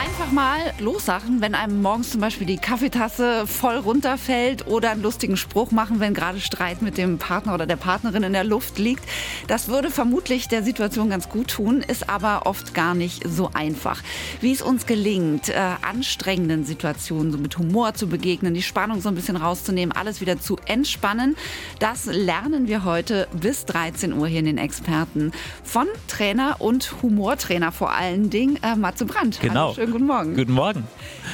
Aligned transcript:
Einfach 0.00 0.32
mal 0.32 0.72
lossachen, 0.78 1.42
wenn 1.42 1.54
einem 1.54 1.82
morgens 1.82 2.08
zum 2.08 2.22
Beispiel 2.22 2.46
die 2.46 2.56
Kaffeetasse 2.56 3.46
voll 3.46 3.76
runterfällt 3.76 4.66
oder 4.66 4.92
einen 4.92 5.02
lustigen 5.02 5.36
Spruch 5.36 5.72
machen, 5.72 6.00
wenn 6.00 6.14
gerade 6.14 6.40
Streit 6.40 6.80
mit 6.80 6.96
dem 6.96 7.18
Partner 7.18 7.52
oder 7.52 7.66
der 7.66 7.76
Partnerin 7.76 8.22
in 8.22 8.32
der 8.32 8.44
Luft 8.44 8.78
liegt. 8.78 9.04
Das 9.46 9.68
würde 9.68 9.90
vermutlich 9.90 10.48
der 10.48 10.62
Situation 10.62 11.10
ganz 11.10 11.28
gut 11.28 11.48
tun, 11.48 11.82
ist 11.86 12.08
aber 12.08 12.46
oft 12.46 12.72
gar 12.72 12.94
nicht 12.94 13.28
so 13.28 13.50
einfach. 13.52 14.02
Wie 14.40 14.52
es 14.52 14.62
uns 14.62 14.86
gelingt, 14.86 15.50
äh, 15.50 15.60
anstrengenden 15.82 16.64
Situationen 16.64 17.30
so 17.30 17.36
mit 17.36 17.58
Humor 17.58 17.92
zu 17.92 18.06
begegnen, 18.06 18.54
die 18.54 18.62
Spannung 18.62 19.02
so 19.02 19.10
ein 19.10 19.14
bisschen 19.14 19.36
rauszunehmen, 19.36 19.94
alles 19.94 20.22
wieder 20.22 20.40
zu 20.40 20.56
entspannen, 20.64 21.36
das 21.78 22.06
lernen 22.06 22.68
wir 22.68 22.84
heute 22.84 23.28
bis 23.38 23.66
13 23.66 24.14
Uhr 24.14 24.28
hier 24.28 24.38
in 24.38 24.46
den 24.46 24.58
Experten 24.58 25.32
von 25.62 25.88
Trainer 26.08 26.56
und 26.60 27.02
Humortrainer 27.02 27.70
vor 27.70 27.92
allen 27.92 28.30
Dingen, 28.30 28.58
äh, 28.62 28.76
Matze 28.76 29.04
Brandt. 29.04 29.40
Genau. 29.42 29.76
Hallo, 29.89 29.89
schönen 29.90 30.06
guten 30.06 30.06
Morgen. 30.06 30.36
Guten 30.36 30.52
Morgen. 30.52 30.84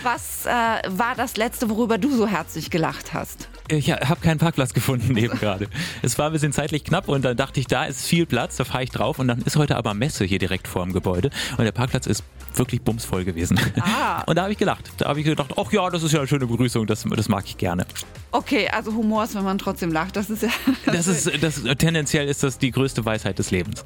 Was 0.03 0.47
äh, 0.47 0.51
war 0.51 1.15
das 1.17 1.37
letzte, 1.37 1.69
worüber 1.69 1.99
du 1.99 2.11
so 2.17 2.27
herzlich 2.27 2.71
gelacht 2.71 3.13
hast? 3.13 3.49
Ich 3.69 3.91
habe 3.91 4.21
keinen 4.21 4.39
Parkplatz 4.39 4.73
gefunden 4.73 5.17
eben 5.17 5.39
gerade. 5.39 5.69
Es 6.03 6.19
war 6.19 6.27
ein 6.27 6.33
bisschen 6.33 6.53
zeitlich 6.53 6.85
knapp 6.85 7.09
und 7.09 7.25
dann 7.25 7.37
dachte 7.37 7.61
ich, 7.61 7.67
da 7.67 7.85
ist 7.85 8.07
viel 8.07 8.25
Platz, 8.25 8.57
da 8.57 8.65
fahre 8.65 8.85
ich 8.85 8.91
drauf 8.91 9.19
und 9.19 9.29
dann 9.29 9.43
ist 9.43 9.57
heute 9.57 9.77
aber 9.77 9.93
Messe 9.93 10.25
hier 10.25 10.39
direkt 10.39 10.69
vor 10.69 10.85
dem 10.85 10.93
Gebäude 10.93 11.31
und 11.59 11.65
der 11.65 11.73
Parkplatz 11.73 12.07
ist 12.07 12.23
wirklich 12.55 12.81
bumsvoll 12.83 13.25
gewesen. 13.25 13.59
Ah. 13.81 14.23
Und 14.27 14.37
da 14.37 14.45
habe 14.45 14.53
ich 14.53 14.59
gelacht. 14.59 14.91
Da 14.97 15.09
habe 15.09 15.21
ich 15.21 15.27
gedacht, 15.27 15.53
ach 15.59 15.71
ja, 15.73 15.91
das 15.91 16.03
ist 16.03 16.13
ja 16.13 16.21
eine 16.21 16.29
schöne 16.29 16.47
Begrüßung, 16.47 16.87
das, 16.87 17.05
das 17.05 17.29
mag 17.29 17.45
ich 17.45 17.59
gerne. 17.59 17.85
Okay, 18.31 18.67
also 18.69 18.95
Humor 18.95 19.25
ist, 19.25 19.35
wenn 19.35 19.45
man 19.45 19.59
trotzdem 19.59 19.93
lacht. 19.93 20.17
Das 20.17 20.31
ist 20.31 20.43
ja. 20.43 20.49
Das 20.87 21.07
ist, 21.27 21.31
das, 21.43 21.63
tendenziell 21.77 22.27
ist 22.27 22.43
das 22.43 22.57
die 22.57 22.71
größte 22.71 23.05
Weisheit 23.05 23.39
des 23.39 23.51
Lebens. 23.51 23.85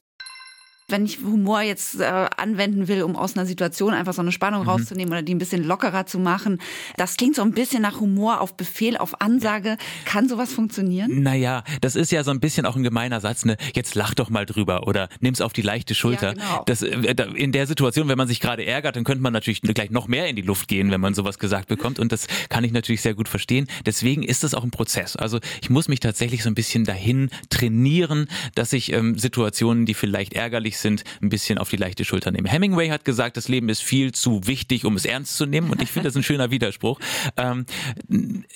Wenn 0.90 1.04
ich 1.04 1.18
Humor 1.22 1.62
jetzt 1.62 2.00
äh, 2.00 2.04
anwenden 2.36 2.88
will, 2.88 3.02
um 3.02 3.16
aus 3.16 3.36
einer 3.36 3.46
Situation 3.46 3.92
einfach 3.92 4.14
so 4.14 4.22
eine 4.22 4.33
Spannung 4.33 4.62
rauszunehmen 4.62 5.12
oder 5.12 5.22
die 5.22 5.34
ein 5.34 5.38
bisschen 5.38 5.64
lockerer 5.64 6.06
zu 6.06 6.19
machen, 6.19 6.60
das 6.97 7.16
klingt 7.16 7.36
so 7.36 7.42
ein 7.42 7.52
bisschen 7.52 7.82
nach 7.82 8.00
Humor 8.00 8.41
auf 8.41 8.55
Befehl, 8.56 8.97
auf 8.97 9.20
Ansage. 9.20 9.77
Kann 10.05 10.28
sowas 10.28 10.52
funktionieren? 10.52 11.22
Naja, 11.22 11.64
das 11.80 11.97
ist 11.97 12.12
ja 12.12 12.24
so 12.24 12.30
ein 12.30 12.41
bisschen 12.41 12.66
auch 12.66 12.77
ein 12.77 12.82
gemeiner 12.82 13.20
Satz, 13.20 13.44
ne? 13.44 13.56
Jetzt 13.74 13.94
lach 13.94 14.14
doch 14.14 14.30
mal 14.30 14.47
drüber 14.47 14.86
oder 14.86 15.08
nimm's 15.20 15.41
auf 15.41 15.52
die 15.52 15.62
leichte 15.62 15.94
Schulter. 15.94 16.28
Ja, 16.28 16.32
genau. 16.34 16.62
das, 16.66 16.82
äh, 16.82 17.14
in 17.34 17.52
der 17.52 17.66
Situation, 17.66 18.08
wenn 18.08 18.19
man 18.19 18.28
sich 18.28 18.41
gerade 18.41 18.64
ärgert, 18.64 18.97
dann 18.97 19.04
könnte 19.04 19.22
man 19.22 19.32
natürlich 19.32 19.62
gleich 19.62 19.91
noch 19.91 20.08
mehr 20.08 20.28
in 20.28 20.36
die 20.36 20.42
Luft 20.42 20.69
gehen, 20.69 20.91
wenn 20.91 21.00
man 21.00 21.14
sowas 21.14 21.38
gesagt 21.38 21.69
bekommt. 21.69 21.98
Und 21.98 22.12
das 22.12 22.27
kann 22.48 22.64
ich 22.64 22.72
natürlich 22.72 23.02
sehr 23.02 23.14
gut 23.14 23.28
verstehen. 23.28 23.66
Deswegen 23.86 24.22
ist 24.22 24.44
das 24.44 24.54
auch 24.54 24.64
ein 24.64 24.70
Prozess. 24.70 25.16
Also 25.16 25.38
ich 25.62 25.70
muss 25.70 25.88
mich 25.88 26.00
tatsächlich 26.00 26.42
so 26.42 26.50
ein 26.50 26.54
bisschen 26.54 26.84
dahin 26.84 27.30
trainieren, 27.48 28.28
dass 28.54 28.72
ich 28.72 28.92
ähm, 28.92 29.19
Situationen, 29.19 29.86
die 29.86 29.94
vielleicht 29.94 30.34
ärgerlich 30.34 30.78
sind, 30.83 31.05
ein 31.23 31.28
bisschen 31.28 31.59
auf 31.59 31.69
die 31.70 31.77
leichte 31.77 32.05
Schulter 32.05 32.31
nehme. 32.31 32.48
Hemingway 32.48 32.89
hat 32.89 33.05
gesagt, 33.05 33.36
das 33.36 33.48
Leben 33.48 33.69
ist 33.69 33.83
viel 33.83 34.12
zu 34.12 34.41
wichtig, 34.47 34.84
um 34.84 34.97
es 34.97 35.05
ernst 35.05 35.37
zu 35.37 35.47
nehmen. 35.47 35.70
Und 35.70 35.83
ich 35.83 35.91
finde 35.91 36.09
das 36.09 36.17
ein 36.17 36.22
schöner 36.22 36.50
Widerspruch. 36.50 36.98
Ähm, 37.37 37.67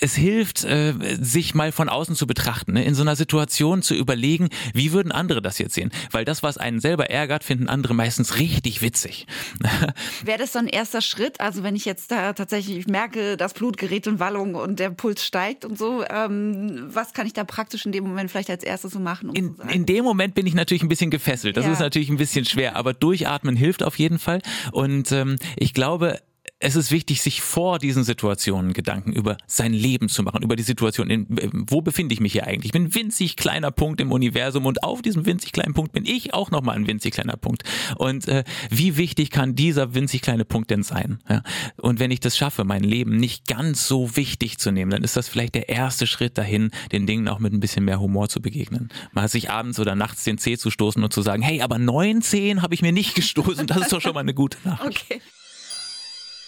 es 0.00 0.14
hilft, 0.14 0.64
äh, 0.64 0.94
sich 1.20 1.54
mal 1.54 1.72
von 1.72 1.88
außen 1.88 2.14
zu 2.16 2.26
betrachten, 2.26 2.72
ne? 2.74 2.84
in 2.84 2.94
so 2.94 3.02
einer 3.02 3.16
Situation 3.16 3.82
zu 3.82 3.94
überlegen, 3.94 4.48
wie 4.72 4.92
würden 4.92 5.12
andere 5.12 5.42
das 5.42 5.58
jetzt 5.58 5.74
sehen? 5.74 5.90
Weil 6.10 6.24
das, 6.24 6.42
was 6.42 6.58
einen 6.58 6.80
selber 6.80 7.10
ärgert, 7.10 7.44
finden 7.44 7.68
andere 7.68 7.94
meistens 7.94 8.38
richtig 8.38 8.82
witzig. 8.82 9.26
Wäre 10.24 10.38
das 10.38 10.52
so 10.52 10.58
ein 10.58 10.66
erster 10.68 11.00
Schritt? 11.00 11.40
Also 11.40 11.62
wenn 11.62 11.76
ich 11.76 11.84
jetzt 11.84 12.10
da 12.10 12.32
tatsächlich 12.32 12.86
merke, 12.86 13.36
das 13.36 13.54
Blut 13.54 13.76
gerät 13.76 14.06
in 14.06 14.18
Wallung 14.18 14.54
und 14.54 14.78
der 14.80 14.90
Puls 14.90 15.24
steigt 15.24 15.64
und 15.64 15.78
so, 15.78 16.04
ähm, 16.08 16.84
was 16.92 17.12
kann 17.12 17.26
ich 17.26 17.32
da 17.32 17.44
praktisch 17.44 17.86
in 17.86 17.92
dem 17.92 18.04
Moment 18.04 18.30
vielleicht 18.30 18.50
als 18.50 18.64
erstes 18.64 18.92
so 18.92 18.98
machen? 19.00 19.30
Um 19.30 19.34
In, 19.36 19.56
in 19.70 19.86
dem 19.86 20.04
Moment 20.04 20.34
bin 20.34 20.46
ich 20.46 20.54
natürlich 20.54 20.82
ein 20.82 20.88
bisschen 20.88 21.10
gefesselt. 21.10 21.56
Das 21.56 21.64
Ja. 21.66 21.72
ist 21.72 21.80
natürlich 21.80 22.08
ein 22.14 22.18
bisschen 22.18 22.44
schwer, 22.44 22.76
aber 22.76 22.94
durchatmen 22.94 23.56
hilft 23.56 23.82
auf 23.82 23.98
jeden 23.98 24.18
Fall. 24.18 24.40
Und 24.72 25.12
ähm, 25.12 25.36
ich 25.56 25.74
glaube, 25.74 26.20
es 26.64 26.76
ist 26.76 26.90
wichtig, 26.90 27.20
sich 27.20 27.42
vor 27.42 27.78
diesen 27.78 28.04
Situationen 28.04 28.72
Gedanken 28.72 29.12
über 29.12 29.36
sein 29.46 29.74
Leben 29.74 30.08
zu 30.08 30.22
machen, 30.22 30.42
über 30.42 30.56
die 30.56 30.62
Situation, 30.62 31.10
in, 31.10 31.26
wo 31.68 31.82
befinde 31.82 32.14
ich 32.14 32.20
mich 32.20 32.32
hier 32.32 32.46
eigentlich? 32.46 32.66
Ich 32.66 32.72
bin 32.72 32.84
ein 32.84 32.94
winzig 32.94 33.36
kleiner 33.36 33.70
Punkt 33.70 34.00
im 34.00 34.10
Universum 34.10 34.64
und 34.64 34.82
auf 34.82 35.02
diesem 35.02 35.26
winzig 35.26 35.52
kleinen 35.52 35.74
Punkt 35.74 35.92
bin 35.92 36.06
ich 36.06 36.32
auch 36.32 36.50
nochmal 36.50 36.76
ein 36.76 36.86
winzig 36.86 37.12
kleiner 37.12 37.36
Punkt. 37.36 37.64
Und 37.98 38.28
äh, 38.28 38.44
wie 38.70 38.96
wichtig 38.96 39.30
kann 39.30 39.54
dieser 39.54 39.94
winzig 39.94 40.22
kleine 40.22 40.46
Punkt 40.46 40.70
denn 40.70 40.82
sein? 40.82 41.18
Ja? 41.28 41.42
Und 41.76 42.00
wenn 42.00 42.10
ich 42.10 42.20
das 42.20 42.34
schaffe, 42.34 42.64
mein 42.64 42.82
Leben 42.82 43.16
nicht 43.16 43.46
ganz 43.46 43.86
so 43.86 44.16
wichtig 44.16 44.56
zu 44.56 44.72
nehmen, 44.72 44.90
dann 44.90 45.04
ist 45.04 45.18
das 45.18 45.28
vielleicht 45.28 45.54
der 45.56 45.68
erste 45.68 46.06
Schritt 46.06 46.38
dahin, 46.38 46.70
den 46.92 47.06
Dingen 47.06 47.28
auch 47.28 47.40
mit 47.40 47.52
ein 47.52 47.60
bisschen 47.60 47.84
mehr 47.84 48.00
Humor 48.00 48.30
zu 48.30 48.40
begegnen. 48.40 48.88
Mal 49.12 49.28
sich 49.28 49.50
abends 49.50 49.78
oder 49.78 49.94
nachts 49.94 50.24
den 50.24 50.38
Zeh 50.38 50.56
zu 50.56 50.70
stoßen 50.70 51.04
und 51.04 51.12
zu 51.12 51.20
sagen, 51.20 51.42
hey, 51.42 51.60
aber 51.60 51.78
neun 51.78 52.22
Zehen 52.22 52.62
habe 52.62 52.72
ich 52.72 52.80
mir 52.80 52.92
nicht 52.92 53.14
gestoßen, 53.14 53.66
das 53.66 53.82
ist 53.82 53.92
doch 53.92 54.00
schon 54.00 54.14
mal 54.14 54.20
eine 54.20 54.32
gute 54.32 54.56
Nachricht. 54.64 54.84
Okay. 55.04 55.20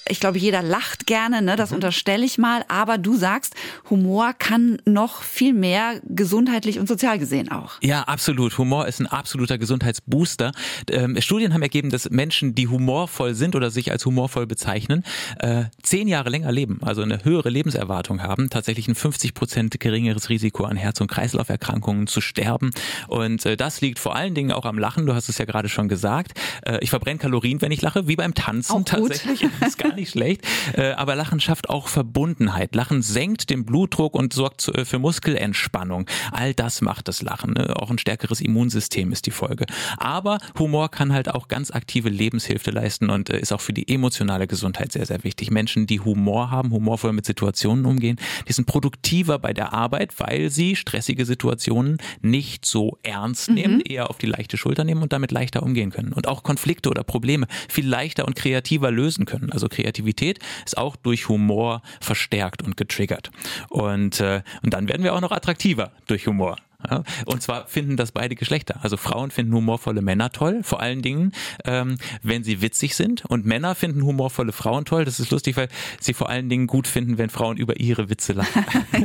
Ich 0.09 0.21
glaube, 0.21 0.39
jeder 0.39 0.63
lacht 0.63 1.07
gerne, 1.07 1.43
ne? 1.43 1.57
das 1.57 1.73
unterstelle 1.73 2.25
ich 2.25 2.39
mal. 2.39 2.65
Aber 2.69 2.99
du 2.99 3.17
sagst, 3.17 3.55
Humor 3.91 4.33
kann 4.39 4.79
noch 4.85 5.23
viel 5.23 5.53
mehr 5.53 6.01
gesundheitlich 6.05 6.79
und 6.79 6.89
sozial 6.89 7.19
gesehen 7.19 7.51
auch. 7.51 7.75
Ja, 7.83 8.03
absolut. 8.03 8.57
Humor 8.59 8.87
ist 8.87 9.01
ein 9.01 9.07
absoluter 9.07 9.59
Gesundheitsbooster. 9.59 10.53
Ähm, 10.91 11.21
Studien 11.21 11.55
haben 11.55 11.63
ergeben, 11.63 11.91
dass 11.91 12.11
Menschen, 12.11 12.55
die 12.55 12.69
humorvoll 12.69 13.35
sind 13.35 13.57
oder 13.57 13.71
sich 13.71 13.91
als 13.91 14.05
humorvoll 14.05 14.47
bezeichnen, 14.47 15.05
äh, 15.39 15.65
zehn 15.83 16.09
Jahre 16.09 16.31
länger 16.31 16.53
leben, 16.53 16.81
also 16.83 17.03
eine 17.03 17.25
höhere 17.25 17.51
Lebenserwartung 17.51 18.23
haben, 18.23 18.51
tatsächlich 18.51 18.89
ein 18.89 18.95
50 18.95 19.35
Prozent 19.35 19.81
geringeres 19.81 20.29
Risiko 20.29 20.65
an 20.65 20.77
Herz- 20.77 21.01
und 21.01 21.11
Kreislauferkrankungen 21.11 22.07
zu 22.07 22.21
sterben. 22.21 22.71
Und 23.09 23.45
äh, 23.47 23.57
das 23.57 23.81
liegt 23.81 23.99
vor 23.99 24.15
allen 24.15 24.35
Dingen 24.35 24.53
auch 24.53 24.65
am 24.65 24.79
Lachen. 24.79 25.07
Du 25.07 25.15
hast 25.15 25.29
es 25.29 25.39
ja 25.39 25.45
gerade 25.45 25.69
schon 25.69 25.89
gesagt. 25.89 26.39
Äh, 26.63 26.79
ich 26.81 26.91
verbrenne 26.91 27.19
Kalorien, 27.19 27.61
wenn 27.63 27.73
ich 27.73 27.83
lache, 27.83 28.09
wie 28.09 28.17
beim 28.17 28.35
Tanzen 28.35 28.85
tatsächlich. 28.85 29.47
Nicht 29.97 30.11
schlecht. 30.11 30.47
Äh, 30.75 30.93
aber 30.93 31.15
Lachen 31.15 31.41
schafft 31.41 31.71
auch 31.71 31.89
Verbundenheit. 31.89 32.75
Lachen 32.75 33.01
senkt 33.01 33.49
den 33.49 33.65
Blutdruck 33.65 34.15
und 34.15 34.35
sorgt 34.35 34.69
äh, 34.69 34.85
für 34.85 34.99
Muskelentspannung. 34.99 36.07
All 36.33 36.53
das 36.53 36.83
macht 36.83 37.09
das 37.09 37.23
Lachen. 37.23 37.55
Ne? 37.55 37.75
Auch 37.77 37.91
ein 37.91 37.99
stärkeres 37.99 38.43
Immunsystem 38.43 39.11
ist 39.11 39.25
die 39.25 39.31
Folge. 39.31 39.65
Aber 39.97 40.39
Humor 40.59 40.91
kann 40.91 41.15
halt 41.15 41.31
auch 41.31 41.49
ganz 41.49 41.71
aktive 41.71 42.11
Lebenshilfe 42.11 42.71
leisten 42.71 43.09
und 43.09 43.31
äh, 43.31 43.41
ist 43.41 43.53
auch 43.53 43.63
für 43.63 43.73
die 43.73 43.89
emotionale 43.89 44.47
Gesundheit 44.47 44.93
sehr, 44.93 45.07
sehr 45.07 45.25
wichtig. 45.25 45.51
Menschen, 45.51 45.87
die 45.87 46.01
Humor 46.01 46.51
haben, 46.51 46.73
humorvoll 46.73 47.15
mit 47.15 47.25
Situationen 47.25 47.87
umgehen, 47.87 48.19
die 48.49 48.53
sind 48.53 48.67
produktiver 48.67 49.39
bei 49.39 49.55
der 49.55 49.73
Arbeit, 49.73 50.13
weil 50.19 50.51
sie 50.51 50.77
stressige 50.77 51.25
Situationen 51.25 51.97
nicht 52.21 52.67
so 52.67 52.99
ernst 53.03 53.51
nehmen, 53.51 53.81
eher 53.81 54.11
auf 54.11 54.19
die 54.19 54.27
leichte 54.27 54.57
Schulter 54.57 54.85
nehmen 54.85 55.03
und 55.03 55.13
damit 55.13 55.31
leichter 55.31 55.63
umgehen 55.63 55.91
können. 55.91 56.13
Und 56.13 56.29
auch 56.29 56.43
Konflikte 56.43 56.91
oder 56.91 57.03
Probleme 57.03 57.47
viel 57.69 57.89
leichter 57.89 58.27
und 58.27 58.37
kreativer 58.37 58.91
lösen 58.91 59.25
können. 59.25 59.51
Also 59.53 59.69
Kreativität 59.87 60.41
ist 60.65 60.77
auch 60.77 60.97
durch 60.97 61.29
Humor 61.29 61.81
verstärkt 62.01 62.63
und 62.63 62.77
getriggert. 62.77 63.31
Und, 63.69 64.21
äh, 64.21 64.43
und 64.63 64.75
dann 64.75 64.89
werden 64.89 65.05
wir 65.05 65.15
auch 65.15 65.21
noch 65.21 65.31
attraktiver 65.31 65.93
durch 66.09 66.27
Humor. 66.27 66.57
Ja, 66.89 67.03
und 67.25 67.43
zwar 67.43 67.67
finden 67.67 67.97
das 67.97 68.13
beide 68.13 68.35
Geschlechter. 68.35 68.81
Also 68.83 68.97
Frauen 68.97 69.31
finden 69.31 69.55
humorvolle 69.55 70.03
Männer 70.03 70.31
toll, 70.31 70.61
vor 70.63 70.81
allen 70.81 71.03
Dingen, 71.03 71.33
ähm, 71.65 71.97
wenn 72.23 72.45
sie 72.45 72.61
witzig 72.61 72.95
sind. 72.95 73.25
Und 73.25 73.47
Männer 73.47 73.75
finden 73.75 74.05
humorvolle 74.05 74.53
Frauen 74.53 74.85
toll. 74.85 75.05
Das 75.05 75.21
ist 75.21 75.31
lustig, 75.31 75.57
weil 75.57 75.69
sie 76.01 76.15
vor 76.15 76.29
allen 76.29 76.49
Dingen 76.49 76.67
gut 76.67 76.87
finden, 76.87 77.19
wenn 77.19 77.31
Frauen 77.31 77.57
über 77.57 77.81
ihre 77.81 78.11
Witze 78.11 78.35
lachen. 78.35 78.65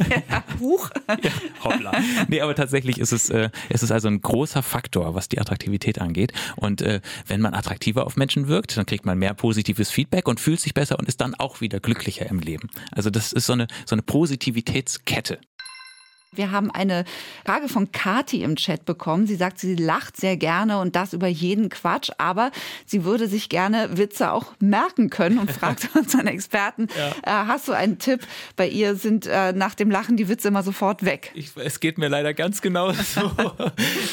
Huch. 0.60 0.90
Ja, 1.08 1.32
hoppla. 1.64 1.94
Nee, 2.28 2.42
aber 2.42 2.56
tatsächlich 2.56 3.00
ist 3.00 3.12
es, 3.12 3.30
äh, 3.30 3.50
es 3.70 3.84
ist 3.84 3.92
also 3.92 4.08
ein 4.08 4.22
großer 4.22 4.64
Faktor, 4.64 5.16
was 5.16 5.30
die 5.30 5.40
Attraktivität 5.40 6.00
angeht. 6.00 6.34
Und 6.56 6.82
äh, 6.82 7.02
wenn 7.28 7.42
man 7.42 7.54
attraktiver 7.54 8.06
auf 8.06 8.18
Menschen 8.18 8.48
wirkt, 8.48 8.78
dann 8.78 8.86
kriegt 8.86 9.06
man 9.06 9.18
mehr 9.18 9.34
positives 9.34 9.90
Feedback 9.90 10.28
und 10.28 10.40
fühlt 10.40 10.60
sich 10.60 10.74
besser 10.74 11.00
und 11.00 11.08
ist 11.08 11.22
dann 11.22 11.36
auch 11.36 11.62
wieder 11.62 11.80
glücklicher 11.80 12.28
im 12.30 12.40
Leben. 12.40 12.70
Also 12.92 13.10
das 13.10 13.34
ist 13.34 13.46
so 13.46 13.54
eine, 13.54 13.68
so 13.86 13.96
eine 13.96 14.02
Positivitätskette. 14.02 15.40
Wir 16.34 16.52
haben 16.52 16.72
eine 16.72 17.04
Frage 17.46 17.68
von 17.68 17.92
Kati 17.92 18.42
im 18.42 18.56
Chat 18.56 18.86
bekommen. 18.86 19.28
Sie 19.28 19.36
sagt, 19.36 19.60
sie 19.60 19.76
lacht 19.76 20.16
sehr 20.16 20.38
gerne 20.38 20.80
und 20.80 20.96
das 20.96 21.12
über 21.12 21.28
jeden 21.28 21.68
Quatsch, 21.68 22.10
aber 22.18 22.52
sie 22.86 23.04
würde 23.04 23.28
sich 23.28 23.50
gerne 23.50 23.98
Witze 23.98 24.32
auch 24.32 24.54
merken 24.62 25.10
können 25.10 25.40
und 25.40 25.52
fragt 25.52 25.90
unseren 25.94 26.28
Experten, 26.28 26.88
äh, 27.24 27.32
hast 27.32 27.68
du 27.68 27.74
einen 27.74 28.00
Tipp? 28.00 28.22
Bei 28.56 28.66
ihr 28.66 28.96
sind 28.96 29.28
äh, 29.28 29.52
nach 29.52 29.76
dem 29.76 29.92
Lachen 29.92 30.16
die 30.16 30.30
Witze 30.30 30.48
immer 30.48 30.64
sofort 30.64 31.04
weg. 31.04 31.34
Ich, 31.34 31.52
es 31.58 31.82
geht 31.82 31.98
mir 31.98 32.08
leider 32.08 32.34
ganz 32.34 32.62
genau 32.62 32.94
so. 32.94 33.24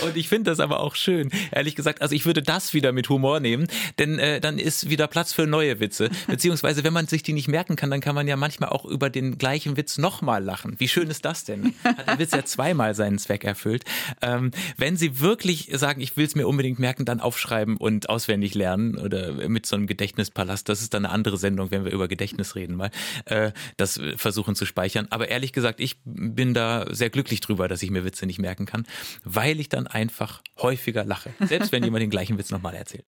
Und 0.04 0.16
ich 0.16 0.28
finde 0.28 0.50
das 0.50 0.58
aber 0.58 0.80
auch 0.80 0.96
schön. 0.96 1.30
Ehrlich 1.52 1.76
gesagt, 1.76 2.02
also 2.02 2.16
ich 2.16 2.26
würde 2.26 2.42
das 2.42 2.74
wieder 2.74 2.90
mit 2.90 3.08
Humor 3.10 3.38
nehmen, 3.38 3.68
denn 4.00 4.18
äh, 4.18 4.40
dann 4.40 4.58
ist 4.58 4.90
wieder 4.90 5.06
Platz 5.06 5.32
für 5.32 5.46
neue 5.46 5.78
Witze. 5.78 6.10
Beziehungsweise, 6.26 6.82
wenn 6.82 6.92
man 6.92 7.06
sich 7.06 7.22
die 7.22 7.32
nicht 7.32 7.46
merken 7.46 7.76
kann, 7.76 7.92
dann 7.92 8.00
kann 8.00 8.16
man 8.16 8.26
ja 8.26 8.34
manchmal 8.34 8.70
auch 8.70 8.86
über 8.86 9.08
den 9.08 9.38
gleichen 9.38 9.76
Witz 9.76 9.98
nochmal 9.98 10.42
lachen. 10.42 10.74
Wie 10.78 10.88
schön 10.88 11.08
ist 11.10 11.24
das 11.24 11.44
denn? 11.44 11.74
Hat 11.84 12.07
hat 12.08 12.32
ja 12.32 12.44
zweimal 12.44 12.94
seinen 12.94 13.18
Zweck 13.18 13.44
erfüllt. 13.44 13.84
Ähm, 14.22 14.50
wenn 14.76 14.96
Sie 14.96 15.20
wirklich 15.20 15.70
sagen, 15.72 16.00
ich 16.00 16.16
will 16.16 16.26
es 16.26 16.34
mir 16.34 16.46
unbedingt 16.46 16.78
merken, 16.78 17.04
dann 17.04 17.20
aufschreiben 17.20 17.76
und 17.76 18.08
auswendig 18.08 18.54
lernen 18.54 18.96
oder 18.98 19.48
mit 19.48 19.66
so 19.66 19.76
einem 19.76 19.86
Gedächtnispalast. 19.86 20.68
Das 20.68 20.80
ist 20.80 20.94
dann 20.94 21.04
eine 21.04 21.14
andere 21.14 21.36
Sendung, 21.36 21.70
wenn 21.70 21.84
wir 21.84 21.92
über 21.92 22.08
Gedächtnis 22.08 22.54
reden 22.54 22.76
mal. 22.76 22.90
Äh, 23.26 23.52
das 23.76 24.00
versuchen 24.16 24.54
zu 24.54 24.66
speichern. 24.66 25.06
Aber 25.10 25.28
ehrlich 25.28 25.52
gesagt, 25.52 25.80
ich 25.80 25.98
bin 26.04 26.54
da 26.54 26.86
sehr 26.90 27.10
glücklich 27.10 27.40
drüber, 27.40 27.68
dass 27.68 27.82
ich 27.82 27.90
mir 27.90 28.04
Witze 28.04 28.26
nicht 28.26 28.38
merken 28.38 28.66
kann, 28.66 28.86
weil 29.24 29.60
ich 29.60 29.68
dann 29.68 29.86
einfach 29.86 30.42
häufiger 30.58 31.04
lache. 31.04 31.30
Selbst 31.40 31.72
wenn 31.72 31.84
jemand 31.84 32.02
den 32.02 32.10
gleichen 32.10 32.38
Witz 32.38 32.50
nochmal 32.50 32.74
erzählt. 32.74 33.04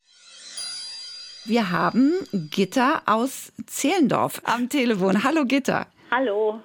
Wir 1.46 1.70
haben 1.70 2.12
Gitter 2.32 3.02
aus 3.06 3.52
Zehlendorf 3.66 4.42
am 4.44 4.68
Telefon. 4.68 5.24
Hallo 5.24 5.46
Gitter. 5.46 5.86
Hallo. 6.10 6.60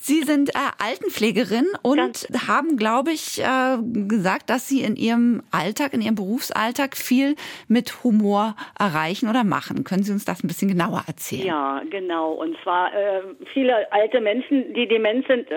Sie 0.00 0.22
sind 0.22 0.50
äh, 0.50 0.58
Altenpflegerin 0.84 1.66
und 1.82 1.96
Ganz 1.98 2.28
haben, 2.48 2.76
glaube 2.76 3.12
ich, 3.12 3.40
äh, 3.40 3.78
gesagt, 4.08 4.50
dass 4.50 4.68
Sie 4.68 4.82
in 4.82 4.96
Ihrem 4.96 5.42
Alltag, 5.52 5.94
in 5.94 6.02
Ihrem 6.02 6.16
Berufsalltag 6.16 6.96
viel 6.96 7.36
mit 7.68 8.02
Humor 8.02 8.56
erreichen 8.78 9.28
oder 9.28 9.44
machen. 9.44 9.84
Können 9.84 10.02
Sie 10.02 10.12
uns 10.12 10.24
das 10.24 10.42
ein 10.42 10.48
bisschen 10.48 10.68
genauer 10.68 11.04
erzählen? 11.06 11.46
Ja, 11.46 11.82
genau. 11.90 12.32
Und 12.32 12.56
zwar 12.64 12.92
äh, 12.92 13.22
viele 13.52 13.90
alte 13.92 14.20
Menschen, 14.20 14.74
die 14.74 14.88
dement 14.88 15.26
sind, 15.28 15.48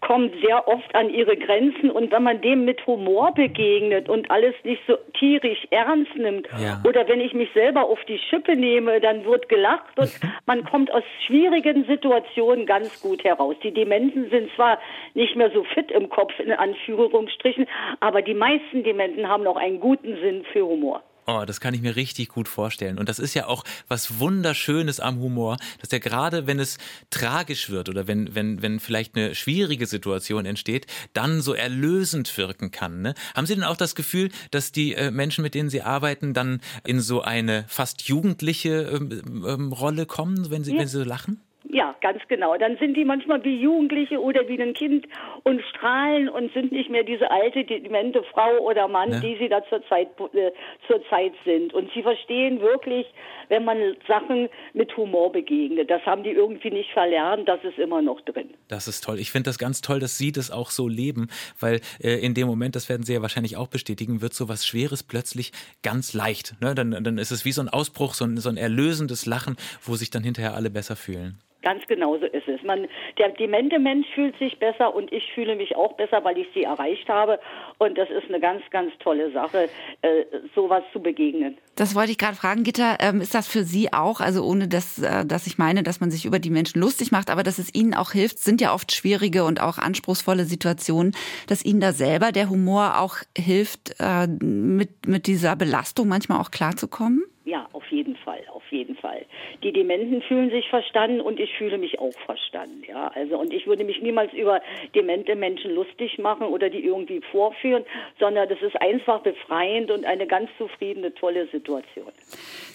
kommen 0.00 0.32
sehr 0.42 0.68
oft 0.68 0.94
an 0.94 1.10
ihre 1.10 1.36
Grenzen 1.36 1.90
und 1.90 2.12
wenn 2.12 2.22
man 2.22 2.40
dem 2.40 2.64
mit 2.64 2.86
Humor 2.86 3.32
begegnet 3.34 4.08
und 4.08 4.30
alles 4.30 4.54
nicht 4.64 4.80
so 4.86 4.96
tierisch 5.18 5.66
ernst 5.70 6.14
nimmt 6.16 6.48
ja. 6.58 6.80
oder 6.84 7.08
wenn 7.08 7.20
ich 7.20 7.34
mich 7.34 7.50
selber 7.52 7.84
auf 7.84 7.98
die 8.06 8.18
Schippe 8.18 8.56
nehme, 8.56 9.00
dann 9.00 9.24
wird 9.24 9.48
gelacht 9.48 9.98
und 9.98 10.10
man 10.46 10.64
kommt 10.64 10.92
aus 10.92 11.02
schwierigen 11.26 11.84
Situationen 11.84 12.66
ganz 12.66 13.00
gut 13.00 13.24
heraus. 13.24 13.56
Die 13.62 13.72
Dementen 13.72 14.30
sind 14.30 14.50
zwar 14.54 14.78
nicht 15.14 15.36
mehr 15.36 15.50
so 15.50 15.64
fit 15.64 15.90
im 15.90 16.08
Kopf 16.08 16.32
in 16.38 16.52
Anführungsstrichen, 16.52 17.66
aber 18.00 18.22
die 18.22 18.34
meisten 18.34 18.84
Dementen 18.84 19.28
haben 19.28 19.42
noch 19.42 19.56
einen 19.56 19.80
guten 19.80 20.16
Sinn 20.20 20.44
für 20.52 20.64
Humor. 20.64 21.02
Oh, 21.30 21.44
das 21.44 21.60
kann 21.60 21.74
ich 21.74 21.82
mir 21.82 21.94
richtig 21.94 22.30
gut 22.30 22.48
vorstellen. 22.48 22.98
Und 22.98 23.10
das 23.10 23.18
ist 23.18 23.34
ja 23.34 23.48
auch 23.48 23.62
was 23.86 24.18
Wunderschönes 24.18 24.98
am 24.98 25.20
Humor, 25.20 25.58
dass 25.78 25.90
der 25.90 26.00
gerade, 26.00 26.46
wenn 26.46 26.58
es 26.58 26.78
tragisch 27.10 27.68
wird 27.68 27.90
oder 27.90 28.06
wenn, 28.06 28.34
wenn, 28.34 28.62
wenn 28.62 28.80
vielleicht 28.80 29.14
eine 29.14 29.34
schwierige 29.34 29.86
Situation 29.86 30.46
entsteht, 30.46 30.86
dann 31.12 31.42
so 31.42 31.52
erlösend 31.52 32.34
wirken 32.38 32.70
kann. 32.70 33.02
Ne? 33.02 33.14
Haben 33.34 33.44
Sie 33.44 33.54
denn 33.54 33.64
auch 33.64 33.76
das 33.76 33.94
Gefühl, 33.94 34.30
dass 34.52 34.72
die 34.72 34.94
äh, 34.94 35.10
Menschen, 35.10 35.42
mit 35.42 35.54
denen 35.54 35.68
Sie 35.68 35.82
arbeiten, 35.82 36.32
dann 36.32 36.62
in 36.86 37.02
so 37.02 37.20
eine 37.20 37.66
fast 37.68 38.08
jugendliche 38.08 38.84
ähm, 38.84 39.44
ähm, 39.46 39.72
Rolle 39.74 40.06
kommen, 40.06 40.48
wenn 40.48 40.64
sie, 40.64 40.72
ja. 40.72 40.78
wenn 40.78 40.88
sie 40.88 40.96
so 40.96 41.04
lachen? 41.04 41.42
Ja, 41.70 41.94
ganz 42.00 42.22
genau. 42.28 42.56
Dann 42.56 42.78
sind 42.78 42.96
die 42.96 43.04
manchmal 43.04 43.44
wie 43.44 43.60
Jugendliche 43.60 44.20
oder 44.20 44.48
wie 44.48 44.60
ein 44.60 44.72
Kind 44.72 45.06
und 45.42 45.60
strahlen 45.62 46.28
und 46.30 46.52
sind 46.54 46.72
nicht 46.72 46.88
mehr 46.88 47.04
diese 47.04 47.30
alte, 47.30 47.64
demente 47.64 48.22
Frau 48.32 48.58
oder 48.60 48.88
Mann, 48.88 49.12
ja. 49.12 49.20
die 49.20 49.36
sie 49.38 49.48
da 49.48 49.62
zur 49.68 49.86
Zeit, 49.86 50.08
äh, 50.32 50.50
zur 50.86 51.06
Zeit 51.10 51.32
sind. 51.44 51.74
Und 51.74 51.90
sie 51.92 52.02
verstehen 52.02 52.60
wirklich, 52.60 53.06
wenn 53.48 53.64
man 53.64 53.96
Sachen 54.06 54.48
mit 54.72 54.96
Humor 54.96 55.30
begegnet. 55.30 55.90
Das 55.90 56.02
haben 56.06 56.22
die 56.22 56.30
irgendwie 56.30 56.70
nicht 56.70 56.90
verlernt, 56.92 57.46
das 57.46 57.62
ist 57.64 57.78
immer 57.78 58.00
noch 58.00 58.20
drin. 58.22 58.50
Das 58.68 58.88
ist 58.88 59.04
toll. 59.04 59.18
Ich 59.18 59.30
finde 59.30 59.50
das 59.50 59.58
ganz 59.58 59.82
toll, 59.82 60.00
dass 60.00 60.16
Sie 60.16 60.32
das 60.32 60.50
auch 60.50 60.70
so 60.70 60.88
leben, 60.88 61.28
weil 61.60 61.80
äh, 62.02 62.14
in 62.14 62.32
dem 62.32 62.46
Moment, 62.46 62.76
das 62.76 62.88
werden 62.88 63.02
Sie 63.02 63.12
ja 63.12 63.20
wahrscheinlich 63.20 63.56
auch 63.58 63.68
bestätigen, 63.68 64.22
wird 64.22 64.32
so 64.32 64.48
was 64.48 64.66
Schweres 64.66 65.02
plötzlich 65.02 65.52
ganz 65.82 66.14
leicht. 66.14 66.54
Ne? 66.62 66.74
Dann, 66.74 66.92
dann 67.04 67.18
ist 67.18 67.30
es 67.30 67.44
wie 67.44 67.52
so 67.52 67.60
ein 67.60 67.68
Ausbruch, 67.68 68.14
so 68.14 68.24
ein, 68.24 68.38
so 68.38 68.48
ein 68.48 68.56
erlösendes 68.56 69.26
Lachen, 69.26 69.56
wo 69.82 69.96
sich 69.96 70.10
dann 70.10 70.22
hinterher 70.22 70.54
alle 70.54 70.70
besser 70.70 70.96
fühlen. 70.96 71.38
Ganz 71.68 71.86
genau 71.86 72.16
so 72.16 72.24
ist 72.24 72.48
es. 72.48 72.62
Man, 72.62 72.88
der 73.18 73.28
demente 73.28 73.78
Mensch 73.78 74.06
fühlt 74.14 74.38
sich 74.38 74.58
besser 74.58 74.94
und 74.94 75.12
ich 75.12 75.30
fühle 75.34 75.54
mich 75.54 75.76
auch 75.76 75.92
besser, 75.98 76.24
weil 76.24 76.38
ich 76.38 76.46
sie 76.54 76.62
erreicht 76.62 77.06
habe. 77.10 77.38
Und 77.76 77.98
das 77.98 78.08
ist 78.08 78.26
eine 78.30 78.40
ganz, 78.40 78.62
ganz 78.70 78.90
tolle 79.00 79.30
Sache, 79.32 79.68
äh, 80.00 80.24
sowas 80.54 80.82
zu 80.94 81.02
begegnen. 81.02 81.58
Das 81.76 81.94
wollte 81.94 82.12
ich 82.12 82.16
gerade 82.16 82.36
fragen, 82.36 82.64
Gitter. 82.64 82.96
Ähm, 83.00 83.20
ist 83.20 83.34
das 83.34 83.48
für 83.48 83.64
Sie 83.64 83.92
auch, 83.92 84.22
also 84.22 84.44
ohne 84.44 84.66
dass, 84.66 84.98
äh, 84.98 85.26
dass 85.26 85.46
ich 85.46 85.58
meine, 85.58 85.82
dass 85.82 86.00
man 86.00 86.10
sich 86.10 86.24
über 86.24 86.38
die 86.38 86.48
Menschen 86.48 86.80
lustig 86.80 87.12
macht, 87.12 87.28
aber 87.28 87.42
dass 87.42 87.58
es 87.58 87.74
Ihnen 87.74 87.92
auch 87.92 88.12
hilft, 88.12 88.38
sind 88.38 88.62
ja 88.62 88.72
oft 88.72 88.90
schwierige 88.90 89.44
und 89.44 89.60
auch 89.60 89.76
anspruchsvolle 89.76 90.44
Situationen, 90.44 91.14
dass 91.48 91.62
Ihnen 91.62 91.80
da 91.80 91.92
selber 91.92 92.32
der 92.32 92.48
Humor 92.48 92.98
auch 92.98 93.16
hilft, 93.36 93.94
äh, 94.00 94.26
mit, 94.26 95.06
mit 95.06 95.26
dieser 95.26 95.54
Belastung 95.54 96.08
manchmal 96.08 96.40
auch 96.40 96.50
klarzukommen? 96.50 97.24
Ja, 97.44 97.66
auf 97.72 97.84
jeden 97.90 98.16
Fall, 98.16 98.40
jeden 98.70 98.96
Fall. 98.96 99.24
Die 99.62 99.72
Dementen 99.72 100.22
fühlen 100.22 100.50
sich 100.50 100.68
verstanden 100.68 101.20
und 101.20 101.40
ich 101.40 101.52
fühle 101.56 101.78
mich 101.78 101.98
auch 101.98 102.18
verstanden. 102.26 102.82
Ja, 102.88 103.08
also 103.14 103.38
und 103.38 103.52
ich 103.52 103.66
würde 103.66 103.84
mich 103.84 104.00
niemals 104.00 104.32
über 104.32 104.60
demente 104.94 105.36
Menschen 105.36 105.74
lustig 105.74 106.18
machen 106.18 106.46
oder 106.46 106.70
die 106.70 106.84
irgendwie 106.84 107.20
vorführen, 107.30 107.84
sondern 108.18 108.48
das 108.48 108.60
ist 108.62 108.80
einfach 108.80 109.20
befreiend 109.20 109.90
und 109.90 110.04
eine 110.04 110.26
ganz 110.26 110.50
zufriedene, 110.58 111.14
tolle 111.14 111.46
Situation. 111.48 112.12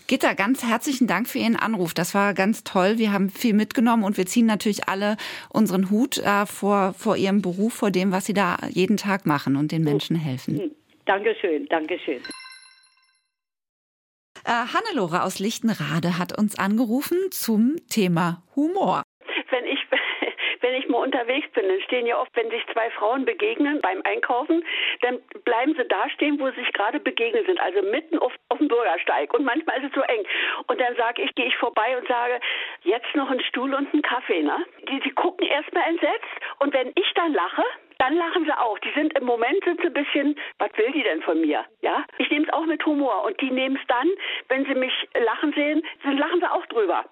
Gitta, 0.07 0.33
ganz 0.33 0.63
herzlichen 0.63 1.07
Dank 1.07 1.27
für 1.27 1.39
Ihren 1.39 1.55
Anruf. 1.55 1.93
Das 1.93 2.13
war 2.13 2.33
ganz 2.33 2.63
toll. 2.63 2.97
Wir 2.97 3.13
haben 3.13 3.29
viel 3.29 3.53
mitgenommen 3.53 4.03
und 4.03 4.17
wir 4.17 4.25
ziehen 4.25 4.45
natürlich 4.45 4.87
alle 4.89 5.17
unseren 5.49 5.89
Hut 5.89 6.17
äh, 6.17 6.45
vor, 6.45 6.93
vor 6.93 7.15
Ihrem 7.15 7.41
Beruf, 7.41 7.73
vor 7.73 7.91
dem, 7.91 8.11
was 8.11 8.25
Sie 8.25 8.33
da 8.33 8.57
jeden 8.69 8.97
Tag 8.97 9.25
machen 9.25 9.55
und 9.55 9.71
den 9.71 9.83
Menschen 9.83 10.15
helfen. 10.15 10.59
Hm. 10.59 10.71
Dankeschön, 11.05 11.67
Dankeschön. 11.67 12.21
Äh, 14.45 14.51
Hannelore 14.51 15.23
aus 15.23 15.39
Lichtenrade 15.39 16.19
hat 16.19 16.37
uns 16.37 16.59
angerufen 16.59 17.17
zum 17.31 17.77
Thema 17.87 18.43
Humor. 18.57 19.03
Wenn 19.49 19.65
ich 19.65 19.79
wenn 20.61 20.75
ich 20.75 20.87
mal 20.89 20.97
unterwegs 20.97 21.47
bin, 21.53 21.67
dann 21.67 21.79
stehen 21.81 22.05
ja 22.05 22.19
oft, 22.19 22.35
wenn 22.35 22.49
sich 22.49 22.61
zwei 22.73 22.89
Frauen 22.91 23.23
begegnen 23.23 23.79
beim 23.81 24.01
Einkaufen, 24.03 24.63
dann 25.01 25.19
bleiben 25.45 25.75
sie 25.77 25.85
da 25.87 26.09
stehen, 26.09 26.39
wo 26.39 26.49
sie 26.49 26.59
sich 26.59 26.73
gerade 26.73 26.99
begegnet 26.99 27.45
sind, 27.45 27.59
also 27.61 27.81
mitten 27.83 28.17
auf, 28.19 28.33
auf 28.49 28.57
dem 28.57 28.67
Bürgersteig. 28.67 29.33
Und 29.33 29.45
manchmal 29.45 29.77
ist 29.77 29.87
es 29.87 29.93
so 29.93 30.01
eng. 30.01 30.25
Und 30.67 30.79
dann 30.79 30.95
sage 30.95 31.21
ich, 31.21 31.33
gehe 31.35 31.47
ich 31.47 31.55
vorbei 31.57 31.97
und 31.97 32.07
sage, 32.07 32.39
jetzt 32.83 33.13
noch 33.15 33.29
ein 33.29 33.41
Stuhl 33.41 33.73
und 33.73 33.93
ein 33.93 34.01
Kaffee, 34.01 34.41
ne? 34.41 34.65
Die, 34.89 34.99
die 35.01 35.11
gucken 35.11 35.47
erstmal 35.47 35.87
entsetzt. 35.87 36.33
Und 36.59 36.73
wenn 36.73 36.89
ich 36.95 37.11
dann 37.15 37.33
lache, 37.33 37.63
dann 38.03 38.17
lachen 38.17 38.43
sie 38.43 38.51
auch. 38.51 38.77
Die 38.79 38.91
sind 38.91 39.17
im 39.17 39.23
Moment 39.23 39.63
sind 39.63 39.79
sie 39.79 39.87
ein 39.87 39.93
bisschen, 39.93 40.35
was 40.59 40.69
will 40.75 40.91
die 40.91 41.03
denn 41.03 41.21
von 41.21 41.39
mir? 41.39 41.63
Ja, 41.81 42.03
ich 42.17 42.29
nehme 42.29 42.45
es 42.45 42.51
auch 42.51 42.65
mit 42.65 42.85
Humor 42.85 43.23
und 43.23 43.39
die 43.39 43.49
nehmen 43.49 43.77
es 43.77 43.87
dann, 43.87 44.09
wenn 44.49 44.65
sie 44.65 44.75
mich 44.75 44.93
lachen 45.17 45.53
sehen, 45.53 45.81
dann 46.03 46.17
lachen 46.17 46.41
sie 46.41 46.51
auch 46.51 46.65
drüber. 46.65 47.05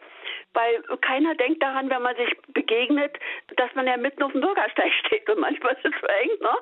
Weil 0.53 0.83
keiner 0.99 1.33
denkt 1.35 1.63
daran, 1.63 1.89
wenn 1.89 2.01
man 2.01 2.17
sich 2.17 2.35
begegnet, 2.49 3.17
dass 3.55 3.73
man 3.73 3.88
ja 3.88 3.95
mitten 3.95 4.21
auf 4.21 4.33
dem 4.33 4.41
Bürgersteig 4.41 4.91
steht 5.05 5.29
und 5.29 5.39
manchmal 5.39 5.73
ist 5.73 5.85
es 5.85 5.93
so 6.01 6.43
ne? 6.43 6.57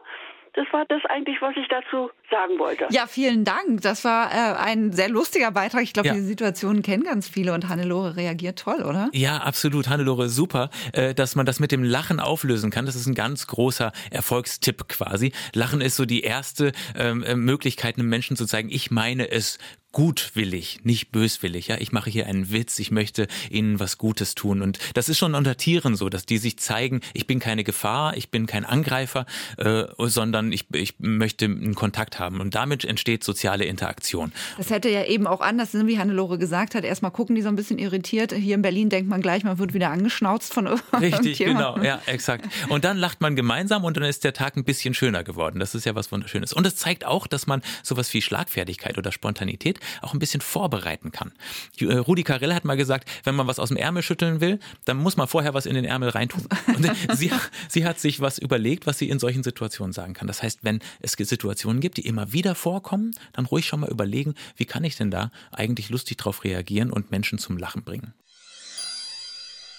Das 0.54 0.66
war 0.72 0.86
das 0.88 1.02
eigentlich, 1.10 1.42
was 1.42 1.56
ich 1.56 1.68
dazu 1.68 2.10
sagen 2.30 2.60
wollte. 2.60 2.88
Ja, 2.92 3.08
vielen 3.08 3.44
Dank. 3.44 3.82
Das 3.82 4.04
war 4.06 4.32
äh, 4.32 4.58
ein 4.58 4.92
sehr 4.92 5.10
lustiger 5.10 5.52
Beitrag. 5.52 5.84
Ich 5.84 5.94
glaube, 5.94 6.08
ja. 6.08 6.14
diese 6.14 6.28
Situationen 6.28 6.82
kennen 6.82 7.04
ganz 7.04 7.28
viele 7.28 7.54
und 7.54 7.70
Hannelore 7.70 8.16
reagiert 8.16 8.60
toll, 8.60 8.84
oder? 8.84 9.10
Ja, 9.14 9.38
absolut. 9.38 9.90
Hannelore, 9.90 10.30
super, 10.30 10.70
äh, 10.94 11.14
dass 11.14 11.36
man 11.36 11.46
das 11.46 11.60
mit 11.60 11.72
dem 11.72 11.84
Lachen 11.84 12.20
auflösen 12.20 12.72
kann. 12.72 12.86
Das 12.86 12.96
ist 12.96 13.08
ein 13.08 13.16
ganz 13.16 13.48
großer 13.48 13.92
Erfolgstipp 14.12 14.88
quasi. 14.88 15.32
Lachen 15.54 15.82
ist 15.82 15.96
so 15.96 16.06
die 16.06 16.22
erste 16.22 16.72
ähm, 16.96 17.24
äh, 17.24 17.36
Möglichkeit, 17.36 17.98
einem 17.98 18.10
Menschen 18.10 18.36
zu 18.36 18.46
zeigen, 18.46 18.70
ich 18.70 18.92
meine 18.92 19.30
es 19.32 19.58
gutwillig, 19.92 20.80
nicht 20.84 21.12
böswillig. 21.12 21.68
Ja, 21.68 21.78
ich 21.80 21.92
mache 21.92 22.10
hier 22.10 22.28
einen 22.28 22.52
Witz, 22.52 22.78
ich 22.80 22.92
möchte 22.92 23.28
ihnen 23.50 23.80
was 23.80 23.98
Gutes 23.98 24.36
tun. 24.36 24.62
Und 24.62 24.78
das 24.94 25.10
ist 25.10 25.18
schon 25.18 25.34
unter 25.34 25.58
Tieren 25.58 25.96
so, 25.96 26.10
dass 26.10 26.26
die 26.26 26.38
sich 26.38 26.58
zeigen, 26.58 27.02
ich 27.14 27.26
bin 27.26 27.40
keine 27.40 27.64
Gefahr, 27.64 28.16
ich 28.16 28.30
bin 28.30 28.46
kein 28.46 28.66
Angreifer, 28.66 29.26
äh, 29.58 29.86
sondern 29.98 30.52
ich, 30.52 30.68
ich 30.74 30.96
möchte 31.00 31.46
einen 31.46 31.74
Kontakt 31.74 32.20
haben. 32.20 32.40
Und 32.40 32.54
damit 32.54 32.86
entsteht 32.86 33.24
soziale 33.24 33.66
Interaktion. 33.66 34.32
Das 34.58 34.70
hätte 34.70 34.90
ja 34.90 35.06
eben 35.06 35.26
auch 35.26 35.42
anders, 35.42 35.74
wie 35.74 35.98
Hannelore 35.98 36.38
gesagt 36.38 36.76
hat, 36.76 36.84
erstmal 36.84 37.12
gucken 37.12 37.36
die 37.36 37.42
so 37.42 37.50
ein 37.50 37.56
bisschen 37.56 37.80
irritiert. 37.80 38.32
Hier 38.32 38.56
in 38.56 38.62
Berlin 38.62 38.90
denkt 38.90 39.10
man 39.10 39.22
gleich, 39.22 39.44
man 39.44 39.58
wird 39.58 39.74
wieder 39.74 39.90
angeschnauzt 39.90 40.54
von 40.54 40.68
Richtig, 41.02 41.40
genau, 41.40 41.80
ja, 41.80 42.02
exakt. 42.06 42.48
Und 42.70 42.86
dann 42.86 42.98
lacht 42.98 43.22
man 43.22 43.36
gemeinsam 43.36 43.84
und 43.84 43.98
dann 43.98 44.04
ist 44.04 44.24
der 44.24 44.34
Tag 44.34 44.56
ein 44.56 44.64
bisschen 44.64 44.94
schöner 44.94 45.24
geworden. 45.24 45.60
Das 45.60 45.74
ist 45.74 45.86
ja 45.86 45.96
was 45.96 46.12
Wunderschönes. 46.12 46.54
Und 46.54 46.68
es 46.68 46.76
zeigt 46.76 47.06
auch, 47.06 47.26
dass 47.26 47.48
man 47.48 47.62
sowas 47.82 48.14
wie 48.14 48.22
Schlagfertigkeit 48.22 48.98
oder 48.98 49.12
Spontanität 49.12 49.79
auch 50.02 50.14
ein 50.14 50.20
bisschen 50.20 50.42
vorbereiten 50.42 51.12
kann. 51.12 51.32
Äh, 51.80 51.96
Rudi 51.96 52.24
Carell 52.24 52.54
hat 52.54 52.66
mal 52.66 52.78
gesagt, 52.78 53.10
wenn 53.24 53.36
man 53.36 53.48
was 53.48 53.60
aus 53.60 53.70
dem 53.70 53.78
Ärmel 53.78 54.04
schütteln 54.04 54.42
will, 54.42 54.60
dann 54.86 54.98
muss 54.98 55.18
man 55.18 55.28
vorher 55.28 55.54
was 55.54 55.66
in 55.66 55.76
den 55.76 55.86
Ärmel 55.86 56.10
reintun. 56.10 56.46
Und 56.68 56.90
sie, 57.14 57.32
sie 57.68 57.86
hat 57.86 58.00
sich 58.00 58.20
was 58.20 58.38
überlegt, 58.38 58.88
was 58.88 58.98
sie 58.98 59.10
in 59.10 59.20
solchen 59.20 59.44
Situationen 59.44 59.94
sagen 59.94 60.14
kann. 60.14 60.28
Das 60.28 60.42
heißt, 60.44 60.60
wenn 60.64 60.80
es 61.02 61.16
Situationen 61.28 61.82
gibt, 61.82 61.98
die 61.98 62.06
immer 62.06 62.32
wieder 62.32 62.56
vorkommen, 62.56 63.14
dann 63.34 63.46
ruhig 63.46 63.66
schon 63.66 63.82
mal 63.82 63.90
überlegen, 63.90 64.36
wie 64.56 64.66
kann 64.66 64.84
ich 64.84 64.96
denn 64.96 65.12
da 65.12 65.32
eigentlich 65.52 65.90
lustig 65.90 66.18
drauf 66.18 66.44
reagieren 66.44 66.92
und 66.92 67.12
Menschen 67.12 67.40
zum 67.40 67.58
Lachen 67.58 67.84
bringen. 67.84 68.14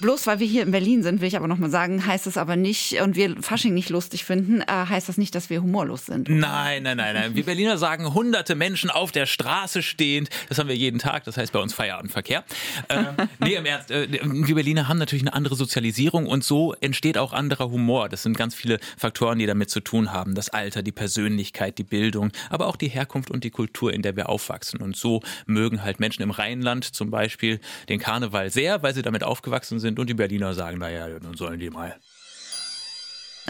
Bloß 0.00 0.26
weil 0.26 0.40
wir 0.40 0.46
hier 0.46 0.62
in 0.62 0.70
Berlin 0.70 1.02
sind, 1.02 1.20
will 1.20 1.28
ich 1.28 1.36
aber 1.36 1.48
nochmal 1.48 1.70
sagen, 1.70 2.06
heißt 2.06 2.26
es 2.26 2.36
aber 2.36 2.56
nicht, 2.56 3.00
und 3.02 3.16
wir 3.16 3.36
Fasching 3.42 3.74
nicht 3.74 3.90
lustig 3.90 4.24
finden, 4.24 4.62
äh, 4.62 4.66
heißt 4.66 5.08
das 5.08 5.18
nicht, 5.18 5.34
dass 5.34 5.50
wir 5.50 5.62
humorlos 5.62 6.06
sind. 6.06 6.28
Oder? 6.28 6.38
Nein, 6.38 6.82
nein, 6.82 6.96
nein, 6.96 7.14
nein. 7.14 7.34
Wir 7.34 7.44
Berliner 7.44 7.76
sagen, 7.76 8.14
hunderte 8.14 8.54
Menschen 8.54 8.90
auf 8.90 9.12
der 9.12 9.26
Straße 9.26 9.82
stehend. 9.82 10.30
Das 10.48 10.58
haben 10.58 10.68
wir 10.68 10.76
jeden 10.76 10.98
Tag, 10.98 11.24
das 11.24 11.36
heißt 11.36 11.52
bei 11.52 11.58
uns 11.58 11.74
Feierabendverkehr. 11.74 12.44
Äh, 12.88 13.04
nee, 13.40 13.54
im 13.54 13.66
Ernst, 13.66 13.90
äh, 13.90 14.08
wir 14.10 14.54
Berliner 14.54 14.88
haben 14.88 14.98
natürlich 14.98 15.22
eine 15.22 15.34
andere 15.34 15.54
Sozialisierung 15.54 16.26
und 16.26 16.44
so 16.44 16.74
entsteht 16.80 17.18
auch 17.18 17.32
anderer 17.32 17.70
Humor. 17.70 18.08
Das 18.08 18.22
sind 18.22 18.36
ganz 18.36 18.54
viele 18.54 18.78
Faktoren, 18.96 19.38
die 19.38 19.46
damit 19.46 19.70
zu 19.70 19.80
tun 19.80 20.12
haben. 20.12 20.34
Das 20.34 20.48
Alter, 20.48 20.82
die 20.82 20.92
Persönlichkeit, 20.92 21.78
die 21.78 21.84
Bildung, 21.84 22.32
aber 22.48 22.68
auch 22.68 22.76
die 22.76 22.88
Herkunft 22.88 23.30
und 23.30 23.44
die 23.44 23.50
Kultur, 23.50 23.92
in 23.92 24.02
der 24.02 24.16
wir 24.16 24.28
aufwachsen. 24.28 24.80
Und 24.80 24.96
so 24.96 25.20
mögen 25.46 25.82
halt 25.82 26.00
Menschen 26.00 26.22
im 26.22 26.30
Rheinland 26.30 26.84
zum 26.84 27.10
Beispiel 27.10 27.60
den 27.88 28.00
Karneval 28.00 28.50
sehr, 28.50 28.82
weil 28.82 28.94
sie 28.94 29.02
damit 29.02 29.24
aufgewachsen 29.24 29.78
sind 29.78 29.89
sind 29.90 29.98
und 29.98 30.08
die 30.08 30.14
Berliner 30.14 30.54
sagen, 30.54 30.78
naja, 30.78 31.18
dann 31.18 31.34
sollen 31.34 31.58
die 31.60 31.70
mal. 31.70 31.96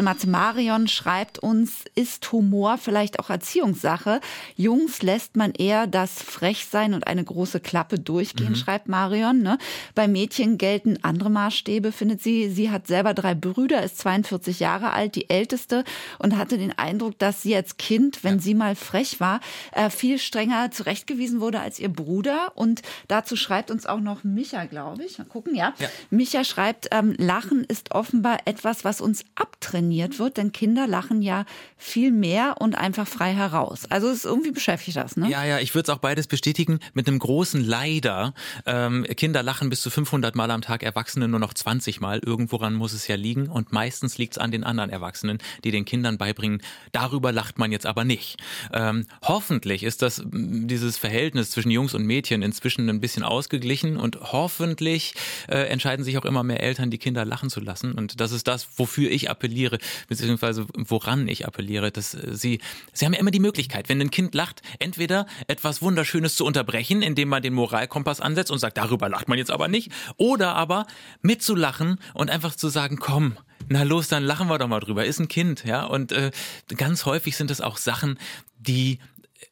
Matze 0.02 0.28
Marion 0.28 0.88
schreibt 0.88 1.38
uns, 1.38 1.84
ist 1.94 2.32
Humor 2.32 2.78
vielleicht 2.78 3.18
auch 3.18 3.28
Erziehungssache? 3.28 4.20
Jungs 4.56 5.02
lässt 5.02 5.36
man 5.36 5.52
eher 5.52 5.86
das 5.86 6.22
Frechsein 6.22 6.94
und 6.94 7.06
eine 7.06 7.22
große 7.22 7.60
Klappe 7.60 7.98
durchgehen, 7.98 8.50
mhm. 8.50 8.56
schreibt 8.56 8.88
Marion. 8.88 9.42
Ne? 9.42 9.58
Bei 9.94 10.08
Mädchen 10.08 10.58
gelten 10.58 10.98
andere 11.02 11.28
Maßstäbe, 11.28 11.92
findet 11.92 12.22
sie. 12.22 12.50
Sie 12.50 12.70
hat 12.70 12.86
selber 12.86 13.12
drei 13.12 13.34
Brüder, 13.34 13.82
ist 13.82 13.98
42 13.98 14.60
Jahre 14.60 14.92
alt, 14.92 15.16
die 15.16 15.28
älteste 15.28 15.84
und 16.18 16.36
hatte 16.36 16.56
den 16.56 16.78
Eindruck, 16.78 17.18
dass 17.18 17.42
sie 17.42 17.54
als 17.54 17.76
Kind, 17.76 18.24
wenn 18.24 18.36
ja. 18.36 18.40
sie 18.40 18.54
mal 18.54 18.76
frech 18.76 19.20
war, 19.20 19.40
äh, 19.72 19.90
viel 19.90 20.18
strenger 20.18 20.70
zurechtgewiesen 20.70 21.40
wurde 21.40 21.60
als 21.60 21.78
ihr 21.78 21.90
Bruder. 21.90 22.52
Und 22.54 22.82
dazu 23.08 23.36
schreibt 23.36 23.70
uns 23.70 23.86
auch 23.86 24.00
noch 24.00 24.24
Micha, 24.24 24.64
glaube 24.64 25.04
ich. 25.04 25.18
Mal 25.18 25.24
gucken, 25.24 25.54
ja. 25.54 25.74
ja. 25.78 25.88
Micha 26.10 26.44
schreibt, 26.44 26.88
ähm, 26.90 27.14
Lachen 27.18 27.64
ist 27.64 27.92
offenbar 27.92 28.38
etwas, 28.46 28.84
was 28.84 29.00
uns 29.00 29.24
abtrainiert 29.34 29.89
trainiert 29.90 30.20
wird, 30.20 30.36
denn 30.36 30.52
Kinder 30.52 30.86
lachen 30.86 31.20
ja 31.20 31.44
viel 31.76 32.12
mehr 32.12 32.56
und 32.60 32.76
einfach 32.76 33.08
frei 33.08 33.32
heraus. 33.32 33.86
Also 33.88 34.08
es 34.08 34.18
ist 34.18 34.24
irgendwie 34.24 34.52
beschäftigt 34.52 34.96
das, 34.96 35.16
ne? 35.16 35.28
Ja, 35.28 35.44
ja, 35.44 35.58
ich 35.58 35.74
würde 35.74 35.90
es 35.90 35.96
auch 35.96 36.00
beides 36.00 36.28
bestätigen 36.28 36.78
mit 36.94 37.08
einem 37.08 37.18
großen 37.18 37.64
Leider. 37.64 38.34
Ähm, 38.66 39.04
Kinder 39.16 39.42
lachen 39.42 39.68
bis 39.68 39.80
zu 39.80 39.90
500 39.90 40.36
Mal 40.36 40.52
am 40.52 40.62
Tag, 40.62 40.84
Erwachsene 40.84 41.26
nur 41.26 41.40
noch 41.40 41.54
20 41.54 42.00
Mal. 42.00 42.20
Irgendworan 42.24 42.74
muss 42.74 42.92
es 42.92 43.08
ja 43.08 43.16
liegen 43.16 43.48
und 43.48 43.72
meistens 43.72 44.16
liegt 44.16 44.34
es 44.34 44.38
an 44.38 44.52
den 44.52 44.62
anderen 44.62 44.90
Erwachsenen, 44.90 45.38
die 45.64 45.72
den 45.72 45.84
Kindern 45.84 46.18
beibringen, 46.18 46.62
darüber 46.92 47.32
lacht 47.32 47.58
man 47.58 47.72
jetzt 47.72 47.86
aber 47.86 48.04
nicht. 48.04 48.36
Ähm, 48.72 49.06
hoffentlich 49.22 49.82
ist 49.82 50.02
das 50.02 50.22
dieses 50.24 50.98
Verhältnis 50.98 51.50
zwischen 51.50 51.70
Jungs 51.70 51.94
und 51.94 52.04
Mädchen 52.04 52.42
inzwischen 52.42 52.88
ein 52.88 53.00
bisschen 53.00 53.24
ausgeglichen 53.24 53.96
und 53.96 54.20
hoffentlich 54.20 55.14
äh, 55.48 55.66
entscheiden 55.68 56.04
sich 56.04 56.16
auch 56.16 56.24
immer 56.24 56.44
mehr 56.44 56.62
Eltern, 56.62 56.90
die 56.90 56.98
Kinder 56.98 57.24
lachen 57.24 57.50
zu 57.50 57.58
lassen. 57.58 57.92
Und 57.92 58.20
das 58.20 58.30
ist 58.30 58.46
das, 58.46 58.68
wofür 58.76 59.10
ich 59.10 59.28
appelliere 59.30 59.79
beziehungsweise 60.08 60.66
woran 60.74 61.28
ich 61.28 61.46
appelliere, 61.46 61.90
dass 61.90 62.10
sie, 62.10 62.60
sie 62.92 63.04
haben 63.04 63.12
ja 63.12 63.20
immer 63.20 63.30
die 63.30 63.40
Möglichkeit, 63.40 63.88
wenn 63.88 64.00
ein 64.00 64.10
Kind 64.10 64.34
lacht, 64.34 64.62
entweder 64.78 65.26
etwas 65.46 65.82
Wunderschönes 65.82 66.36
zu 66.36 66.44
unterbrechen, 66.44 67.02
indem 67.02 67.28
man 67.28 67.42
den 67.42 67.54
Moralkompass 67.54 68.20
ansetzt 68.20 68.50
und 68.50 68.58
sagt, 68.58 68.76
darüber 68.76 69.08
lacht 69.08 69.28
man 69.28 69.38
jetzt 69.38 69.50
aber 69.50 69.68
nicht, 69.68 69.90
oder 70.16 70.54
aber 70.54 70.86
mitzulachen 71.22 71.98
und 72.14 72.30
einfach 72.30 72.54
zu 72.54 72.68
sagen, 72.68 72.98
komm, 72.98 73.36
na 73.68 73.84
los, 73.84 74.08
dann 74.08 74.24
lachen 74.24 74.48
wir 74.48 74.58
doch 74.58 74.68
mal 74.68 74.80
drüber. 74.80 75.04
Ist 75.04 75.20
ein 75.20 75.28
Kind, 75.28 75.64
ja. 75.64 75.84
Und 75.84 76.12
äh, 76.12 76.30
ganz 76.76 77.06
häufig 77.06 77.36
sind 77.36 77.50
es 77.50 77.60
auch 77.60 77.76
Sachen, 77.76 78.18
die 78.58 78.98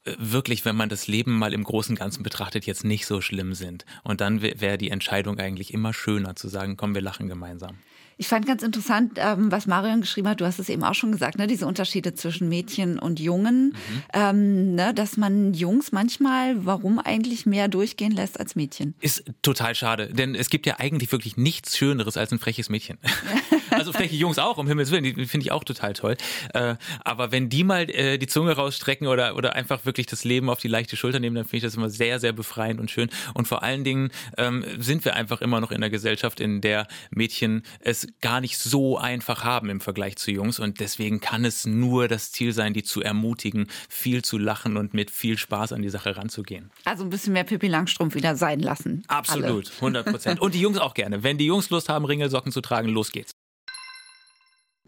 äh, 0.04 0.14
wirklich, 0.18 0.64
wenn 0.64 0.76
man 0.76 0.88
das 0.88 1.06
Leben 1.06 1.38
mal 1.38 1.52
im 1.52 1.62
Großen 1.62 1.94
Ganzen 1.94 2.22
betrachtet, 2.22 2.66
jetzt 2.66 2.84
nicht 2.84 3.06
so 3.06 3.20
schlimm 3.20 3.54
sind. 3.54 3.84
Und 4.02 4.20
dann 4.20 4.42
wäre 4.42 4.78
die 4.78 4.90
Entscheidung 4.90 5.38
eigentlich 5.38 5.72
immer 5.72 5.92
schöner 5.92 6.36
zu 6.36 6.48
sagen, 6.48 6.76
komm, 6.76 6.94
wir 6.94 7.02
lachen 7.02 7.28
gemeinsam. 7.28 7.78
Ich 8.20 8.26
fand 8.26 8.46
ganz 8.46 8.64
interessant, 8.64 9.12
ähm, 9.16 9.52
was 9.52 9.66
Marion 9.66 10.00
geschrieben 10.00 10.28
hat. 10.28 10.40
Du 10.40 10.44
hast 10.44 10.58
es 10.58 10.68
eben 10.68 10.82
auch 10.82 10.94
schon 10.94 11.12
gesagt, 11.12 11.38
ne? 11.38 11.46
diese 11.46 11.66
Unterschiede 11.66 12.14
zwischen 12.14 12.48
Mädchen 12.48 12.98
und 12.98 13.20
Jungen. 13.20 13.68
Mhm. 13.68 14.02
Ähm, 14.12 14.74
ne? 14.74 14.92
Dass 14.92 15.16
man 15.16 15.54
Jungs 15.54 15.92
manchmal, 15.92 16.66
warum 16.66 16.98
eigentlich 16.98 17.46
mehr 17.46 17.68
durchgehen 17.68 18.10
lässt 18.10 18.40
als 18.40 18.56
Mädchen. 18.56 18.94
Ist 19.00 19.24
total 19.42 19.76
schade, 19.76 20.12
denn 20.12 20.34
es 20.34 20.50
gibt 20.50 20.66
ja 20.66 20.80
eigentlich 20.80 21.12
wirklich 21.12 21.36
nichts 21.36 21.76
Schöneres 21.76 22.16
als 22.16 22.32
ein 22.32 22.40
freches 22.40 22.68
Mädchen. 22.68 22.98
also 23.70 23.92
freche 23.92 24.16
Jungs 24.16 24.38
auch, 24.38 24.58
um 24.58 24.66
Himmels 24.66 24.90
Willen, 24.90 25.04
die 25.04 25.26
finde 25.26 25.44
ich 25.44 25.52
auch 25.52 25.62
total 25.62 25.92
toll. 25.92 26.16
Äh, 26.54 26.74
aber 27.04 27.30
wenn 27.30 27.48
die 27.48 27.62
mal 27.62 27.88
äh, 27.88 28.18
die 28.18 28.26
Zunge 28.26 28.52
rausstrecken 28.52 29.06
oder, 29.06 29.36
oder 29.36 29.54
einfach 29.54 29.86
wirklich 29.86 30.06
das 30.06 30.24
Leben 30.24 30.50
auf 30.50 30.58
die 30.58 30.68
leichte 30.68 30.96
Schulter 30.96 31.20
nehmen, 31.20 31.36
dann 31.36 31.44
finde 31.44 31.58
ich 31.58 31.62
das 31.62 31.76
immer 31.76 31.88
sehr, 31.88 32.18
sehr 32.18 32.32
befreiend 32.32 32.80
und 32.80 32.90
schön. 32.90 33.10
Und 33.34 33.46
vor 33.46 33.62
allen 33.62 33.84
Dingen 33.84 34.10
ähm, 34.36 34.64
sind 34.78 35.04
wir 35.04 35.14
einfach 35.14 35.40
immer 35.40 35.60
noch 35.60 35.70
in 35.70 35.76
einer 35.76 35.90
Gesellschaft, 35.90 36.40
in 36.40 36.60
der 36.60 36.88
Mädchen 37.10 37.62
es 37.78 38.07
gar 38.20 38.40
nicht 38.40 38.58
so 38.58 38.98
einfach 38.98 39.44
haben 39.44 39.70
im 39.70 39.80
Vergleich 39.80 40.16
zu 40.16 40.30
Jungs. 40.30 40.58
Und 40.58 40.80
deswegen 40.80 41.20
kann 41.20 41.44
es 41.44 41.66
nur 41.66 42.08
das 42.08 42.32
Ziel 42.32 42.52
sein, 42.52 42.72
die 42.72 42.82
zu 42.82 43.02
ermutigen, 43.02 43.68
viel 43.88 44.22
zu 44.22 44.38
lachen 44.38 44.76
und 44.76 44.94
mit 44.94 45.10
viel 45.10 45.38
Spaß 45.38 45.72
an 45.72 45.82
die 45.82 45.90
Sache 45.90 46.16
ranzugehen. 46.16 46.70
Also 46.84 47.04
ein 47.04 47.10
bisschen 47.10 47.32
mehr 47.32 47.44
Pippi 47.44 47.68
Langstrumpf 47.68 48.14
wieder 48.14 48.36
sein 48.36 48.60
lassen. 48.60 49.04
Absolut, 49.08 49.70
100 49.76 50.06
Prozent. 50.06 50.40
Und 50.48 50.54
die 50.54 50.60
Jungs 50.60 50.78
auch 50.78 50.94
gerne. 50.94 51.22
Wenn 51.22 51.38
die 51.38 51.46
Jungs 51.46 51.70
Lust 51.70 51.88
haben, 51.88 52.04
Ringelsocken 52.04 52.52
zu 52.52 52.60
tragen, 52.60 52.88
los 52.88 53.10
geht's. 53.12 53.32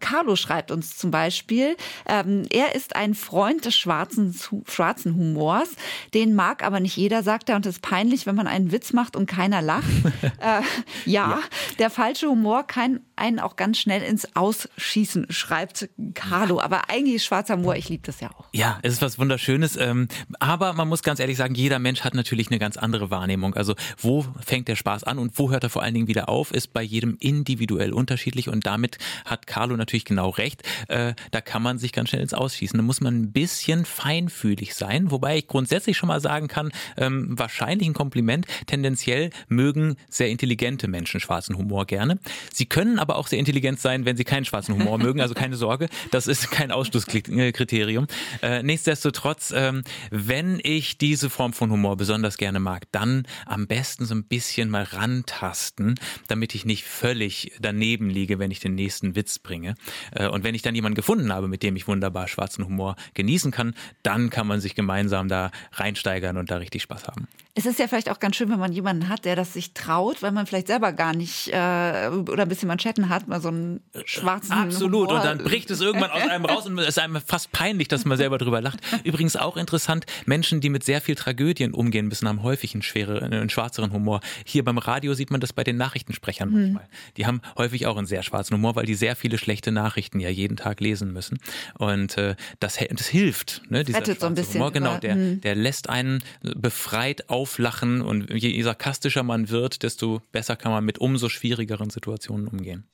Carlo 0.00 0.34
schreibt 0.34 0.70
uns 0.70 0.96
zum 0.96 1.10
Beispiel, 1.10 1.76
ähm, 2.06 2.46
er 2.50 2.74
ist 2.74 2.96
ein 2.96 3.14
Freund 3.14 3.64
des 3.64 3.76
schwarzen, 3.76 4.34
schwarzen 4.66 5.14
Humors. 5.14 5.70
Den 6.14 6.34
mag 6.34 6.64
aber 6.64 6.80
nicht 6.80 6.96
jeder, 6.96 7.22
sagt 7.22 7.48
er, 7.48 7.56
und 7.56 7.66
es 7.66 7.76
ist 7.76 7.82
peinlich, 7.82 8.26
wenn 8.26 8.34
man 8.34 8.46
einen 8.46 8.72
Witz 8.72 8.92
macht 8.92 9.14
und 9.14 9.26
keiner 9.26 9.62
lacht. 9.62 9.88
äh, 10.40 10.62
ja, 11.04 11.30
ja, 11.30 11.40
der 11.78 11.90
falsche 11.90 12.28
Humor 12.28 12.66
kann 12.66 13.00
einen 13.20 13.38
auch 13.38 13.56
ganz 13.56 13.78
schnell 13.78 14.02
ins 14.02 14.34
Ausschießen, 14.34 15.26
schreibt 15.30 15.88
Carlo. 16.14 16.60
Aber 16.60 16.90
eigentlich 16.90 17.22
schwarzer 17.24 17.54
Humor, 17.54 17.76
ich 17.76 17.88
liebe 17.88 18.02
das 18.04 18.20
ja 18.20 18.30
auch. 18.30 18.46
Ja, 18.52 18.78
es 18.82 18.94
ist 18.94 19.02
was 19.02 19.18
Wunderschönes. 19.18 19.76
Ähm, 19.76 20.08
aber 20.38 20.72
man 20.72 20.88
muss 20.88 21.02
ganz 21.02 21.20
ehrlich 21.20 21.36
sagen, 21.36 21.54
jeder 21.54 21.78
Mensch 21.78 22.02
hat 22.02 22.14
natürlich 22.14 22.48
eine 22.48 22.58
ganz 22.58 22.76
andere 22.76 23.10
Wahrnehmung. 23.10 23.54
Also 23.54 23.74
wo 23.98 24.24
fängt 24.44 24.68
der 24.68 24.76
Spaß 24.76 25.04
an 25.04 25.18
und 25.18 25.38
wo 25.38 25.50
hört 25.50 25.62
er 25.62 25.70
vor 25.70 25.82
allen 25.82 25.94
Dingen 25.94 26.08
wieder 26.08 26.28
auf, 26.28 26.52
ist 26.52 26.72
bei 26.72 26.82
jedem 26.82 27.16
individuell 27.20 27.92
unterschiedlich. 27.92 28.48
Und 28.48 28.66
damit 28.66 28.98
hat 29.24 29.46
Carlo 29.46 29.76
natürlich 29.76 29.90
natürlich 29.90 30.04
genau 30.04 30.30
recht. 30.30 30.62
Äh, 30.88 31.14
da 31.30 31.40
kann 31.40 31.62
man 31.62 31.78
sich 31.78 31.92
ganz 31.92 32.10
schnell 32.10 32.22
ins 32.22 32.34
Ausschießen. 32.34 32.78
Da 32.78 32.82
muss 32.82 33.00
man 33.00 33.20
ein 33.20 33.32
bisschen 33.32 33.84
feinfühlig 33.84 34.74
sein, 34.74 35.10
wobei 35.10 35.38
ich 35.38 35.46
grundsätzlich 35.46 35.96
schon 35.96 36.08
mal 36.08 36.20
sagen 36.20 36.48
kann, 36.48 36.70
ähm, 36.96 37.38
wahrscheinlich 37.38 37.88
ein 37.88 37.94
Kompliment. 37.94 38.46
Tendenziell 38.66 39.30
mögen 39.48 39.96
sehr 40.08 40.28
intelligente 40.28 40.88
Menschen 40.88 41.20
schwarzen 41.20 41.56
Humor 41.56 41.86
gerne. 41.86 42.18
Sie 42.52 42.66
können 42.66 42.98
aber 42.98 43.09
auch 43.16 43.26
sehr 43.26 43.38
intelligent 43.38 43.80
sein, 43.80 44.04
wenn 44.04 44.16
sie 44.16 44.24
keinen 44.24 44.44
schwarzen 44.44 44.74
Humor 44.74 44.98
mögen. 44.98 45.20
Also 45.20 45.34
keine 45.34 45.56
Sorge, 45.56 45.88
das 46.10 46.26
ist 46.26 46.50
kein 46.50 46.70
Ausschlusskriterium. 46.70 48.06
Äh, 48.42 48.62
nichtsdestotrotz, 48.62 49.52
ähm, 49.54 49.82
wenn 50.10 50.60
ich 50.62 50.98
diese 50.98 51.30
Form 51.30 51.52
von 51.52 51.70
Humor 51.70 51.96
besonders 51.96 52.36
gerne 52.36 52.60
mag, 52.60 52.84
dann 52.92 53.26
am 53.46 53.66
besten 53.66 54.04
so 54.04 54.14
ein 54.14 54.24
bisschen 54.24 54.70
mal 54.70 54.84
rantasten, 54.84 55.94
damit 56.28 56.54
ich 56.54 56.64
nicht 56.64 56.84
völlig 56.84 57.52
daneben 57.60 58.10
liege, 58.10 58.38
wenn 58.38 58.50
ich 58.50 58.60
den 58.60 58.74
nächsten 58.74 59.16
Witz 59.16 59.38
bringe. 59.38 59.74
Äh, 60.12 60.28
und 60.28 60.44
wenn 60.44 60.54
ich 60.54 60.62
dann 60.62 60.74
jemanden 60.74 60.96
gefunden 60.96 61.32
habe, 61.32 61.48
mit 61.48 61.62
dem 61.62 61.76
ich 61.76 61.88
wunderbar 61.88 62.28
schwarzen 62.28 62.64
Humor 62.64 62.96
genießen 63.14 63.50
kann, 63.50 63.74
dann 64.02 64.30
kann 64.30 64.46
man 64.46 64.60
sich 64.60 64.74
gemeinsam 64.74 65.28
da 65.28 65.50
reinsteigern 65.72 66.36
und 66.36 66.50
da 66.50 66.56
richtig 66.56 66.82
Spaß 66.82 67.08
haben. 67.08 67.28
Es 67.54 67.66
ist 67.66 67.80
ja 67.80 67.88
vielleicht 67.88 68.08
auch 68.08 68.20
ganz 68.20 68.36
schön, 68.36 68.48
wenn 68.48 68.60
man 68.60 68.72
jemanden 68.72 69.08
hat, 69.08 69.24
der 69.24 69.34
das 69.34 69.52
sich 69.54 69.74
traut, 69.74 70.22
weil 70.22 70.30
man 70.30 70.46
vielleicht 70.46 70.68
selber 70.68 70.92
gar 70.92 71.14
nicht 71.14 71.48
äh, 71.48 72.08
oder 72.08 72.44
ein 72.44 72.48
bisschen 72.48 72.68
Manschetten 72.68 73.08
hat, 73.08 73.26
mal 73.26 73.40
so 73.40 73.48
einen 73.48 73.80
schwarzen 74.04 74.52
Absolut. 74.52 75.08
Humor. 75.08 75.18
Und 75.18 75.24
dann 75.24 75.38
bricht 75.38 75.68
es 75.70 75.80
irgendwann 75.80 76.10
aus 76.10 76.22
einem 76.22 76.44
raus 76.44 76.66
und 76.66 76.78
es 76.78 76.88
ist 76.88 76.98
einem 77.00 77.20
fast 77.20 77.50
peinlich, 77.50 77.88
dass 77.88 78.04
man 78.04 78.16
selber 78.16 78.38
drüber 78.38 78.60
lacht. 78.60 78.78
Übrigens 79.02 79.34
auch 79.34 79.56
interessant, 79.56 80.06
Menschen, 80.26 80.60
die 80.60 80.68
mit 80.68 80.84
sehr 80.84 81.00
viel 81.00 81.16
Tragödien 81.16 81.74
umgehen 81.74 82.06
müssen, 82.06 82.28
haben 82.28 82.44
häufig 82.44 82.74
einen, 82.74 82.82
schwere, 82.82 83.20
einen 83.20 83.50
schwarzeren 83.50 83.92
Humor. 83.92 84.20
Hier 84.44 84.64
beim 84.64 84.78
Radio 84.78 85.14
sieht 85.14 85.32
man 85.32 85.40
das 85.40 85.52
bei 85.52 85.64
den 85.64 85.76
Nachrichtensprechern 85.76 86.52
hm. 86.52 86.60
manchmal. 86.62 86.88
Die 87.16 87.26
haben 87.26 87.40
häufig 87.58 87.86
auch 87.88 87.96
einen 87.96 88.06
sehr 88.06 88.22
schwarzen 88.22 88.54
Humor, 88.54 88.76
weil 88.76 88.86
die 88.86 88.94
sehr 88.94 89.16
viele 89.16 89.38
schlechte 89.38 89.72
Nachrichten 89.72 90.20
ja 90.20 90.28
jeden 90.28 90.56
Tag 90.56 90.78
lesen 90.80 91.12
müssen. 91.12 91.38
Und 91.78 92.16
äh, 92.16 92.36
das, 92.60 92.78
das 92.90 93.08
hilft. 93.08 93.62
Ne, 93.68 93.82
dieser 93.82 93.98
Rettet 93.98 94.20
so 94.20 94.26
ein 94.26 94.34
bisschen. 94.34 94.60
Humor, 94.60 94.70
genau, 94.70 94.98
der, 94.98 95.14
hm. 95.14 95.40
der 95.40 95.56
lässt 95.56 95.88
einen 95.88 96.22
befreit 96.42 97.28
auf 97.28 97.39
auflachen 97.40 98.02
und 98.02 98.28
je 98.30 98.62
sarkastischer 98.62 99.22
man 99.22 99.48
wird, 99.48 99.82
desto 99.82 100.20
besser 100.30 100.56
kann 100.56 100.72
man 100.72 100.84
mit 100.84 100.98
umso 100.98 101.28
schwierigeren 101.30 101.88
Situationen 101.88 102.48
umgehen. 102.48 102.84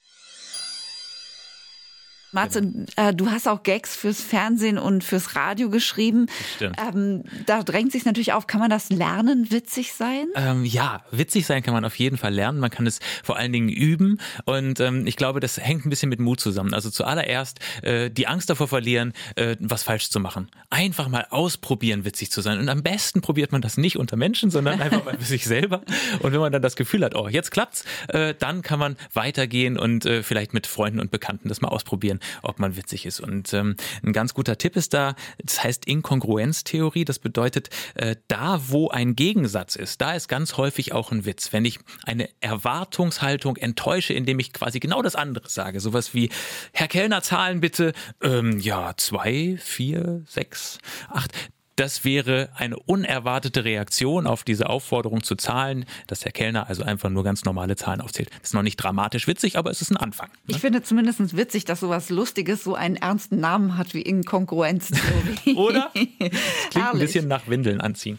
Martin, 2.33 2.87
genau. 2.95 3.09
äh, 3.09 3.15
du 3.15 3.31
hast 3.31 3.47
auch 3.47 3.63
Gags 3.63 3.97
fürs 3.97 4.21
Fernsehen 4.21 4.79
und 4.79 5.05
fürs 5.05 5.37
Radio 5.37 5.71
geschrieben. 5.71 6.27
Stimmt. 6.57 6.77
Ähm, 6.79 7.25
da 7.47 7.63
drängt 7.63 7.93
sich 7.93 8.05
natürlich 8.05 8.33
auf, 8.33 8.47
kann 8.47 8.61
man 8.61 8.69
das 8.69 8.91
lernen, 8.91 9.51
witzig 9.51 9.93
sein? 9.93 10.27
Ähm, 10.35 10.65
ja, 10.65 11.05
witzig 11.11 11.47
sein 11.47 11.63
kann 11.63 11.73
man 11.73 11.85
auf 11.85 11.97
jeden 11.97 12.19
Fall 12.19 12.35
lernen. 12.35 12.59
Man 12.59 12.71
kann 12.71 12.87
es 12.87 12.99
vor 13.23 13.37
allen 13.37 13.53
Dingen 13.53 13.69
üben. 13.69 14.21
Und 14.45 14.81
ähm, 14.81 15.07
ich 15.07 15.17
glaube, 15.17 15.41
das 15.41 15.57
hängt 15.59 15.87
ein 15.87 15.91
bisschen 15.91 16.09
mit 16.09 16.21
Mut 16.21 16.41
zusammen. 16.41 16.75
Also 16.75 16.91
zuallererst 16.91 17.61
äh, 17.83 18.11
die 18.11 18.27
Angst 18.27 18.51
davor 18.51 18.69
verlieren, 18.69 19.13
äh, 19.37 19.57
was 19.61 19.85
falsch 19.85 20.11
zu 20.11 20.21
machen. 20.21 20.51
Einfach 20.69 21.09
mal 21.09 21.27
ausprobieren, 21.31 22.05
witzig 22.05 22.31
zu 22.33 22.41
sein. 22.41 22.59
Und 22.59 22.69
am 22.69 22.83
besten 22.83 23.21
probiert 23.21 23.53
man 23.53 23.63
das 23.63 23.77
nicht 23.77 23.97
unter 23.97 24.17
Menschen, 24.17 24.51
sondern 24.51 24.81
einfach 24.81 25.05
mal 25.05 25.17
für 25.17 25.25
sich 25.25 25.45
selber. 25.45 25.83
Und 26.21 26.33
wenn 26.33 26.41
man 26.41 26.53
dann 26.53 26.63
das 26.63 26.77
Gefühl 26.77 27.05
hat, 27.05 27.15
oh, 27.15 27.29
jetzt 27.29 27.51
klappt's, 27.51 27.85
äh, 28.09 28.35
dann 28.35 28.63
kann 28.63 28.79
man 28.79 28.97
weitergehen 29.15 29.79
und 29.79 30.05
äh, 30.05 30.23
vielleicht 30.23 30.53
mit 30.55 30.67
Freunden 30.67 31.01
und 31.01 31.11
Bekannten 31.11 31.49
das 31.49 31.61
mal 31.61 31.69
ausprobieren 31.69 32.16
ob 32.43 32.59
man 32.59 32.77
witzig 32.77 33.07
ist. 33.07 33.21
Und 33.21 33.53
ähm, 33.53 33.77
ein 34.03 34.13
ganz 34.13 34.35
guter 34.35 34.59
Tipp 34.59 34.77
ist 34.77 34.95
da, 34.95 35.15
das 35.43 35.63
heißt 35.63 35.87
Inkongruenztheorie. 35.87 37.05
Das 37.05 37.19
bedeutet, 37.19 37.71
äh, 37.95 38.17
da 38.29 38.61
wo 38.69 38.89
ein 38.89 39.17
Gegensatz 39.17 39.77
ist, 39.77 40.01
da 40.01 40.13
ist 40.13 40.29
ganz 40.29 40.57
häufig 40.57 40.93
auch 40.93 41.13
ein 41.13 41.25
Witz. 41.25 41.53
Wenn 41.53 41.65
ich 41.65 41.79
eine 42.05 42.29
Erwartungshaltung 42.41 43.57
enttäusche, 43.57 44.13
indem 44.13 44.39
ich 44.39 44.53
quasi 44.53 44.81
genau 44.81 45.03
das 45.03 45.15
andere 45.15 45.49
sage, 45.49 45.81
sowas 45.81 46.15
wie, 46.15 46.31
Herr 46.73 46.89
Kellner, 46.89 47.23
zahlen 47.23 47.61
bitte, 47.61 47.93
ähm, 48.23 48.59
ja, 48.59 48.95
zwei, 48.97 49.57
vier, 49.61 50.23
sechs, 50.27 50.79
acht, 51.09 51.33
das 51.77 52.05
wäre 52.05 52.49
eine 52.55 52.79
unerwartete 52.79 53.65
Reaktion 53.65 54.27
auf 54.27 54.45
diese 54.45 54.69
Aufforderung 54.69 55.23
zu 55.23 55.37
zahlen, 55.37 55.85
dass 56.07 56.21
der 56.21 56.33
Kellner 56.33 56.69
also 56.69 56.83
einfach 56.83 57.11
nur 57.11 57.23
ganz 57.23 57.45
normale 57.45 57.77
Zahlen 57.77 58.01
aufzählt. 58.01 58.31
Das 58.41 58.51
ist 58.51 58.55
noch 58.55 58.63
nicht 58.63 58.77
dramatisch 58.77 59.27
witzig, 59.27 59.59
aber 59.59 59.71
es 59.71 59.83
ist 59.83 59.91
ein 59.91 59.99
Anfang. 59.99 60.29
Ne? 60.29 60.57
Ich 60.57 60.59
finde 60.59 60.83
zumindest 60.83 61.37
witzig, 61.37 61.67
dass 61.67 61.81
sowas 61.81 62.09
Lustiges 62.09 62.65
so 62.65 62.75
einen 62.75 62.97
ernsten 62.97 63.41
Namen 63.41 63.77
hat 63.77 63.95
wie 63.95 64.03
Inkonkurrenztheorie. 64.03 65.55
Oder? 65.55 65.91
Das 66.19 66.71
klingt 66.71 66.95
ein 66.95 66.99
bisschen 66.99 67.29
nach 67.29 67.47
Windeln 67.49 67.81
anziehen. 67.81 68.19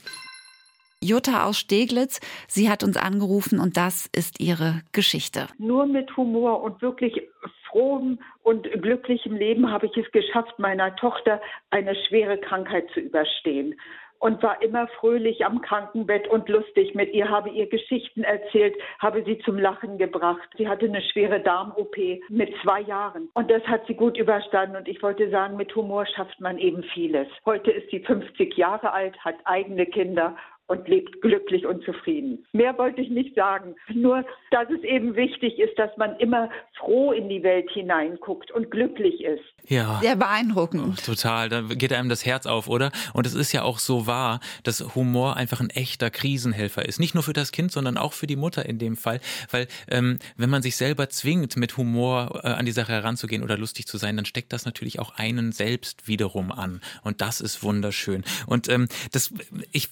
Jutta 1.03 1.45
aus 1.45 1.59
Steglitz, 1.59 2.19
sie 2.47 2.69
hat 2.69 2.83
uns 2.83 2.97
angerufen 2.97 3.59
und 3.59 3.77
das 3.77 4.09
ist 4.15 4.39
ihre 4.39 4.81
Geschichte. 4.93 5.47
Nur 5.59 5.85
mit 5.85 6.15
Humor 6.17 6.63
und 6.63 6.81
wirklich 6.81 7.21
frohem 7.69 8.19
und 8.43 8.63
glücklichem 8.81 9.35
Leben 9.35 9.71
habe 9.71 9.85
ich 9.85 9.97
es 9.97 10.11
geschafft, 10.11 10.57
meiner 10.57 10.95
Tochter 10.95 11.39
eine 11.69 11.95
schwere 12.07 12.39
Krankheit 12.39 12.87
zu 12.93 12.99
überstehen 12.99 13.75
und 14.19 14.41
war 14.41 14.61
immer 14.61 14.87
fröhlich 14.99 15.45
am 15.45 15.61
Krankenbett 15.61 16.27
und 16.27 16.49
lustig 16.49 16.95
mit 16.95 17.13
ihr, 17.13 17.29
habe 17.29 17.49
ihr 17.49 17.67
Geschichten 17.67 18.23
erzählt, 18.23 18.75
habe 18.99 19.23
sie 19.23 19.37
zum 19.39 19.57
Lachen 19.57 19.97
gebracht. 19.97 20.49
Sie 20.57 20.67
hatte 20.67 20.85
eine 20.85 21.01
schwere 21.01 21.39
Darm-OP 21.39 21.95
mit 22.29 22.53
zwei 22.63 22.81
Jahren 22.81 23.29
und 23.33 23.51
das 23.51 23.63
hat 23.63 23.85
sie 23.87 23.93
gut 23.93 24.17
überstanden 24.17 24.75
und 24.75 24.87
ich 24.87 25.01
wollte 25.03 25.29
sagen, 25.29 25.57
mit 25.57 25.75
Humor 25.75 26.05
schafft 26.05 26.39
man 26.39 26.57
eben 26.57 26.83
vieles. 26.93 27.27
Heute 27.45 27.71
ist 27.71 27.89
sie 27.91 27.99
50 27.99 28.57
Jahre 28.57 28.91
alt, 28.91 29.17
hat 29.19 29.35
eigene 29.45 29.85
Kinder 29.85 30.35
und 30.67 30.87
lebt 30.87 31.21
glücklich 31.21 31.65
und 31.65 31.83
zufrieden. 31.83 32.45
Mehr 32.51 32.77
wollte 32.77 33.01
ich 33.01 33.09
nicht 33.09 33.35
sagen. 33.35 33.75
Nur, 33.93 34.25
dass 34.51 34.69
es 34.69 34.83
eben 34.83 35.15
wichtig 35.15 35.59
ist, 35.59 35.77
dass 35.79 35.95
man 35.97 36.17
immer 36.17 36.49
froh 36.77 37.13
in 37.13 37.29
die 37.29 37.41
Welt 37.43 37.69
hineinguckt 37.71 38.51
und 38.51 38.69
glücklich 38.69 39.23
ist. 39.23 39.43
Ja. 39.67 39.99
Sehr 40.01 40.15
beeindruckend. 40.15 40.97
Oh, 40.99 41.05
total. 41.05 41.49
Da 41.49 41.61
geht 41.61 41.93
einem 41.93 42.09
das 42.09 42.25
Herz 42.25 42.45
auf, 42.45 42.67
oder? 42.67 42.91
Und 43.13 43.25
es 43.25 43.33
ist 43.33 43.53
ja 43.53 43.63
auch 43.63 43.79
so 43.79 44.07
wahr, 44.07 44.39
dass 44.63 44.95
Humor 44.95 45.37
einfach 45.37 45.61
ein 45.61 45.69
echter 45.69 46.09
Krisenhelfer 46.09 46.85
ist. 46.85 46.99
Nicht 46.99 47.13
nur 47.13 47.23
für 47.23 47.33
das 47.33 47.51
Kind, 47.51 47.71
sondern 47.71 47.97
auch 47.97 48.13
für 48.13 48.27
die 48.27 48.35
Mutter 48.35 48.65
in 48.65 48.77
dem 48.77 48.97
Fall. 48.97 49.19
Weil, 49.51 49.67
ähm, 49.89 50.19
wenn 50.35 50.49
man 50.49 50.61
sich 50.61 50.75
selber 50.75 51.09
zwingt, 51.09 51.55
mit 51.57 51.77
Humor 51.77 52.41
äh, 52.43 52.47
an 52.49 52.65
die 52.65 52.71
Sache 52.71 52.91
heranzugehen 52.91 53.43
oder 53.43 53.57
lustig 53.57 53.87
zu 53.87 53.97
sein, 53.97 54.15
dann 54.17 54.25
steckt 54.25 54.51
das 54.51 54.65
natürlich 54.65 54.99
auch 54.99 55.15
einen 55.15 55.51
selbst 55.51 56.07
wiederum 56.07 56.51
an. 56.51 56.81
Und 57.03 57.21
das 57.21 57.39
ist 57.41 57.63
wunderschön. 57.63 58.23
Und 58.47 58.69
ähm, 58.69 58.87
das, 59.11 59.33
ich, 59.71 59.89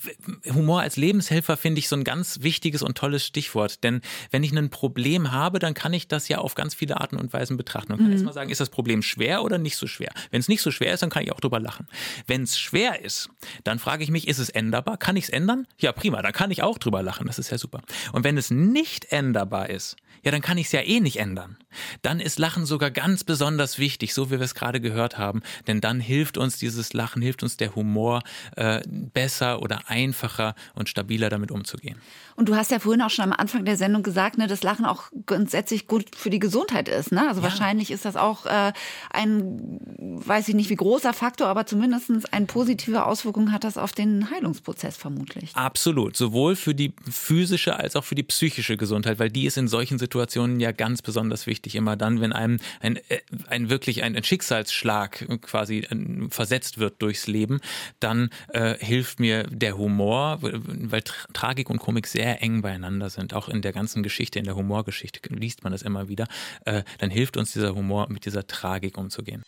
Humor 0.54 0.65
Humor 0.66 0.82
als 0.82 0.96
Lebenshelfer 0.98 1.58
finde 1.58 1.78
ich 1.78 1.88
so 1.88 1.96
ein 1.96 2.04
ganz 2.04 2.40
wichtiges 2.42 2.82
und 2.82 2.98
tolles 2.98 3.24
Stichwort. 3.24 3.84
Denn 3.84 4.02
wenn 4.32 4.42
ich 4.42 4.52
ein 4.52 4.72
Problem 4.72 5.32
habe, 5.32 5.60
dann 5.60 5.76
kann 5.76 5.94
ich 5.94 6.08
das 6.08 6.28
ja 6.28 6.40
auf 6.40 6.56
ganz 6.56 6.74
viele 6.74 7.00
Arten 7.00 7.18
und 7.18 7.32
Weisen 7.34 7.56
betrachten 7.56 7.92
und 7.92 8.00
kann 8.00 8.08
mhm. 8.08 8.14
erstmal 8.14 8.34
sagen, 8.34 8.50
ist 8.50 8.62
das 8.62 8.70
Problem 8.72 9.04
schwer 9.04 9.44
oder 9.44 9.60
nicht 9.60 9.78
so 9.78 9.86
schwer? 9.86 10.12
Wenn 10.32 10.40
es 10.40 10.48
nicht 10.48 10.62
so 10.62 10.72
schwer 10.72 10.92
ist, 10.92 11.04
dann 11.04 11.12
kann 11.12 11.22
ich 11.22 11.32
auch 11.32 11.40
drüber 11.40 11.60
lachen. 11.60 11.88
Wenn 12.26 12.42
es 12.42 12.58
schwer 12.58 13.04
ist, 13.04 13.30
dann 13.64 13.78
frage 13.78 14.04
ich 14.04 14.10
mich, 14.10 14.28
ist 14.28 14.40
es 14.40 14.50
änderbar? 14.50 14.98
Kann 14.98 15.16
ich 15.18 15.26
es 15.26 15.30
ändern? 15.30 15.68
Ja, 15.78 15.92
prima, 15.92 16.24
dann 16.24 16.34
kann 16.34 16.50
ich 16.50 16.64
auch 16.64 16.80
drüber 16.80 17.04
lachen. 17.04 17.28
Das 17.28 17.38
ist 17.38 17.52
ja 17.52 17.60
super. 17.60 17.84
Und 18.12 18.24
wenn 18.24 18.36
es 18.36 18.50
nicht 18.50 19.12
änderbar 19.12 19.70
ist, 19.70 19.98
ja, 20.26 20.32
dann 20.32 20.42
kann 20.42 20.58
ich 20.58 20.66
es 20.66 20.72
ja 20.72 20.82
eh 20.82 21.00
nicht 21.00 21.20
ändern. 21.20 21.56
Dann 22.02 22.20
ist 22.20 22.40
Lachen 22.40 22.66
sogar 22.66 22.90
ganz 22.90 23.24
besonders 23.24 23.78
wichtig, 23.78 24.16
so 24.16 24.32
wie 24.32 24.40
wir 24.40 24.42
es 24.42 24.56
gerade 24.56 24.82
gehört 24.82 25.20
haben, 25.20 25.44
denn 25.68 25.82
dann 25.82 26.00
hilft 26.00 26.40
uns 26.40 26.58
dieses 26.58 26.94
Lachen, 26.94 27.22
hilft 27.22 27.44
uns 27.44 27.58
der 27.58 27.76
Humor 27.76 28.24
äh, 28.56 28.82
besser 28.88 29.62
oder 29.62 29.82
einfacher 29.88 30.56
und 30.74 30.90
stabiler 30.90 31.30
damit 31.30 31.52
umzugehen. 31.52 32.02
Und 32.36 32.50
du 32.50 32.56
hast 32.56 32.72
ja 32.72 32.80
vorhin 32.80 33.04
auch 33.04 33.12
schon 33.12 33.26
am 33.26 33.34
Anfang 33.34 33.66
der 33.66 33.78
Sendung 33.78 34.02
gesagt, 34.02 34.40
ne, 34.40 34.48
dass 34.48 34.64
Lachen 34.64 34.84
auch 34.84 35.04
grundsätzlich 35.28 35.86
gut 35.86 36.16
für 36.16 36.32
die 36.32 36.40
Gesundheit 36.40 36.90
ist. 36.90 37.12
Ne? 37.12 37.28
Also 37.28 37.42
ja. 37.42 37.44
wahrscheinlich 37.44 37.92
ist 37.92 38.04
das 38.04 38.16
auch 38.16 38.48
äh, 38.48 38.74
ein, 39.12 39.80
weiß 40.26 40.48
ich 40.48 40.56
nicht 40.56 40.72
wie 40.72 40.76
großer 40.76 41.14
Faktor, 41.14 41.48
aber 41.48 41.68
zumindest 41.68 42.12
eine 42.34 42.46
positive 42.48 43.06
Auswirkung 43.06 43.52
hat 43.52 43.64
das 43.64 43.78
auf 43.78 43.92
den 43.92 44.32
Heilungsprozess 44.32 44.98
vermutlich. 44.98 45.56
Absolut, 45.56 46.18
sowohl 46.18 46.56
für 46.56 46.74
die 46.74 46.94
physische 47.10 47.76
als 47.76 47.96
auch 47.96 48.04
für 48.04 48.16
die 48.16 48.24
psychische 48.24 48.76
Gesundheit, 48.76 49.20
weil 49.20 49.30
die 49.30 49.46
ist 49.46 49.58
in 49.58 49.68
solchen 49.68 50.00
Situationen 50.00 50.15
ja 50.60 50.72
ganz 50.72 51.02
besonders 51.02 51.48
wichtig. 51.48 51.76
Immer 51.76 51.96
dann, 51.96 52.22
wenn 52.22 52.34
einem 52.34 52.60
ein, 52.80 52.98
äh, 53.10 53.20
ein 53.48 53.70
wirklich 53.70 54.04
ein, 54.04 54.16
ein 54.16 54.24
Schicksalsschlag 54.24 55.26
quasi 55.42 55.80
äh, 55.80 56.30
versetzt 56.30 56.78
wird 56.78 57.02
durchs 57.02 57.28
Leben, 57.28 57.60
dann 58.00 58.30
äh, 58.50 58.76
hilft 58.78 59.20
mir 59.20 59.44
der 59.44 59.78
Humor, 59.78 60.40
weil 60.42 61.04
Tragik 61.34 61.70
und 61.70 61.80
Komik 61.80 62.08
sehr 62.08 62.42
eng 62.42 62.62
beieinander 62.62 63.10
sind, 63.10 63.34
auch 63.34 63.50
in 63.50 63.62
der 63.62 63.74
ganzen 63.74 64.04
Geschichte, 64.04 64.40
in 64.40 64.46
der 64.46 64.56
Humorgeschichte 64.56 65.20
liest 65.34 65.64
man 65.64 65.72
das 65.72 65.82
immer 65.82 66.08
wieder, 66.08 66.28
äh, 66.66 66.84
dann 67.00 67.10
hilft 67.10 67.38
uns 67.38 67.54
dieser 67.54 67.76
Humor 67.76 68.08
mit 68.10 68.26
dieser 68.26 68.48
Tragik 68.48 68.98
umzugehen. 68.98 69.44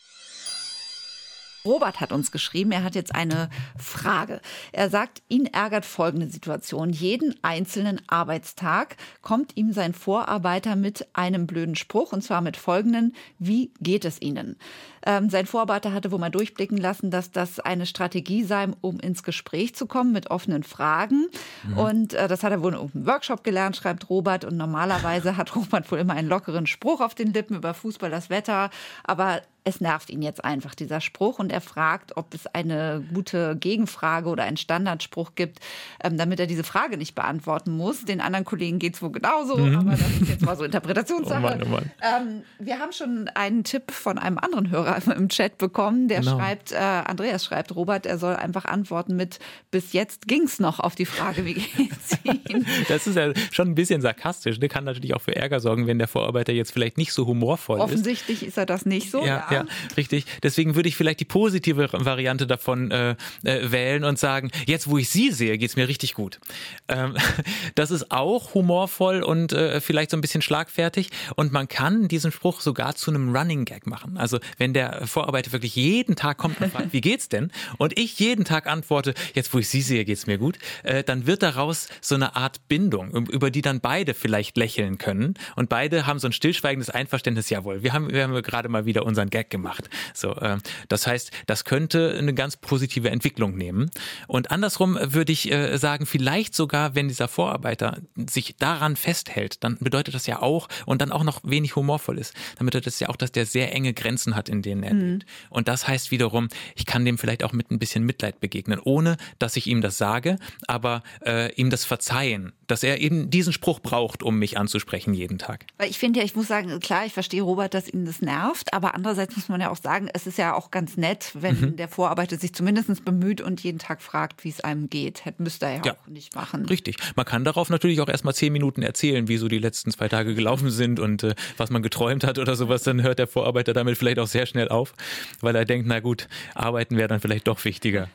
Robert 1.67 1.99
hat 1.99 2.11
uns 2.11 2.31
geschrieben, 2.31 2.71
er 2.71 2.83
hat 2.83 2.95
jetzt 2.95 3.13
eine 3.13 3.49
Frage. 3.77 4.41
Er 4.71 4.89
sagt, 4.89 5.21
ihn 5.27 5.45
ärgert 5.45 5.85
folgende 5.85 6.29
Situation. 6.29 6.89
Jeden 6.89 7.35
einzelnen 7.43 8.01
Arbeitstag 8.07 8.95
kommt 9.21 9.57
ihm 9.57 9.73
sein 9.73 9.93
Vorarbeiter 9.93 10.75
mit 10.75 11.07
einem 11.13 11.45
blöden 11.45 11.75
Spruch 11.75 12.13
und 12.13 12.23
zwar 12.23 12.41
mit 12.41 12.57
folgenden, 12.57 13.13
wie 13.37 13.71
geht 13.81 14.05
es 14.05 14.21
Ihnen? 14.21 14.57
Ähm, 15.05 15.29
sein 15.29 15.45
Vorarbeiter 15.45 15.93
hatte 15.93 16.11
wohl 16.11 16.19
mal 16.19 16.29
durchblicken 16.29 16.77
lassen, 16.77 17.11
dass 17.11 17.31
das 17.31 17.59
eine 17.59 17.85
Strategie 17.85 18.43
sei, 18.43 18.67
um 18.81 18.99
ins 18.99 19.23
Gespräch 19.23 19.75
zu 19.75 19.85
kommen 19.85 20.11
mit 20.11 20.31
offenen 20.31 20.63
Fragen. 20.63 21.27
Mhm. 21.65 21.77
Und 21.77 22.13
äh, 22.13 22.27
das 22.27 22.43
hat 22.43 22.51
er 22.51 22.61
wohl 22.61 22.73
in 22.73 22.79
einem 22.79 23.05
Workshop 23.05 23.43
gelernt, 23.43 23.77
schreibt 23.77 24.09
Robert. 24.09 24.43
Und 24.43 24.57
normalerweise 24.57 25.37
hat 25.37 25.55
Robert 25.55 25.89
wohl 25.91 25.99
immer 25.99 26.13
einen 26.13 26.27
lockeren 26.27 26.67
Spruch 26.67 26.99
auf 26.99 27.15
den 27.15 27.33
Lippen 27.33 27.55
über 27.55 27.73
Fußball, 27.73 28.09
das 28.09 28.29
Wetter. 28.29 28.69
Aber 29.03 29.41
es 29.67 29.81
nervt 29.81 30.09
ihn 30.09 30.21
jetzt 30.21 30.45
einfach, 30.45 30.75
dieser 30.75 31.01
Spruch. 31.01 31.39
Und 31.39 31.51
er 31.51 31.59
fragt, 31.59 32.15
ob 32.15 32.33
es 32.33 32.47
eine 32.47 33.03
gute 33.13 33.57
Gegenfrage 33.57 34.29
oder 34.29 34.43
einen 34.43 34.55
Standardspruch 34.55 35.35
gibt, 35.35 35.59
ähm, 36.01 36.17
damit 36.17 36.39
er 36.39 36.47
diese 36.47 36.63
Frage 36.63 36.97
nicht 36.97 37.15
beantworten 37.15 37.71
muss. 37.75 38.05
Den 38.05 38.21
anderen 38.21 38.45
Kollegen 38.45 38.79
geht 38.79 38.95
es 38.95 39.01
wohl 39.01 39.11
genauso, 39.11 39.57
mhm. 39.57 39.79
aber 39.79 39.91
das 39.91 40.09
ist 40.21 40.29
jetzt 40.29 40.45
mal 40.45 40.55
so 40.55 40.63
Interpretationssache. 40.63 41.37
Oh 41.37 41.41
Mann, 41.41 41.63
oh 41.63 41.69
Mann. 41.69 41.91
Ähm, 42.01 42.41
wir 42.57 42.79
haben 42.79 42.91
schon 42.91 43.29
einen 43.35 43.63
Tipp 43.63 43.91
von 43.91 44.17
einem 44.17 44.37
anderen 44.39 44.71
Hörer 44.71 44.99
im 45.15 45.29
Chat 45.29 45.57
bekommen. 45.57 46.07
Der 46.07 46.21
genau. 46.21 46.37
schreibt, 46.37 46.71
äh, 46.71 46.77
Andreas 46.77 47.45
schreibt, 47.45 47.75
Robert, 47.75 48.05
er 48.05 48.17
soll 48.17 48.35
einfach 48.35 48.65
antworten 48.65 49.15
mit, 49.15 49.39
bis 49.69 49.93
jetzt 49.93 50.27
ging 50.27 50.43
es 50.43 50.59
noch 50.59 50.79
auf 50.79 50.95
die 50.95 51.05
Frage, 51.05 51.45
wie 51.45 51.53
geht's 51.53 52.17
Ihnen? 52.23 52.65
das 52.87 53.05
ist 53.05 53.15
ja 53.15 53.33
schon 53.51 53.69
ein 53.69 53.75
bisschen 53.75 54.01
sarkastisch. 54.01 54.59
Ne? 54.59 54.67
Kann 54.67 54.85
natürlich 54.85 55.13
auch 55.13 55.21
für 55.21 55.35
Ärger 55.35 55.59
sorgen, 55.59 55.85
wenn 55.85 55.99
der 55.99 56.07
Vorarbeiter 56.07 56.53
jetzt 56.53 56.71
vielleicht 56.71 56.97
nicht 56.97 57.13
so 57.13 57.27
humorvoll 57.27 57.79
Offensichtlich 57.79 57.97
ist. 57.97 58.07
Offensichtlich 58.07 58.47
ist 58.47 58.57
er 58.57 58.65
das 58.65 58.85
nicht 58.85 59.11
so. 59.11 59.23
Ja, 59.23 59.47
ja. 59.51 59.56
Ja, 59.65 59.95
richtig. 59.95 60.25
Deswegen 60.43 60.75
würde 60.75 60.89
ich 60.89 60.95
vielleicht 60.95 61.19
die 61.19 61.25
positive 61.25 61.89
Variante 61.91 62.47
davon 62.47 62.91
äh, 62.91 63.15
äh, 63.43 63.71
wählen 63.71 64.03
und 64.03 64.19
sagen, 64.19 64.51
jetzt 64.65 64.89
wo 64.89 64.97
ich 64.97 65.09
sie 65.09 65.31
sehe, 65.31 65.57
geht 65.57 65.69
es 65.69 65.75
mir 65.75 65.87
richtig 65.87 66.13
gut. 66.13 66.39
Ähm, 66.87 67.15
das 67.75 67.91
ist 67.91 68.11
auch 68.11 68.53
humorvoll 68.53 69.23
und 69.23 69.53
äh, 69.53 69.81
vielleicht 69.81 70.11
so 70.11 70.17
ein 70.17 70.21
bisschen 70.21 70.41
schlagfertig. 70.41 71.09
Und 71.35 71.51
man 71.51 71.67
kann 71.67 72.07
diesen 72.07 72.31
Spruch 72.31 72.61
sogar 72.61 72.95
zu 72.95 73.11
einem 73.11 73.35
Running 73.35 73.65
Gag 73.65 73.87
machen. 73.87 74.17
Also 74.17 74.39
wenn 74.57 74.73
der 74.73 75.07
Vorarbeiter 75.07 75.51
wirklich 75.51 75.75
jeden 75.75 76.15
Tag 76.15 76.37
kommt 76.37 76.61
und 76.61 76.71
fragt, 76.71 76.87
wie 76.93 77.01
geht's 77.01 77.29
denn? 77.29 77.51
Und 77.77 77.97
ich 77.97 78.19
jeden 78.19 78.45
Tag 78.45 78.67
antworte, 78.67 79.13
jetzt 79.33 79.53
wo 79.53 79.59
ich 79.59 79.69
sie 79.69 79.81
sehe, 79.81 80.05
geht 80.05 80.17
es 80.17 80.27
mir 80.27 80.37
gut, 80.37 80.57
äh, 80.83 81.03
dann 81.03 81.27
wird 81.27 81.43
daraus 81.43 81.87
so 82.01 82.15
eine 82.15 82.35
Art 82.35 82.67
Bindung, 82.67 83.11
über 83.27 83.51
die 83.51 83.61
dann 83.61 83.79
beide 83.79 84.13
vielleicht 84.13 84.57
lächeln 84.57 84.97
können. 84.97 85.35
Und 85.55 85.69
beide 85.69 86.05
haben 86.05 86.19
so 86.19 86.27
ein 86.27 86.33
stillschweigendes 86.33 86.89
Einverständnis, 86.89 87.49
jawohl, 87.49 87.83
wir 87.83 87.93
haben, 87.93 88.11
wir 88.11 88.23
haben 88.23 88.41
gerade 88.41 88.69
mal 88.69 88.85
wieder 88.85 89.05
unseren 89.05 89.29
Gag 89.29 89.46
weggemacht. 89.47 89.89
So, 90.13 90.35
äh, 90.35 90.57
das 90.87 91.07
heißt, 91.07 91.31
das 91.45 91.63
könnte 91.63 92.15
eine 92.17 92.33
ganz 92.33 92.57
positive 92.57 93.09
Entwicklung 93.09 93.55
nehmen. 93.55 93.89
Und 94.27 94.51
andersrum 94.51 94.97
würde 95.01 95.31
ich 95.31 95.51
äh, 95.51 95.77
sagen, 95.77 96.05
vielleicht 96.05 96.53
sogar, 96.53 96.95
wenn 96.95 97.07
dieser 97.07 97.27
Vorarbeiter 97.27 97.99
sich 98.29 98.55
daran 98.57 98.95
festhält, 98.95 99.63
dann 99.63 99.77
bedeutet 99.79 100.13
das 100.13 100.27
ja 100.27 100.41
auch 100.41 100.67
und 100.85 101.01
dann 101.01 101.11
auch 101.11 101.23
noch 101.23 101.41
wenig 101.43 101.75
humorvoll 101.75 102.17
ist. 102.17 102.33
Dann 102.57 102.65
bedeutet 102.65 102.87
das 102.87 102.99
ja 102.99 103.09
auch, 103.09 103.15
dass 103.15 103.31
der 103.31 103.45
sehr 103.45 103.73
enge 103.73 103.93
Grenzen 103.93 104.35
hat, 104.35 104.49
in 104.49 104.61
denen 104.61 104.83
er 104.83 104.93
mhm. 104.93 105.11
lebt. 105.11 105.25
Und 105.49 105.67
das 105.67 105.87
heißt 105.87 106.11
wiederum, 106.11 106.49
ich 106.75 106.85
kann 106.85 107.05
dem 107.05 107.17
vielleicht 107.17 107.43
auch 107.43 107.53
mit 107.53 107.71
ein 107.71 107.79
bisschen 107.79 108.03
Mitleid 108.03 108.39
begegnen, 108.39 108.79
ohne 108.83 109.17
dass 109.39 109.55
ich 109.55 109.67
ihm 109.67 109.81
das 109.81 109.97
sage, 109.97 110.37
aber 110.67 111.03
äh, 111.25 111.53
ihm 111.53 111.69
das 111.69 111.85
verzeihen, 111.85 112.53
dass 112.67 112.83
er 112.83 112.99
eben 112.99 113.29
diesen 113.29 113.53
Spruch 113.53 113.79
braucht, 113.79 114.23
um 114.23 114.37
mich 114.37 114.57
anzusprechen 114.57 115.13
jeden 115.13 115.37
Tag. 115.37 115.65
Weil 115.77 115.89
ich 115.89 115.97
finde 115.97 116.19
ja, 116.19 116.25
ich 116.25 116.35
muss 116.35 116.47
sagen, 116.47 116.79
klar, 116.79 117.05
ich 117.05 117.13
verstehe 117.13 117.41
Robert, 117.41 117.73
dass 117.73 117.91
ihn 117.91 118.05
das 118.05 118.21
nervt, 118.21 118.73
aber 118.73 118.93
andererseits 118.93 119.35
muss 119.35 119.49
man 119.49 119.61
ja 119.61 119.69
auch 119.69 119.77
sagen, 119.77 120.09
es 120.13 120.27
ist 120.27 120.37
ja 120.37 120.53
auch 120.53 120.71
ganz 120.71 120.97
nett, 120.97 121.31
wenn 121.33 121.59
mhm. 121.59 121.75
der 121.77 121.87
Vorarbeiter 121.87 122.37
sich 122.37 122.53
zumindest 122.53 123.03
bemüht 123.05 123.41
und 123.41 123.61
jeden 123.63 123.79
Tag 123.79 124.01
fragt, 124.01 124.43
wie 124.43 124.49
es 124.49 124.61
einem 124.61 124.89
geht. 124.89 125.25
Hätte 125.25 125.41
müsste 125.41 125.65
er 125.65 125.77
ja, 125.77 125.81
ja, 125.85 125.93
auch 125.93 126.07
nicht 126.07 126.35
machen. 126.35 126.65
Richtig. 126.65 126.97
Man 127.15 127.25
kann 127.25 127.43
darauf 127.43 127.69
natürlich 127.69 128.01
auch 128.01 128.09
erstmal 128.09 128.35
zehn 128.35 128.53
Minuten 128.53 128.81
erzählen, 128.81 129.27
wie 129.27 129.37
so 129.37 129.47
die 129.47 129.59
letzten 129.59 129.91
zwei 129.91 130.07
Tage 130.07 130.35
gelaufen 130.35 130.69
sind 130.69 130.99
und 130.99 131.23
äh, 131.23 131.35
was 131.57 131.69
man 131.69 131.81
geträumt 131.81 132.23
hat 132.23 132.39
oder 132.39 132.55
sowas. 132.55 132.83
Dann 132.83 133.01
hört 133.01 133.19
der 133.19 133.27
Vorarbeiter 133.27 133.73
damit 133.73 133.97
vielleicht 133.97 134.19
auch 134.19 134.27
sehr 134.27 134.45
schnell 134.45 134.69
auf, 134.69 134.93
weil 135.41 135.55
er 135.55 135.65
denkt, 135.65 135.87
na 135.87 135.99
gut, 135.99 136.27
arbeiten 136.53 136.97
wäre 136.97 137.07
dann 137.07 137.19
vielleicht 137.19 137.47
doch 137.47 137.63
wichtiger. 137.65 138.09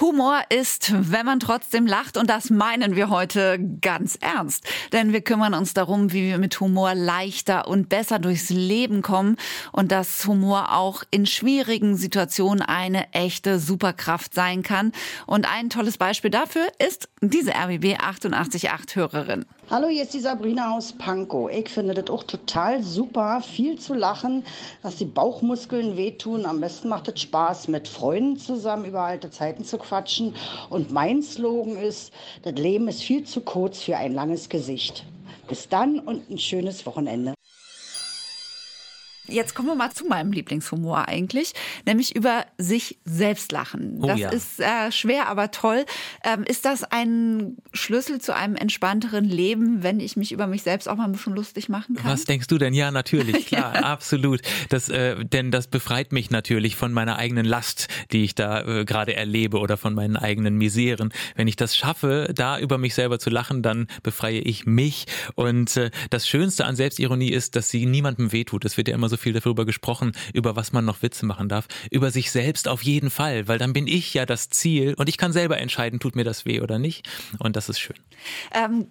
Humor 0.00 0.42
ist, 0.48 0.92
wenn 0.94 1.26
man 1.26 1.40
trotzdem 1.40 1.86
lacht 1.86 2.16
und 2.16 2.30
das 2.30 2.50
meinen 2.50 2.94
wir 2.94 3.10
heute 3.10 3.58
ganz 3.80 4.16
ernst. 4.20 4.64
Denn 4.92 5.12
wir 5.12 5.22
kümmern 5.22 5.54
uns 5.54 5.74
darum, 5.74 6.12
wie 6.12 6.22
wir 6.22 6.38
mit 6.38 6.60
Humor 6.60 6.94
leichter 6.94 7.66
und 7.66 7.88
besser 7.88 8.18
durchs 8.20 8.50
Leben 8.50 9.02
kommen 9.02 9.36
und 9.72 9.90
dass 9.90 10.24
Humor 10.26 10.72
auch 10.72 11.02
in 11.10 11.26
schwierigen 11.26 11.96
Situationen 11.96 12.62
eine 12.62 13.12
echte 13.12 13.58
Superkraft 13.58 14.34
sein 14.34 14.62
kann. 14.62 14.92
Und 15.26 15.52
ein 15.52 15.68
tolles 15.68 15.98
Beispiel 15.98 16.30
dafür 16.30 16.68
ist 16.78 17.08
diese 17.20 17.50
RBB 17.50 17.98
888 17.98 18.96
Hörerin. 18.96 19.46
Hallo, 19.70 19.88
hier 19.88 20.04
ist 20.04 20.14
die 20.14 20.20
Sabrina 20.20 20.74
aus 20.74 20.94
Pankow. 20.94 21.50
Ich 21.50 21.68
finde 21.68 21.92
das 21.92 22.08
auch 22.08 22.22
total 22.22 22.82
super, 22.82 23.42
viel 23.42 23.78
zu 23.78 23.92
lachen, 23.92 24.42
dass 24.82 24.96
die 24.96 25.04
Bauchmuskeln 25.04 25.94
wehtun. 25.94 26.46
Am 26.46 26.62
besten 26.62 26.88
macht 26.88 27.08
es 27.08 27.20
Spaß, 27.20 27.68
mit 27.68 27.86
Freunden 27.86 28.38
zusammen 28.38 28.86
über 28.86 29.02
alte 29.02 29.30
Zeiten 29.30 29.64
zu 29.64 29.76
quatschen. 29.76 30.34
Und 30.70 30.90
mein 30.90 31.22
Slogan 31.22 31.76
ist, 31.76 32.14
das 32.44 32.54
Leben 32.54 32.88
ist 32.88 33.02
viel 33.02 33.24
zu 33.24 33.42
kurz 33.42 33.82
für 33.82 33.98
ein 33.98 34.14
langes 34.14 34.48
Gesicht. 34.48 35.04
Bis 35.48 35.68
dann 35.68 35.98
und 35.98 36.30
ein 36.30 36.38
schönes 36.38 36.86
Wochenende. 36.86 37.34
Jetzt 39.28 39.54
kommen 39.54 39.68
wir 39.68 39.74
mal 39.74 39.92
zu 39.92 40.06
meinem 40.06 40.32
Lieblingshumor 40.32 41.08
eigentlich, 41.08 41.52
nämlich 41.86 42.16
über 42.16 42.46
sich 42.56 42.98
selbst 43.04 43.52
lachen. 43.52 43.98
Oh, 44.00 44.06
das 44.06 44.18
ja. 44.18 44.30
ist 44.30 44.60
äh, 44.60 44.90
schwer, 44.90 45.28
aber 45.28 45.50
toll. 45.50 45.84
Ähm, 46.24 46.44
ist 46.44 46.64
das 46.64 46.84
ein 46.84 47.56
Schlüssel 47.72 48.20
zu 48.20 48.34
einem 48.34 48.56
entspannteren 48.56 49.24
Leben, 49.24 49.82
wenn 49.82 50.00
ich 50.00 50.16
mich 50.16 50.32
über 50.32 50.46
mich 50.46 50.62
selbst 50.62 50.88
auch 50.88 50.96
mal 50.96 51.04
ein 51.04 51.12
bisschen 51.12 51.34
lustig 51.34 51.68
machen 51.68 51.96
kann? 51.96 52.10
Was 52.10 52.24
denkst 52.24 52.46
du 52.46 52.58
denn? 52.58 52.72
Ja, 52.72 52.90
natürlich, 52.90 53.46
klar, 53.48 53.74
ja. 53.74 53.80
absolut. 53.82 54.40
Das, 54.70 54.88
äh, 54.88 55.24
denn 55.24 55.50
das 55.50 55.66
befreit 55.66 56.12
mich 56.12 56.30
natürlich 56.30 56.76
von 56.76 56.92
meiner 56.92 57.16
eigenen 57.16 57.44
Last, 57.44 57.88
die 58.12 58.24
ich 58.24 58.34
da 58.34 58.62
äh, 58.62 58.84
gerade 58.84 59.14
erlebe 59.14 59.58
oder 59.58 59.76
von 59.76 59.94
meinen 59.94 60.16
eigenen 60.16 60.56
Miseren. 60.56 61.12
Wenn 61.36 61.48
ich 61.48 61.56
das 61.56 61.76
schaffe, 61.76 62.32
da 62.34 62.58
über 62.58 62.78
mich 62.78 62.94
selber 62.94 63.18
zu 63.18 63.28
lachen, 63.28 63.62
dann 63.62 63.88
befreie 64.02 64.40
ich 64.40 64.64
mich. 64.64 65.06
Und 65.34 65.76
äh, 65.76 65.90
das 66.10 66.26
Schönste 66.26 66.64
an 66.64 66.76
Selbstironie 66.76 67.30
ist, 67.30 67.56
dass 67.56 67.68
sie 67.68 67.84
niemandem 67.84 68.32
wehtut. 68.32 68.64
Es 68.64 68.76
wird 68.76 68.88
ja 68.88 68.94
immer 68.94 69.08
so 69.08 69.17
viel 69.18 69.32
darüber 69.32 69.64
gesprochen, 69.64 70.12
über 70.32 70.56
was 70.56 70.72
man 70.72 70.84
noch 70.84 71.02
Witze 71.02 71.26
machen 71.26 71.48
darf. 71.48 71.66
Über 71.90 72.10
sich 72.10 72.30
selbst 72.30 72.68
auf 72.68 72.82
jeden 72.82 73.10
Fall, 73.10 73.48
weil 73.48 73.58
dann 73.58 73.72
bin 73.72 73.86
ich 73.86 74.14
ja 74.14 74.26
das 74.26 74.48
Ziel 74.48 74.94
und 74.96 75.08
ich 75.08 75.18
kann 75.18 75.32
selber 75.32 75.58
entscheiden, 75.58 76.00
tut 76.00 76.16
mir 76.16 76.24
das 76.24 76.44
weh 76.44 76.60
oder 76.60 76.78
nicht. 76.78 77.08
Und 77.38 77.56
das 77.56 77.68
ist 77.68 77.78
schön. 77.78 77.96
Ähm, 78.52 78.86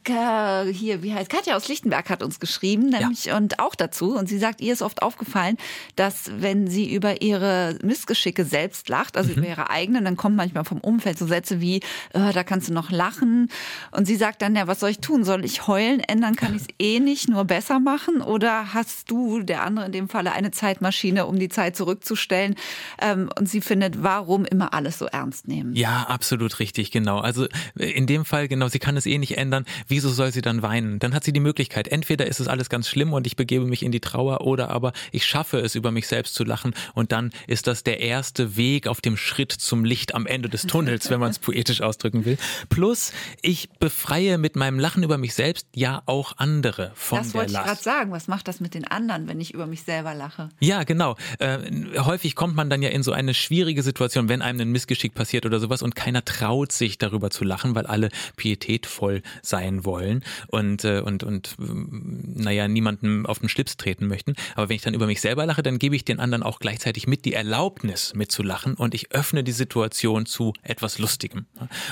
hier, 0.74 1.04
wie 1.04 1.14
heißt 1.14 1.30
Katja 1.30 1.56
aus 1.56 1.68
Lichtenberg 1.68 2.10
hat 2.10 2.24
uns 2.24 2.40
geschrieben, 2.40 2.90
nämlich 2.90 3.26
ja. 3.26 3.38
und 3.38 3.60
auch 3.60 3.76
dazu. 3.76 4.16
Und 4.16 4.28
sie 4.28 4.38
sagt, 4.38 4.62
ihr 4.62 4.74
ist 4.74 4.82
oft 4.82 5.02
aufgefallen, 5.02 5.58
dass 5.96 6.32
wenn 6.38 6.68
sie 6.68 6.94
über 6.94 7.22
ihre 7.22 7.78
Missgeschicke 7.84 8.46
selbst 8.46 8.90
lacht, 8.90 9.18
also 9.18 9.32
mhm. 9.32 9.38
über 9.38 9.48
ihre 9.48 9.70
eigenen, 9.70 10.06
dann 10.06 10.18
kommen 10.18 10.36
manchmal 10.36 10.66
vom 10.66 10.80
Umfeld 10.80 11.18
so 11.18 11.28
Sätze 11.28 11.62
wie, 11.62 11.82
oh, 12.14 12.32
da 12.34 12.44
kannst 12.44 12.70
du 12.70 12.74
noch 12.74 12.92
lachen. 12.92 13.50
Und 13.92 14.06
sie 14.06 14.16
sagt 14.16 14.42
dann, 14.42 14.56
ja, 14.56 14.68
was 14.68 14.80
soll 14.80 14.90
ich 14.90 15.00
tun? 15.00 15.24
Soll 15.24 15.44
ich 15.44 15.68
heulen? 15.68 16.00
Ändern 16.00 16.36
kann 16.36 16.56
ich 16.56 16.64
es 16.64 16.68
eh 16.80 17.00
nicht, 17.00 17.30
nur 17.30 17.46
besser 17.46 17.80
machen? 17.80 18.22
Oder 18.22 18.74
hast 18.74 19.12
du, 19.12 19.42
der 19.42 19.64
andere 19.64 19.88
in 19.88 19.92
dem 19.92 20.08
Falle, 20.18 20.32
eine 20.32 20.50
Zeitmaschine, 20.50 21.28
um 21.28 21.38
die 21.38 21.48
Zeit 21.48 21.76
zurückzustellen? 21.76 22.56
Ähm, 23.00 23.30
und 23.38 23.48
sie 23.48 23.62
findet, 23.62 24.02
warum 24.02 24.46
immer 24.46 24.74
alles 24.74 24.98
so 24.98 25.06
ernst 25.06 25.48
nehmen? 25.48 25.76
Ja, 25.76 26.08
absolut 26.10 26.58
richtig, 26.58 26.90
genau. 26.90 27.20
Also 27.20 27.46
in 27.76 28.08
dem 28.08 28.26
Fall, 28.26 28.48
genau, 28.48 28.68
sie 28.68 28.80
kann 28.80 28.98
es 28.98 29.06
eh 29.06 29.20
nicht 29.20 29.38
ändern. 29.38 29.66
Wieso 29.88 30.10
soll 30.10 30.32
sie 30.32 30.42
dann 30.42 30.64
weinen? 30.64 30.98
Dann 30.98 31.14
hat 31.14 31.24
sie 31.24 31.34
die 31.34 31.40
Möglichkeit, 31.40 31.88
entweder 31.88 32.26
ist 32.26 32.40
es 32.40 32.48
alles 32.48 32.68
ganz 32.68 32.90
schlimm 32.90 33.14
und 33.14 33.28
ich 33.28 33.36
begebe 33.36 33.66
mich 33.66 33.84
in 33.84 33.92
die 33.92 34.00
Trauer 34.00 34.42
oder 34.42 34.72
aber 34.72 34.92
ich 35.12 35.24
schaffe 35.24 35.60
es, 35.60 35.76
über 35.76 35.92
mich 35.92 36.08
selbst 36.08 36.34
zu 36.34 36.44
lachen 36.44 36.74
und 36.96 37.12
dann 37.12 37.30
ist 37.46 37.68
das 37.68 37.84
der 37.84 38.00
erste 38.00 38.58
Weg 38.58 38.88
auf 38.88 39.02
dem 39.02 39.18
Schritt 39.18 39.52
zum 39.52 39.86
Licht 39.86 40.16
am 40.16 40.26
Ende 40.26 40.50
des 40.50 40.64
Tunnels, 40.64 41.12
wenn 41.12 41.20
man 41.20 41.30
es 41.30 41.38
poetisch 41.38 41.82
ausdrücken 41.82 42.26
will. 42.26 42.40
Plus, 42.70 43.12
ich 43.44 43.70
befreie 43.80 44.40
mit 44.40 44.56
meinem 44.56 44.80
Lachen 44.80 45.04
über 45.04 45.20
mich 45.20 45.36
selbst 45.36 45.68
ja 45.76 46.02
auch 46.08 46.34
andere 46.38 46.92
von 46.96 47.20
das 47.20 47.34
der 47.34 47.42
Last. 47.42 47.50
Das 47.50 47.52
wollte 47.52 47.52
ich 47.52 47.68
gerade 47.68 47.84
sagen. 47.84 48.12
Was 48.12 48.28
macht 48.28 48.48
das 48.48 48.60
mit 48.60 48.74
den 48.74 48.86
anderen, 48.86 49.28
wenn 49.28 49.40
ich 49.40 49.54
über 49.54 49.68
mich 49.68 49.84
selber 49.84 50.07
lache? 50.14 50.50
Ja, 50.60 50.84
genau. 50.84 51.16
Äh, 51.40 51.60
häufig 52.00 52.36
kommt 52.36 52.56
man 52.56 52.70
dann 52.70 52.82
ja 52.82 52.90
in 52.90 53.04
so 53.04 53.12
eine 53.12 53.34
schwierige 53.34 53.84
Situation, 53.84 54.30
wenn 54.30 54.42
einem 54.42 54.62
ein 54.62 54.72
Missgeschick 54.72 55.14
passiert 55.14 55.46
oder 55.46 55.60
sowas 55.60 55.82
und 55.82 55.96
keiner 55.96 56.24
traut 56.26 56.72
sich 56.72 56.98
darüber 56.98 57.30
zu 57.30 57.44
lachen, 57.44 57.76
weil 57.76 57.86
alle 57.86 58.10
pietätvoll 58.36 59.22
sein 59.42 59.86
wollen 59.86 60.24
und, 60.48 60.84
äh, 60.84 61.02
und, 61.02 61.24
und 61.24 61.56
naja, 61.58 62.68
niemandem 62.68 63.26
auf 63.26 63.40
den 63.40 63.50
Schlips 63.50 63.78
treten 63.78 64.08
möchten. 64.08 64.36
Aber 64.56 64.70
wenn 64.70 64.76
ich 64.76 64.82
dann 64.82 64.94
über 64.94 65.08
mich 65.08 65.22
selber 65.22 65.46
lache, 65.46 65.64
dann 65.64 65.80
gebe 65.80 65.96
ich 65.96 66.06
den 66.06 66.20
anderen 66.20 66.44
auch 66.44 66.60
gleichzeitig 66.60 67.08
mit 67.08 67.26
die 67.26 67.34
Erlaubnis 67.34 68.14
mitzulachen 68.14 68.76
und 68.76 68.94
ich 68.94 69.12
öffne 69.12 69.44
die 69.44 69.52
Situation 69.52 70.26
zu 70.26 70.54
etwas 70.64 71.00
Lustigem. 71.00 71.46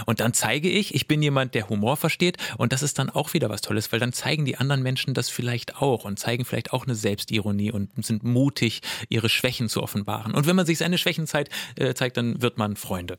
Und 0.06 0.20
dann 0.20 0.34
zeige 0.34 0.70
ich, 0.70 0.96
ich 0.96 1.08
bin 1.08 1.22
jemand, 1.22 1.56
der 1.56 1.70
Humor 1.70 1.98
versteht 1.98 2.38
und 2.58 2.74
das 2.74 2.84
ist 2.84 3.00
dann 3.00 3.10
auch 3.10 3.34
wieder 3.34 3.50
was 3.50 3.62
Tolles, 3.62 3.92
weil 3.92 4.00
dann 4.00 4.14
zeigen 4.14 4.46
die 4.46 4.58
anderen 4.58 4.84
Menschen 4.84 5.14
das 5.14 5.30
vielleicht 5.30 5.78
auch 5.82 6.06
und 6.06 6.20
zeigen 6.20 6.46
vielleicht 6.46 6.74
auch 6.74 6.86
eine 6.86 6.96
Selbstironie 6.96 7.72
und 7.72 7.96
sind 8.06 8.24
mutig, 8.24 8.82
ihre 9.10 9.30
Schwächen 9.30 9.70
zu 9.70 9.82
offenbaren. 9.82 10.34
Und 10.34 10.48
wenn 10.48 10.56
man 10.56 10.66
sich 10.66 10.78
seine 10.78 10.98
Schwächen 10.98 11.28
zeigt, 11.28 11.52
äh, 11.78 11.94
zeigt 11.94 12.18
dann 12.18 12.42
wird 12.42 12.58
man 12.58 12.76
Freunde. 12.76 13.18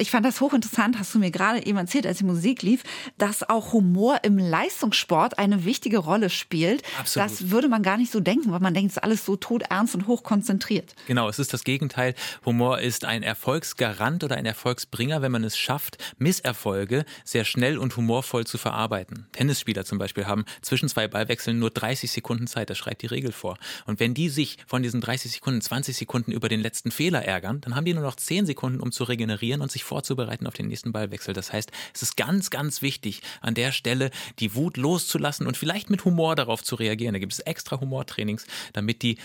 Ich 0.00 0.10
fand 0.10 0.24
das 0.24 0.40
hochinteressant, 0.40 0.98
hast 0.98 1.14
du 1.14 1.18
mir 1.18 1.30
gerade 1.30 1.66
eben 1.66 1.76
erzählt, 1.76 2.06
als 2.06 2.16
die 2.18 2.24
Musik 2.24 2.62
lief, 2.62 2.84
dass 3.18 3.46
auch 3.46 3.74
Humor 3.74 4.20
im 4.22 4.38
Leistungssport 4.38 5.38
eine 5.38 5.66
wichtige 5.66 5.98
Rolle 5.98 6.30
spielt. 6.30 6.82
Absolut. 6.98 7.30
Das 7.30 7.50
würde 7.50 7.68
man 7.68 7.82
gar 7.82 7.98
nicht 7.98 8.10
so 8.10 8.18
denken, 8.18 8.50
weil 8.50 8.60
man 8.60 8.72
denkt, 8.72 8.92
es 8.92 8.96
ist 8.96 9.02
alles 9.02 9.26
so 9.26 9.36
todernst 9.36 9.94
und 9.94 10.06
hochkonzentriert. 10.06 10.94
Genau, 11.06 11.28
es 11.28 11.38
ist 11.38 11.52
das 11.52 11.64
Gegenteil. 11.64 12.14
Humor 12.46 12.80
ist 12.80 13.04
ein 13.04 13.22
Erfolgsgarant 13.22 14.24
oder 14.24 14.36
ein 14.36 14.46
Erfolgsbringer, 14.46 15.20
wenn 15.20 15.32
man 15.32 15.44
es 15.44 15.58
schafft, 15.58 15.98
Misserfolge 16.16 17.04
sehr 17.22 17.44
schnell 17.44 17.76
und 17.76 17.94
humorvoll 17.94 18.46
zu 18.46 18.56
verarbeiten. 18.56 19.26
Tennisspieler 19.32 19.84
zum 19.84 19.98
Beispiel 19.98 20.24
haben 20.24 20.46
zwischen 20.62 20.88
zwei 20.88 21.08
Ballwechseln 21.08 21.58
nur 21.58 21.68
30 21.68 22.10
Sekunden 22.10 22.46
Zeit, 22.46 22.70
das 22.70 22.78
schreibt 22.78 23.02
die 23.02 23.06
Regel 23.06 23.32
vor. 23.32 23.58
Und 23.84 24.00
wenn 24.00 24.14
die 24.14 24.30
sich 24.30 24.56
von 24.66 24.82
diesen 24.82 25.02
30 25.02 25.30
Sekunden 25.32 25.60
20 25.60 25.94
Sekunden 25.94 26.32
über 26.32 26.48
den 26.48 26.60
letzten 26.60 26.90
Fehler 26.90 27.22
ärgern, 27.22 27.60
dann 27.60 27.76
haben 27.76 27.84
die 27.84 27.92
nur 27.92 28.02
noch 28.02 28.16
10 28.16 28.46
Sekunden, 28.46 28.80
um 28.80 28.92
zu 28.92 29.04
regenerieren 29.04 29.60
und 29.60 29.70
sich 29.70 29.89
vorzubereiten 29.90 30.46
auf 30.46 30.54
den 30.54 30.68
nächsten 30.68 30.92
Ballwechsel. 30.92 31.34
Das 31.34 31.52
heißt, 31.52 31.72
es 31.92 32.02
ist 32.02 32.16
ganz, 32.16 32.50
ganz 32.50 32.80
wichtig, 32.80 33.22
an 33.40 33.54
der 33.54 33.72
Stelle 33.72 34.12
die 34.38 34.54
Wut 34.54 34.76
loszulassen 34.76 35.48
und 35.48 35.56
vielleicht 35.56 35.90
mit 35.90 36.04
Humor 36.04 36.36
darauf 36.36 36.62
zu 36.62 36.76
reagieren. 36.76 37.12
Da 37.12 37.18
gibt 37.18 37.32
es 37.32 37.40
extra 37.40 37.80
Humortrainings, 37.80 38.46
damit 38.72 39.02
die 39.02 39.18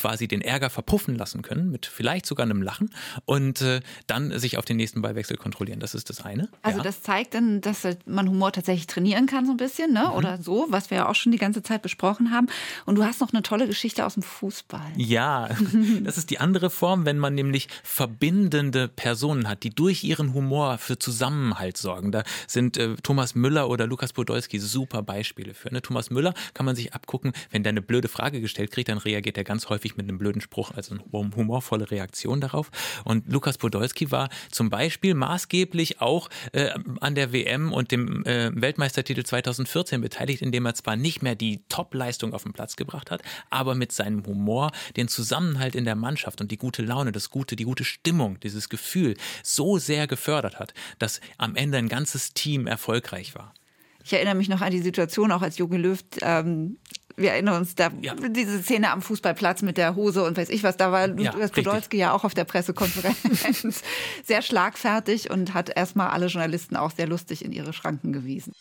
quasi 0.00 0.28
den 0.28 0.40
Ärger 0.40 0.70
verpuffen 0.70 1.14
lassen 1.14 1.42
können, 1.42 1.70
mit 1.70 1.84
vielleicht 1.84 2.24
sogar 2.24 2.46
einem 2.46 2.62
Lachen 2.62 2.90
und 3.26 3.60
äh, 3.60 3.80
dann 4.06 4.38
sich 4.38 4.56
auf 4.56 4.64
den 4.64 4.78
nächsten 4.78 5.02
Ballwechsel 5.02 5.36
kontrollieren. 5.36 5.78
Das 5.78 5.94
ist 5.94 6.08
das 6.08 6.24
eine. 6.24 6.48
Also 6.62 6.78
ja. 6.78 6.84
das 6.84 7.02
zeigt 7.02 7.34
dann, 7.34 7.60
dass 7.60 7.86
man 8.06 8.28
Humor 8.28 8.50
tatsächlich 8.50 8.86
trainieren 8.86 9.26
kann 9.26 9.44
so 9.44 9.52
ein 9.52 9.58
bisschen, 9.58 9.92
ne? 9.92 10.06
Mhm. 10.06 10.16
oder 10.16 10.38
so, 10.38 10.66
was 10.70 10.90
wir 10.90 10.98
ja 10.98 11.08
auch 11.08 11.14
schon 11.14 11.32
die 11.32 11.38
ganze 11.38 11.62
Zeit 11.62 11.82
besprochen 11.82 12.30
haben. 12.30 12.46
Und 12.86 12.96
du 12.96 13.04
hast 13.04 13.20
noch 13.20 13.30
eine 13.32 13.42
tolle 13.42 13.66
Geschichte 13.66 14.06
aus 14.06 14.14
dem 14.14 14.22
Fußball. 14.22 14.92
Ja, 14.96 15.50
das 16.04 16.16
ist 16.16 16.30
die 16.30 16.38
andere 16.38 16.70
Form, 16.70 17.04
wenn 17.04 17.18
man 17.18 17.34
nämlich 17.34 17.68
verbindende 17.82 18.88
Personen 18.88 19.48
hat, 19.48 19.64
die 19.64 19.70
durch 19.70 20.02
ihren 20.02 20.32
Humor 20.32 20.78
für 20.78 20.98
Zusammenhalt 20.98 21.76
sorgen. 21.76 22.10
Da 22.10 22.22
sind 22.46 22.78
äh, 22.78 22.94
Thomas 23.02 23.34
Müller 23.34 23.68
oder 23.68 23.86
Lukas 23.86 24.14
Podolski 24.14 24.58
super 24.58 25.02
Beispiele 25.02 25.52
für. 25.52 25.72
Ne? 25.72 25.82
Thomas 25.82 26.08
Müller 26.08 26.32
kann 26.54 26.64
man 26.64 26.74
sich 26.74 26.94
abgucken, 26.94 27.32
wenn 27.50 27.62
der 27.62 27.70
eine 27.70 27.82
blöde 27.82 28.08
Frage 28.08 28.40
gestellt 28.40 28.70
kriegt, 28.70 28.88
dann 28.88 28.98
reagiert 28.98 29.36
er 29.36 29.44
ganz 29.44 29.68
häufig 29.68 29.89
häufig 29.90 29.96
mit 29.96 30.08
einem 30.08 30.18
blöden 30.18 30.40
Spruch, 30.40 30.72
also 30.72 30.94
eine 30.94 31.36
humorvolle 31.36 31.90
Reaktion 31.90 32.40
darauf. 32.40 32.70
Und 33.04 33.30
Lukas 33.30 33.58
Podolski 33.58 34.10
war 34.10 34.28
zum 34.50 34.70
Beispiel 34.70 35.14
maßgeblich 35.14 36.00
auch 36.00 36.28
äh, 36.52 36.70
an 37.00 37.14
der 37.14 37.32
WM 37.32 37.72
und 37.72 37.90
dem 37.90 38.24
äh, 38.24 38.50
Weltmeistertitel 38.54 39.24
2014 39.24 40.00
beteiligt, 40.00 40.42
indem 40.42 40.66
er 40.66 40.74
zwar 40.74 40.96
nicht 40.96 41.22
mehr 41.22 41.34
die 41.34 41.62
Top-Leistung 41.68 42.34
auf 42.34 42.42
den 42.42 42.52
Platz 42.52 42.76
gebracht 42.76 43.10
hat, 43.10 43.22
aber 43.50 43.74
mit 43.74 43.92
seinem 43.92 44.24
Humor 44.26 44.72
den 44.96 45.08
Zusammenhalt 45.08 45.74
in 45.74 45.84
der 45.84 45.96
Mannschaft 45.96 46.40
und 46.40 46.50
die 46.50 46.58
gute 46.58 46.82
Laune, 46.82 47.12
das 47.12 47.30
gute, 47.30 47.56
die 47.56 47.64
gute 47.64 47.84
Stimmung, 47.84 48.38
dieses 48.40 48.68
Gefühl 48.68 49.16
so 49.42 49.78
sehr 49.78 50.06
gefördert 50.06 50.58
hat, 50.58 50.74
dass 50.98 51.20
am 51.38 51.56
Ende 51.56 51.78
ein 51.78 51.88
ganzes 51.88 52.32
Team 52.34 52.66
erfolgreich 52.66 53.34
war. 53.34 53.54
Ich 54.04 54.12
erinnere 54.12 54.34
mich 54.34 54.48
noch 54.48 54.60
an 54.60 54.70
die 54.70 54.80
Situation 54.80 55.32
auch 55.32 55.42
als 55.42 55.58
Jogi 55.58 55.76
Löw. 55.76 55.98
Ähm, 56.22 56.78
wir 57.16 57.32
erinnern 57.32 57.56
uns 57.56 57.74
da 57.74 57.90
ja. 58.00 58.14
diese 58.14 58.62
Szene 58.62 58.90
am 58.90 59.02
Fußballplatz 59.02 59.62
mit 59.62 59.76
der 59.76 59.94
Hose 59.94 60.24
und 60.24 60.36
weiß 60.36 60.48
ich 60.48 60.62
was. 60.62 60.76
Da 60.76 60.90
war 60.90 61.06
Lukas 61.08 61.34
ja, 61.34 61.48
Podolski 61.48 61.96
ja 61.98 62.12
auch 62.12 62.24
auf 62.24 62.34
der 62.34 62.44
Pressekonferenz 62.44 63.82
sehr 64.24 64.42
schlagfertig 64.42 65.30
und 65.30 65.52
hat 65.52 65.70
erstmal 65.76 66.08
alle 66.08 66.26
Journalisten 66.26 66.76
auch 66.76 66.90
sehr 66.90 67.06
lustig 67.06 67.44
in 67.44 67.52
ihre 67.52 67.72
Schranken 67.72 68.12
gewiesen. 68.12 68.52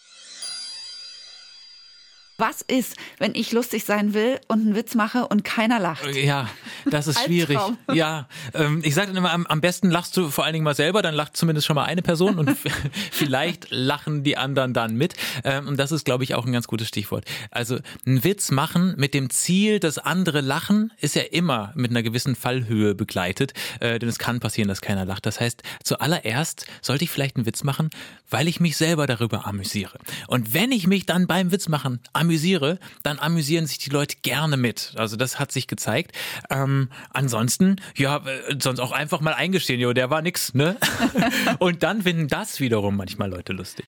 Was 2.39 2.61
ist, 2.61 2.95
wenn 3.17 3.35
ich 3.35 3.51
lustig 3.51 3.83
sein 3.83 4.13
will 4.13 4.39
und 4.47 4.61
einen 4.61 4.73
Witz 4.73 4.95
mache 4.95 5.27
und 5.27 5.43
keiner 5.43 5.77
lacht? 5.77 6.15
Ja, 6.15 6.47
das 6.89 7.07
ist 7.07 7.19
schwierig. 7.19 7.59
Ja, 7.91 8.29
ähm, 8.53 8.79
ich 8.81 8.95
sage 8.95 9.07
dann 9.07 9.17
immer, 9.17 9.33
am, 9.33 9.45
am, 9.45 9.59
besten 9.59 9.91
lachst 9.91 10.15
du 10.15 10.29
vor 10.29 10.45
allen 10.45 10.53
Dingen 10.53 10.63
mal 10.63 10.73
selber, 10.73 11.01
dann 11.01 11.15
lacht 11.15 11.35
zumindest 11.35 11.67
schon 11.67 11.75
mal 11.75 11.83
eine 11.83 12.01
Person 12.01 12.39
und 12.39 12.49
vielleicht 13.11 13.67
lachen 13.71 14.23
die 14.23 14.37
anderen 14.37 14.73
dann 14.73 14.95
mit. 14.95 15.15
Ähm, 15.43 15.67
und 15.67 15.77
das 15.77 15.91
ist, 15.91 16.05
glaube 16.05 16.23
ich, 16.23 16.33
auch 16.33 16.45
ein 16.45 16.53
ganz 16.53 16.67
gutes 16.67 16.87
Stichwort. 16.87 17.25
Also 17.51 17.79
einen 18.05 18.23
Witz 18.23 18.51
machen 18.51 18.93
mit 18.95 19.13
dem 19.13 19.29
Ziel, 19.29 19.81
dass 19.81 19.97
andere 19.97 20.39
lachen, 20.39 20.93
ist 21.01 21.15
ja 21.15 21.23
immer 21.23 21.73
mit 21.75 21.91
einer 21.91 22.03
gewissen 22.03 22.37
Fallhöhe 22.37 22.95
begleitet, 22.95 23.51
äh, 23.81 23.99
denn 23.99 24.07
es 24.07 24.17
kann 24.17 24.39
passieren, 24.39 24.69
dass 24.69 24.79
keiner 24.79 25.03
lacht. 25.03 25.25
Das 25.25 25.41
heißt, 25.41 25.61
zuallererst 25.83 26.67
sollte 26.81 27.03
ich 27.03 27.09
vielleicht 27.09 27.35
einen 27.35 27.45
Witz 27.45 27.65
machen, 27.65 27.89
weil 28.29 28.47
ich 28.47 28.61
mich 28.61 28.77
selber 28.77 29.07
darüber 29.07 29.45
amüsiere. 29.45 29.99
Und 30.27 30.53
wenn 30.53 30.71
ich 30.71 30.87
mich 30.87 31.05
dann 31.05 31.27
beim 31.27 31.51
Witz 31.51 31.67
machen 31.67 31.99
amüsiere, 32.13 32.28
amüsiere, 32.29 32.77
dann 33.01 33.17
amüsieren 33.17 33.65
sich 33.65 33.79
die 33.79 33.89
Leute 33.89 34.17
gerne 34.21 34.55
mit. 34.55 34.93
Also 34.95 35.15
das 35.15 35.39
hat 35.39 35.51
sich 35.51 35.65
gezeigt. 35.65 36.11
Ähm, 36.51 36.89
ansonsten, 37.09 37.77
ja, 37.97 38.17
äh, 38.17 38.55
sonst 38.59 38.79
auch 38.79 38.91
einfach 38.91 39.19
mal 39.19 39.33
eingestehen, 39.33 39.79
jo, 39.79 39.93
der 39.93 40.11
war 40.11 40.21
nix, 40.21 40.53
ne? 40.53 40.77
Und 41.59 41.81
dann 41.81 42.03
finden 42.03 42.27
das 42.27 42.59
wiederum 42.59 42.95
manchmal 42.95 43.31
Leute 43.31 43.53
lustig. 43.53 43.87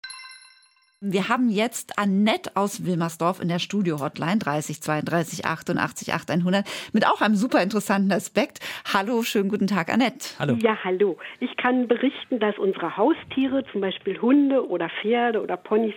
Wir 1.04 1.30
haben 1.30 1.50
jetzt 1.50 1.98
Annette 1.98 2.52
aus 2.54 2.86
Wilmersdorf 2.86 3.42
in 3.42 3.48
der 3.48 3.58
Studio-Hotline 3.58 4.38
30 4.38 4.84
32 4.84 5.46
88 5.48 6.14
8100 6.14 6.64
mit 6.94 7.08
auch 7.08 7.22
einem 7.22 7.34
super 7.34 7.60
interessanten 7.64 8.12
Aspekt. 8.12 8.60
Hallo, 8.94 9.24
schönen 9.24 9.50
guten 9.50 9.66
Tag, 9.66 9.92
Annette. 9.92 10.38
Hallo. 10.38 10.58
Ja, 10.62 10.78
hallo. 10.84 11.18
Ich 11.40 11.58
kann 11.58 11.88
berichten, 11.88 12.40
dass 12.40 12.56
unsere 12.60 12.98
Haustiere, 12.98 13.64
zum 13.72 13.82
Beispiel 13.82 14.22
Hunde 14.22 14.70
oder 14.70 14.92
Pferde 15.02 15.42
oder 15.42 15.58
Ponys, 15.58 15.96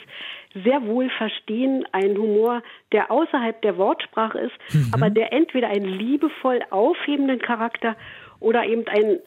sehr 0.55 0.87
wohl 0.87 1.11
verstehen 1.11 1.85
einen 1.93 2.17
Humor, 2.17 2.63
der 2.93 3.11
außerhalb 3.11 3.61
der 3.61 3.77
Wortsprache 3.77 4.39
ist, 4.39 4.55
mhm. 4.73 4.89
aber 4.93 5.11
der 5.11 5.35
entweder 5.35 5.69
einen 5.69 5.85
liebevoll 5.85 6.61
aufhebenden 6.71 7.41
Charakter 7.41 7.95
oder 8.45 8.65
eben 8.65 8.87
einen 8.87 9.19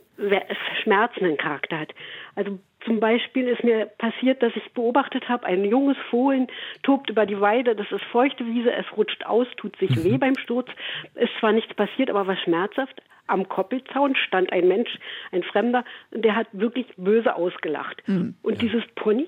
schmerzenden 0.83 1.37
Charakter 1.37 1.79
hat. 1.79 1.93
Also 2.35 2.59
zum 2.85 2.99
Beispiel 2.99 3.47
ist 3.47 3.63
mir 3.63 3.85
passiert, 3.85 4.41
dass 4.41 4.55
ich 4.55 4.71
beobachtet 4.73 5.27
habe, 5.27 5.45
ein 5.45 5.65
junges 5.65 5.97
Fohlen 6.09 6.47
tobt 6.83 7.09
über 7.09 7.25
die 7.25 7.39
Weide, 7.39 7.75
das 7.75 7.91
ist 7.91 8.03
feuchte 8.05 8.45
Wiese, 8.45 8.71
es 8.71 8.85
rutscht 8.95 9.25
aus, 9.25 9.47
tut 9.57 9.75
sich 9.77 9.89
mhm. 9.91 10.03
weh 10.03 10.17
beim 10.17 10.37
Sturz, 10.37 10.69
ist 11.15 11.31
zwar 11.39 11.51
nichts 11.51 11.73
passiert, 11.73 12.09
aber 12.09 12.27
war 12.27 12.37
schmerzhaft. 12.37 13.01
Am 13.27 13.49
Koppelzaun 13.49 14.15
stand 14.15 14.53
ein 14.53 14.69
Mensch, 14.69 14.89
ein 15.33 15.43
Fremder, 15.43 15.83
der 16.11 16.35
hat 16.35 16.47
wirklich 16.53 16.87
böse 16.95 17.35
ausgelacht. 17.35 18.01
Mhm. 18.07 18.35
Und 18.41 18.61
dieses 18.61 18.83
Pony, 18.95 19.27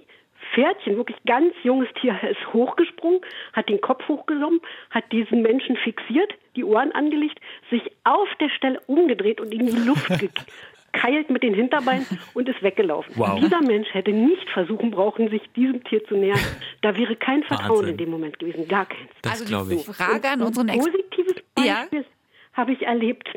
Pferdchen, 0.53 0.97
wirklich 0.97 1.17
ganz 1.25 1.53
junges 1.63 1.89
Tier, 1.99 2.17
ist 2.29 2.53
hochgesprungen, 2.53 3.21
hat 3.53 3.69
den 3.69 3.81
Kopf 3.81 4.07
hochgenommen, 4.07 4.61
hat 4.89 5.11
diesen 5.11 5.41
Menschen 5.41 5.75
fixiert, 5.77 6.33
die 6.55 6.63
Ohren 6.63 6.91
angelegt, 6.91 7.39
sich 7.69 7.81
auf 8.03 8.27
der 8.39 8.49
Stelle 8.49 8.79
umgedreht 8.87 9.39
und 9.39 9.53
in 9.53 9.65
die 9.67 9.87
Luft 9.87 10.09
keilt 10.91 11.29
mit 11.29 11.43
den 11.43 11.53
Hinterbeinen 11.53 12.05
und 12.33 12.49
ist 12.49 12.61
weggelaufen. 12.63 13.13
Wow. 13.15 13.39
Dieser 13.39 13.61
Mensch 13.61 13.87
hätte 13.93 14.11
nicht 14.11 14.49
versuchen 14.49 14.91
brauchen, 14.91 15.29
sich 15.29 15.41
diesem 15.55 15.83
Tier 15.83 16.03
zu 16.05 16.15
nähern. 16.15 16.39
Da 16.81 16.97
wäre 16.97 17.15
kein 17.15 17.43
Vertrauen 17.43 17.69
Wahnsinn. 17.69 17.89
in 17.89 17.97
dem 17.97 18.09
Moment 18.09 18.39
gewesen, 18.39 18.67
gar 18.67 18.85
keins. 18.85 19.11
Das 19.21 19.41
also 19.41 19.69
die 19.69 19.83
Frage 19.83 20.29
an 20.29 20.41
unseren 20.41 20.69
Ex 20.69 20.85
positives 20.85 21.43
Beispiel 21.55 21.99
ja. 21.99 22.05
habe 22.53 22.71
ich 22.73 22.81
erlebt. 22.83 23.29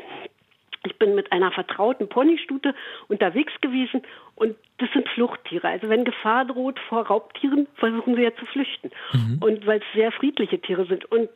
Ich 0.85 0.97
bin 0.97 1.15
mit 1.15 1.31
einer 1.31 1.51
vertrauten 1.51 2.09
Ponystute 2.09 2.75
unterwegs 3.07 3.53
gewesen 3.61 4.01
und 4.35 4.55
das 4.79 4.89
sind 4.93 5.07
Fluchttiere. 5.09 5.67
Also 5.67 5.89
wenn 5.89 6.03
Gefahr 6.03 6.45
droht 6.45 6.79
vor 6.89 7.07
Raubtieren, 7.07 7.67
versuchen 7.75 8.15
sie 8.15 8.23
ja 8.23 8.35
zu 8.35 8.45
flüchten. 8.45 8.91
Mhm. 9.13 9.37
Und 9.41 9.65
weil 9.65 9.79
es 9.79 9.85
sehr 9.93 10.11
friedliche 10.11 10.59
Tiere 10.59 10.85
sind. 10.85 11.05
Und 11.05 11.29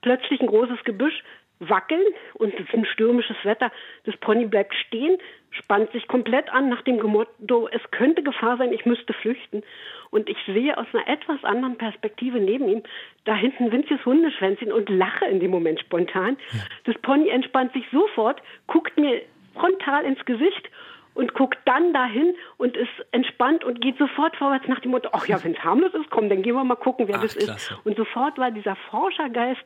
plötzlich 0.00 0.40
ein 0.40 0.46
großes 0.46 0.84
Gebüsch, 0.84 1.22
wackeln 1.60 2.04
und 2.34 2.52
es 2.54 2.60
ist 2.60 2.74
ein 2.74 2.84
stürmisches 2.86 3.36
Wetter. 3.44 3.70
Das 4.04 4.16
Pony 4.18 4.46
bleibt 4.46 4.74
stehen, 4.74 5.18
spannt 5.54 5.90
sich 5.92 6.08
komplett 6.08 6.52
an 6.52 6.68
nach 6.68 6.82
dem 6.82 6.96
Motto, 6.96 7.68
es 7.68 7.82
könnte 7.90 8.22
Gefahr 8.22 8.56
sein, 8.56 8.72
ich 8.72 8.86
müsste 8.86 9.12
flüchten. 9.12 9.62
Und 10.10 10.28
ich 10.28 10.38
sehe 10.46 10.76
aus 10.78 10.86
einer 10.92 11.08
etwas 11.08 11.42
anderen 11.42 11.76
Perspektive 11.76 12.38
neben 12.38 12.68
ihm 12.68 12.82
da 13.24 13.34
hinten 13.34 13.72
winziges 13.72 14.04
Hundeschwänzchen 14.04 14.72
und 14.72 14.88
lache 14.88 15.24
in 15.24 15.40
dem 15.40 15.50
Moment 15.50 15.80
spontan. 15.80 16.36
Ja. 16.52 16.60
Das 16.84 17.02
Pony 17.02 17.28
entspannt 17.30 17.72
sich 17.72 17.84
sofort, 17.90 18.40
guckt 18.66 18.96
mir 18.96 19.22
frontal 19.54 20.04
ins 20.04 20.24
Gesicht 20.24 20.68
und 21.14 21.34
guckt 21.34 21.58
dann 21.64 21.92
dahin 21.92 22.34
und 22.58 22.76
ist 22.76 22.90
entspannt 23.12 23.64
und 23.64 23.80
geht 23.80 23.98
sofort 23.98 24.36
vorwärts 24.36 24.66
nach 24.68 24.80
dem 24.80 24.90
Motto, 24.90 25.08
ach 25.12 25.26
ja, 25.26 25.42
wenn 25.42 25.52
es 25.52 25.64
harmlos 25.64 25.94
ist, 25.94 26.10
komm, 26.10 26.28
dann 26.28 26.42
gehen 26.42 26.54
wir 26.54 26.64
mal 26.64 26.74
gucken, 26.74 27.08
wer 27.08 27.16
ach, 27.16 27.22
das 27.22 27.36
klasse. 27.36 27.74
ist. 27.74 27.86
Und 27.86 27.96
sofort 27.96 28.36
war 28.38 28.50
dieser 28.50 28.76
Forschergeist 28.90 29.64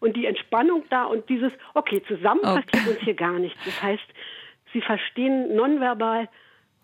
und 0.00 0.16
die 0.16 0.26
Entspannung 0.26 0.84
da 0.90 1.04
und 1.04 1.28
dieses, 1.28 1.52
okay, 1.74 2.02
zusammen 2.06 2.40
okay. 2.44 2.62
passiert 2.62 2.88
uns 2.94 3.00
hier 3.04 3.14
gar 3.14 3.38
nichts. 3.38 3.58
Das 3.64 3.82
heißt, 3.82 4.04
sie 4.74 4.82
verstehen 4.82 5.56
nonverbal, 5.56 6.28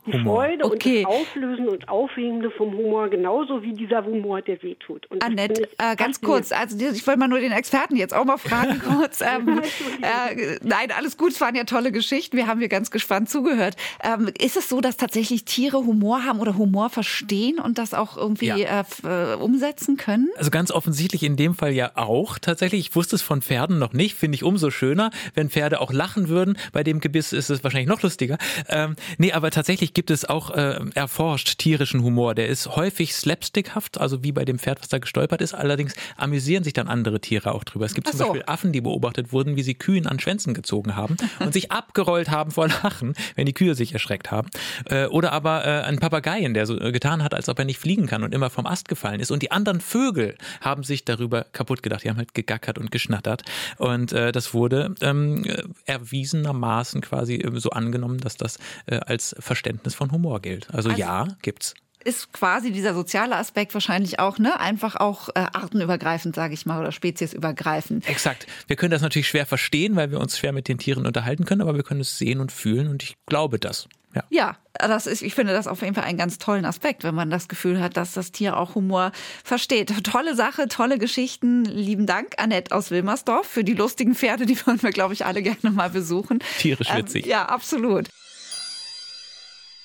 die 0.06 0.12
Humor. 0.12 0.44
Freude 0.44 0.64
okay. 0.64 1.04
und 1.04 1.04
das 1.04 1.20
Auflösen 1.20 1.68
und 1.68 1.88
Aufhebende 1.88 2.50
vom 2.50 2.72
Humor, 2.76 3.08
genauso 3.08 3.62
wie 3.62 3.72
dieser 3.72 4.04
Humor, 4.04 4.40
der 4.42 4.62
wehtut. 4.62 5.06
Und 5.10 5.22
Annette, 5.22 5.68
äh, 5.78 5.96
ganz 5.96 6.20
kurz, 6.20 6.52
also 6.52 6.76
ich 6.78 7.06
wollte 7.06 7.20
mal 7.20 7.28
nur 7.28 7.40
den 7.40 7.52
Experten 7.52 7.96
jetzt 7.96 8.14
auch 8.14 8.24
mal 8.24 8.38
fragen 8.38 8.80
kurz. 8.98 9.20
Ähm, 9.20 9.60
äh, 10.02 10.58
nein, 10.62 10.92
alles 10.96 11.16
gut, 11.16 11.32
es 11.32 11.40
waren 11.40 11.54
ja 11.54 11.64
tolle 11.64 11.92
Geschichten, 11.92 12.36
wir 12.36 12.46
haben 12.46 12.60
hier 12.60 12.68
ganz 12.68 12.90
gespannt 12.90 13.28
zugehört. 13.28 13.76
Ähm, 14.02 14.30
ist 14.40 14.56
es 14.56 14.68
so, 14.68 14.80
dass 14.80 14.96
tatsächlich 14.96 15.44
Tiere 15.44 15.78
Humor 15.78 16.24
haben 16.24 16.40
oder 16.40 16.56
Humor 16.56 16.90
verstehen 16.90 17.58
und 17.58 17.78
das 17.78 17.94
auch 17.94 18.16
irgendwie 18.16 18.46
ja. 18.46 18.84
äh, 19.04 19.32
äh 19.32 19.34
umsetzen 19.34 19.96
können? 19.96 20.28
Also 20.36 20.50
ganz 20.50 20.70
offensichtlich 20.70 21.22
in 21.22 21.36
dem 21.36 21.54
Fall 21.54 21.72
ja 21.72 21.92
auch 21.94 22.38
tatsächlich. 22.38 22.80
Ich 22.80 22.96
wusste 22.96 23.16
es 23.16 23.22
von 23.22 23.42
Pferden 23.42 23.78
noch 23.78 23.92
nicht, 23.92 24.14
finde 24.14 24.36
ich 24.36 24.44
umso 24.44 24.70
schöner, 24.70 25.10
wenn 25.34 25.50
Pferde 25.50 25.80
auch 25.80 25.92
lachen 25.92 26.28
würden. 26.28 26.56
Bei 26.72 26.82
dem 26.82 27.00
Gebiss 27.00 27.32
ist 27.32 27.50
es 27.50 27.62
wahrscheinlich 27.62 27.88
noch 27.88 28.02
lustiger. 28.02 28.38
Ähm, 28.68 28.96
nee, 29.18 29.32
aber 29.32 29.50
tatsächlich 29.50 29.89
Tatsächlich 29.90 29.94
gibt 29.94 30.10
es 30.10 30.24
auch 30.24 30.50
äh, 30.50 30.80
erforscht 30.94 31.58
tierischen 31.58 32.02
Humor. 32.02 32.34
Der 32.34 32.48
ist 32.48 32.76
häufig 32.76 33.14
slapstickhaft, 33.14 34.00
also 34.00 34.22
wie 34.22 34.32
bei 34.32 34.44
dem 34.44 34.58
Pferd, 34.58 34.80
was 34.80 34.88
da 34.88 34.98
gestolpert 34.98 35.40
ist. 35.42 35.54
Allerdings 35.54 35.94
amüsieren 36.16 36.64
sich 36.64 36.72
dann 36.72 36.88
andere 36.88 37.20
Tiere 37.20 37.52
auch 37.52 37.64
drüber. 37.64 37.86
Es 37.86 37.94
gibt 37.94 38.06
Ach 38.06 38.12
zum 38.12 38.18
so. 38.18 38.24
Beispiel 38.26 38.44
Affen, 38.46 38.72
die 38.72 38.80
beobachtet 38.80 39.32
wurden, 39.32 39.56
wie 39.56 39.62
sie 39.62 39.74
Kühen 39.74 40.06
an 40.06 40.18
Schwänzen 40.20 40.54
gezogen 40.54 40.96
haben 40.96 41.16
und 41.40 41.52
sich 41.52 41.72
abgerollt 41.72 42.30
haben 42.30 42.50
vor 42.50 42.68
Lachen, 42.68 43.14
wenn 43.34 43.46
die 43.46 43.52
Kühe 43.52 43.74
sich 43.74 43.92
erschreckt 43.92 44.30
haben. 44.30 44.48
Äh, 44.86 45.06
oder 45.06 45.32
aber 45.32 45.66
äh, 45.66 45.82
ein 45.82 45.98
Papageien, 45.98 46.54
der 46.54 46.66
so 46.66 46.80
äh, 46.80 46.92
getan 46.92 47.22
hat, 47.22 47.34
als 47.34 47.48
ob 47.48 47.58
er 47.58 47.64
nicht 47.64 47.78
fliegen 47.78 48.06
kann 48.06 48.22
und 48.22 48.34
immer 48.34 48.50
vom 48.50 48.66
Ast 48.66 48.88
gefallen 48.88 49.20
ist. 49.20 49.30
Und 49.30 49.42
die 49.42 49.50
anderen 49.50 49.80
Vögel 49.80 50.36
haben 50.60 50.84
sich 50.84 51.04
darüber 51.04 51.46
kaputt 51.52 51.82
gedacht. 51.82 52.04
Die 52.04 52.10
haben 52.10 52.18
halt 52.18 52.34
gegackert 52.34 52.78
und 52.78 52.90
geschnattert. 52.90 53.42
Und 53.78 54.12
äh, 54.12 54.30
das 54.32 54.54
wurde 54.54 54.94
ähm, 55.00 55.44
erwiesenermaßen 55.86 57.00
quasi 57.00 57.36
äh, 57.36 57.50
so 57.58 57.70
angenommen, 57.70 58.18
dass 58.18 58.36
das 58.36 58.58
äh, 58.86 58.96
als 58.96 59.34
Verständnis 59.40 59.79
Verständnis 59.80 59.94
von 59.94 60.12
Humor 60.12 60.40
gilt. 60.40 60.68
Also, 60.72 60.90
also 60.90 61.00
ja, 61.00 61.28
gibt's 61.42 61.74
ist 62.02 62.32
quasi 62.32 62.72
dieser 62.72 62.94
soziale 62.94 63.36
Aspekt 63.36 63.74
wahrscheinlich 63.74 64.18
auch, 64.18 64.38
ne? 64.38 64.58
Einfach 64.58 64.96
auch 64.96 65.28
äh, 65.28 65.40
artenübergreifend, 65.52 66.34
sage 66.34 66.54
ich 66.54 66.64
mal, 66.64 66.80
oder 66.80 66.92
speziesübergreifend. 66.92 68.08
Exakt. 68.08 68.46
Wir 68.66 68.76
können 68.76 68.90
das 68.90 69.02
natürlich 69.02 69.28
schwer 69.28 69.44
verstehen, 69.44 69.96
weil 69.96 70.10
wir 70.10 70.18
uns 70.18 70.38
schwer 70.38 70.52
mit 70.52 70.66
den 70.66 70.78
Tieren 70.78 71.04
unterhalten 71.04 71.44
können, 71.44 71.60
aber 71.60 71.74
wir 71.74 71.82
können 71.82 72.00
es 72.00 72.16
sehen 72.16 72.40
und 72.40 72.52
fühlen 72.52 72.88
und 72.88 73.02
ich 73.02 73.16
glaube 73.26 73.58
das. 73.58 73.86
Ja. 74.14 74.24
ja, 74.30 74.56
das 74.78 75.06
ist, 75.06 75.20
ich 75.20 75.34
finde 75.34 75.52
das 75.52 75.66
auf 75.66 75.82
jeden 75.82 75.94
Fall 75.94 76.04
einen 76.04 76.16
ganz 76.16 76.38
tollen 76.38 76.64
Aspekt, 76.64 77.04
wenn 77.04 77.14
man 77.14 77.28
das 77.28 77.48
Gefühl 77.48 77.80
hat, 77.82 77.98
dass 77.98 78.14
das 78.14 78.32
Tier 78.32 78.56
auch 78.56 78.74
Humor 78.74 79.12
versteht. 79.44 79.92
Tolle 80.02 80.34
Sache, 80.34 80.68
tolle 80.68 80.96
Geschichten. 80.98 81.66
Lieben 81.66 82.06
Dank, 82.06 82.32
Annette 82.38 82.74
aus 82.74 82.90
Wilmersdorf, 82.90 83.46
für 83.46 83.62
die 83.62 83.74
lustigen 83.74 84.14
Pferde, 84.14 84.46
die 84.46 84.56
wollen 84.66 84.82
wir, 84.82 84.90
glaube 84.90 85.12
ich, 85.12 85.26
alle 85.26 85.42
gerne 85.42 85.70
mal 85.70 85.90
besuchen. 85.90 86.38
Tierisch 86.58 86.92
witzig. 86.94 87.26
Ähm, 87.26 87.30
ja, 87.30 87.44
absolut. 87.44 88.08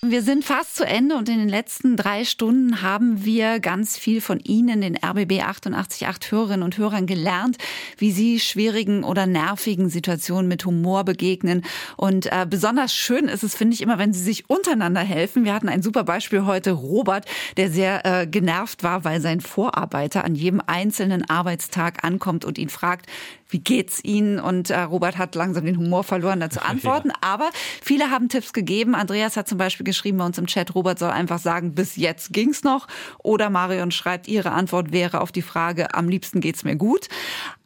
Wir 0.09 0.21
sind 0.21 0.45
fast 0.45 0.75
zu 0.75 0.85
Ende 0.85 1.15
und 1.15 1.29
in 1.29 1.39
den 1.39 1.49
letzten 1.49 1.97
drei 1.97 2.25
Stunden 2.25 2.83
haben 2.83 3.25
wir 3.25 3.59
ganz 3.59 3.97
viel 3.97 4.21
von 4.21 4.39
Ihnen, 4.39 4.81
den 4.81 4.97
RBB 4.97 5.41
888 5.41 6.31
Hörerinnen 6.31 6.61
und 6.61 6.77
Hörern, 6.77 7.07
gelernt, 7.07 7.57
wie 7.97 8.11
Sie 8.11 8.39
schwierigen 8.39 9.03
oder 9.03 9.25
nervigen 9.25 9.89
Situationen 9.89 10.47
mit 10.47 10.63
Humor 10.65 11.05
begegnen. 11.05 11.63
Und 11.97 12.27
äh, 12.27 12.45
besonders 12.47 12.93
schön 12.93 13.27
ist 13.27 13.43
es, 13.43 13.55
finde 13.55 13.73
ich, 13.73 13.81
immer, 13.81 13.97
wenn 13.97 14.13
Sie 14.13 14.21
sich 14.21 14.47
untereinander 14.47 15.01
helfen. 15.01 15.43
Wir 15.43 15.53
hatten 15.55 15.69
ein 15.69 15.81
super 15.81 16.03
Beispiel 16.03 16.45
heute, 16.45 16.71
Robert, 16.71 17.25
der 17.57 17.71
sehr 17.71 18.05
äh, 18.05 18.27
genervt 18.27 18.83
war, 18.83 19.05
weil 19.05 19.21
sein 19.21 19.41
Vorarbeiter 19.41 20.23
an 20.23 20.35
jedem 20.35 20.61
einzelnen 20.67 21.27
Arbeitstag 21.27 22.03
ankommt 22.03 22.45
und 22.45 22.59
ihn 22.59 22.69
fragt, 22.69 23.07
wie 23.49 23.59
geht's 23.59 24.03
Ihnen? 24.03 24.39
Und 24.39 24.69
äh, 24.69 24.81
Robert 24.81 25.17
hat 25.17 25.35
langsam 25.35 25.65
den 25.65 25.77
Humor 25.77 26.03
verloren, 26.03 26.39
dazu 26.39 26.59
antworten. 26.63 27.09
Ja. 27.09 27.15
Aber 27.21 27.49
viele 27.81 28.09
haben 28.11 28.29
Tipps 28.29 28.53
gegeben. 28.53 28.95
Andreas 28.95 29.37
hat 29.37 29.47
zum 29.47 29.57
Beispiel 29.57 29.83
geschrieben 29.83 30.17
bei 30.17 30.25
uns 30.25 30.37
im 30.37 30.47
Chat, 30.47 30.75
Robert 30.75 30.99
soll 30.99 31.11
einfach 31.11 31.39
sagen, 31.39 31.75
bis 31.75 31.95
jetzt 31.95 32.33
ging's 32.33 32.63
noch. 32.63 32.87
Oder 33.19 33.49
Marion 33.49 33.91
schreibt, 33.91 34.27
ihre 34.27 34.51
Antwort 34.51 34.91
wäre 34.91 35.21
auf 35.21 35.31
die 35.31 35.41
Frage, 35.41 35.93
am 35.93 36.09
liebsten 36.09 36.41
geht's 36.41 36.63
mir 36.63 36.75
gut. 36.75 37.07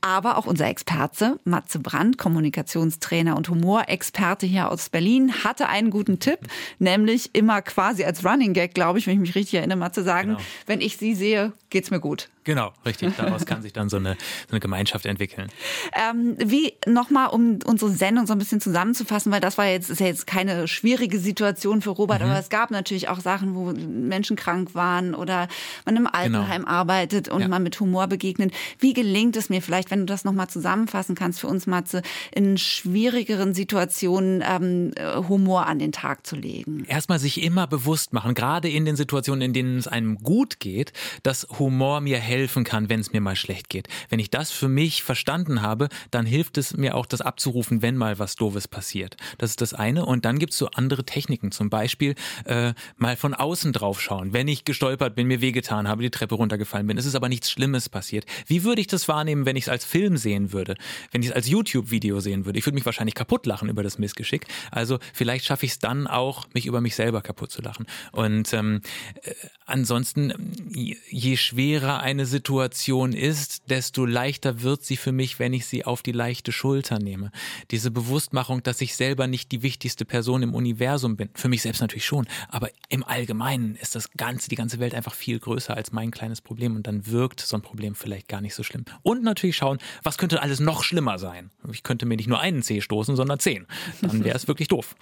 Aber 0.02 0.38
auch 0.38 0.46
unser 0.46 0.68
Experte, 0.68 1.40
Matze 1.44 1.80
Brandt, 1.80 2.18
Kommunikationstrainer 2.18 3.36
und 3.36 3.50
Humorexperte 3.50 4.46
hier 4.46 4.72
aus 4.72 4.90
Berlin, 4.90 5.44
hatte 5.44 5.68
einen 5.68 5.90
guten 5.90 6.20
Tipp, 6.20 6.40
nämlich 6.80 7.36
immer 7.36 7.62
quasi 7.62 8.04
als 8.04 8.26
Running 8.26 8.54
Gag, 8.54 8.74
glaube 8.74 9.00
ich, 9.00 9.08
wenn 9.08 9.14
ich 9.16 9.20
mich 9.20 9.36
richtig 9.36 9.56
erinnere, 9.56 9.78
mal 9.78 9.92
zu 9.92 10.04
sagen, 10.04 10.30
genau. 10.30 10.42
wenn 10.66 10.82
ich 10.82 10.98
sie 10.98 11.16
sehe, 11.16 11.54
geht's 11.70 11.92
mir 11.92 12.00
gut. 12.00 12.30
Genau, 12.50 12.72
richtig. 12.84 13.16
Daraus 13.18 13.46
kann 13.46 13.62
sich 13.62 13.74
dann 13.74 13.90
so 13.90 13.98
eine, 13.98 14.16
so 14.48 14.54
eine 14.54 14.60
Gemeinschaft 14.60 15.06
entwickeln. 15.06 15.50
Ähm, 15.94 16.36
wie 16.40 16.74
nochmal, 16.88 17.28
um 17.30 17.60
unsere 17.66 17.92
Sendung 17.92 18.26
so 18.26 18.34
ein 18.34 18.40
bisschen 18.40 18.60
zusammenzufassen, 18.60 19.32
weil 19.32 19.40
das 19.40 19.60
war 19.60 19.68
jetzt, 19.68 19.92
ist 19.92 20.00
ja 20.00 20.08
jetzt 20.08 20.26
keine 20.26 20.68
schwierige 20.68 21.20
Situation 21.20 21.84
für 21.84 21.92
Robert, 21.92 22.22
mhm. 22.22 22.30
aber 22.30 22.40
es 22.40 22.50
gab 22.50 22.72
natürlich 22.72 23.08
auch 23.08 23.20
Sachen, 23.20 23.54
wo 23.54 23.72
Menschen 23.72 24.36
krank 24.36 24.74
waren 24.74 25.14
oder 25.14 25.48
man 25.86 25.96
im 25.96 26.08
Altenheim 26.08 26.62
genau. 26.62 26.72
arbeitet 26.72 27.30
und 27.30 27.42
ja. 27.42 27.48
man 27.48 27.62
mit 27.62 27.80
Humor 27.80 28.08
begegnet. 28.08 28.52
Wie 28.80 28.94
gelingt 28.94 29.36
es 29.36 29.50
mir 29.50 29.62
vielleicht, 29.62 29.89
wenn 29.92 30.00
du 30.00 30.06
das 30.06 30.24
nochmal 30.24 30.50
zusammenfassen 30.50 31.16
kannst 31.16 31.40
für 31.40 31.48
uns, 31.48 31.68
Matze, 31.68 32.02
in 32.32 32.58
schwierigeren 32.58 33.54
Situationen 33.54 34.44
ähm, 34.48 34.92
Humor 35.28 35.68
an 35.68 35.80
den 35.80 35.92
Tag 35.92 36.26
zu 36.26 36.36
legen? 36.36 36.86
Erstmal 36.88 37.20
sich 37.20 37.42
immer 37.42 37.68
bewusst 37.68 38.14
machen, 38.14 38.34
gerade 38.34 38.70
in 38.70 38.86
den 38.86 38.96
Situationen, 38.96 39.42
in 39.42 39.54
denen 39.54 39.78
es 39.78 39.88
einem 39.88 40.18
gut 40.18 40.60
geht, 40.60 40.94
dass 41.24 41.48
Humor 41.58 42.02
mir 42.02 42.18
helfen 42.18 42.64
kann, 42.64 42.90
wenn 42.90 43.00
es 43.00 43.14
mir 43.14 43.22
mal 43.22 43.36
schlecht 43.36 43.70
geht. 43.70 43.88
Wenn 44.10 44.20
ich 44.20 44.30
das 44.30 44.52
für 44.52 44.68
mich 44.68 45.04
verstanden 45.04 45.62
habe, 45.62 45.90
dann 46.12 46.26
hilft 46.26 46.58
es 46.58 46.76
mir 46.78 46.96
auch, 46.96 47.06
das 47.10 47.22
abzurufen, 47.22 47.82
wenn 47.82 47.98
mal 47.98 48.20
was 48.20 48.36
Doofes 48.36 48.68
passiert. 48.68 49.18
Das 49.38 49.52
ist 49.52 49.62
das 49.62 49.74
eine. 49.74 50.06
Und 50.06 50.26
dann 50.26 50.40
gibt 50.40 50.54
es 50.54 50.60
so 50.60 50.68
andere 50.70 51.04
Techniken. 51.04 51.52
Zum 51.52 51.70
Beispiel 51.70 52.16
äh, 52.46 52.74
mal 52.98 53.18
von 53.18 53.34
außen 53.34 53.74
drauf 53.74 54.02
schauen. 54.02 54.34
Wenn 54.34 54.48
ich 54.48 54.66
gestolpert 54.66 55.16
bin, 55.16 55.28
mir 55.28 55.42
wehgetan 55.42 55.88
habe, 55.88 56.04
die 56.04 56.10
Treppe 56.10 56.36
runtergefallen 56.36 56.88
bin, 56.88 56.98
es 56.98 57.06
ist 57.06 57.16
aber 57.16 57.30
nichts 57.30 57.52
Schlimmes 57.52 57.90
passiert. 57.90 58.26
Wie 58.48 58.64
würde 58.64 58.82
ich 58.82 58.88
das 58.88 59.08
wahrnehmen, 59.08 59.46
wenn 59.46 59.56
ich 59.56 59.66
es 59.66 59.70
als 59.70 59.79
Film 59.84 60.18
sehen 60.18 60.52
würde? 60.52 60.76
Wenn 61.12 61.22
ich 61.22 61.30
es 61.30 61.34
als 61.34 61.50
YouTube-Video 61.50 62.20
sehen 62.20 62.46
würde? 62.46 62.60
Ich 62.60 62.66
würde 62.66 62.76
mich 62.76 62.86
wahrscheinlich 62.86 63.16
kaputt 63.16 63.46
lachen 63.46 63.70
über 63.70 63.84
das 63.84 63.98
Missgeschick. 63.98 64.46
Also 64.72 65.00
vielleicht 65.14 65.46
schaffe 65.46 65.66
ich 65.66 65.74
es 65.74 65.80
dann 65.80 66.08
auch, 66.08 66.48
mich 66.54 66.66
über 66.66 66.82
mich 66.82 66.96
selber 66.96 67.22
kaputt 67.22 67.52
zu 67.52 67.62
lachen. 67.62 67.86
Und 68.12 68.54
ähm, 68.54 68.82
äh, 69.24 69.34
ansonsten, 69.66 70.34
je 70.74 71.38
schwerer 71.38 72.00
eine 72.02 72.26
Situation 72.26 73.14
ist, 73.14 73.70
desto 73.70 74.06
leichter 74.06 74.62
wird 74.62 74.84
sie 74.84 74.98
für 74.98 75.12
mich, 75.12 75.40
wenn 75.40 75.54
ich 75.54 75.66
sie 75.66 75.86
auf 75.86 76.02
die 76.02 76.12
leichte 76.12 76.52
Schulter 76.52 77.00
nehme. 77.00 77.32
Diese 77.72 77.92
Bewusstmachung, 77.92 78.64
dass 78.64 78.82
ich 78.82 78.96
selber 78.96 79.28
nicht 79.28 79.52
die 79.52 79.62
wichtigste 79.62 80.06
Person 80.06 80.44
im 80.44 80.54
Universum 80.54 81.16
bin. 81.16 81.30
Für 81.34 81.50
mich 81.50 81.62
selbst 81.62 81.82
natürlich 81.82 82.06
schon, 82.06 82.28
aber 82.50 82.70
im 82.90 83.04
Allgemeinen 83.04 83.76
ist 83.76 83.96
das 83.96 84.12
ganze, 84.12 84.50
die 84.50 84.56
ganze 84.56 84.80
Welt 84.80 84.96
einfach 84.96 85.14
viel 85.14 85.40
größer 85.40 85.76
als 85.76 85.92
mein 85.92 86.12
kleines 86.12 86.42
Problem 86.42 86.76
und 86.76 86.88
dann 86.88 87.06
wirkt 87.08 87.40
so 87.40 87.56
ein 87.56 87.62
Problem 87.62 87.96
vielleicht 87.96 88.28
gar 88.28 88.42
nicht 88.42 88.56
so 88.56 88.64
schlimm. 88.64 88.86
Und 89.04 89.24
natürlich 89.24 89.56
schauen, 89.56 89.69
was 90.04 90.18
könnte 90.18 90.42
alles 90.42 90.60
noch 90.60 90.84
schlimmer 90.84 91.20
sein? 91.20 91.52
Ich 91.72 91.84
könnte 91.84 92.06
mir 92.06 92.16
nicht 92.16 92.30
nur 92.30 92.40
einen 92.40 92.64
Zeh 92.64 92.82
stoßen, 92.82 93.16
sondern 93.16 93.40
zehn. 93.40 93.68
Dann 94.02 94.24
wäre 94.24 94.36
es 94.36 94.48
wirklich 94.48 94.68
doof. 94.68 94.96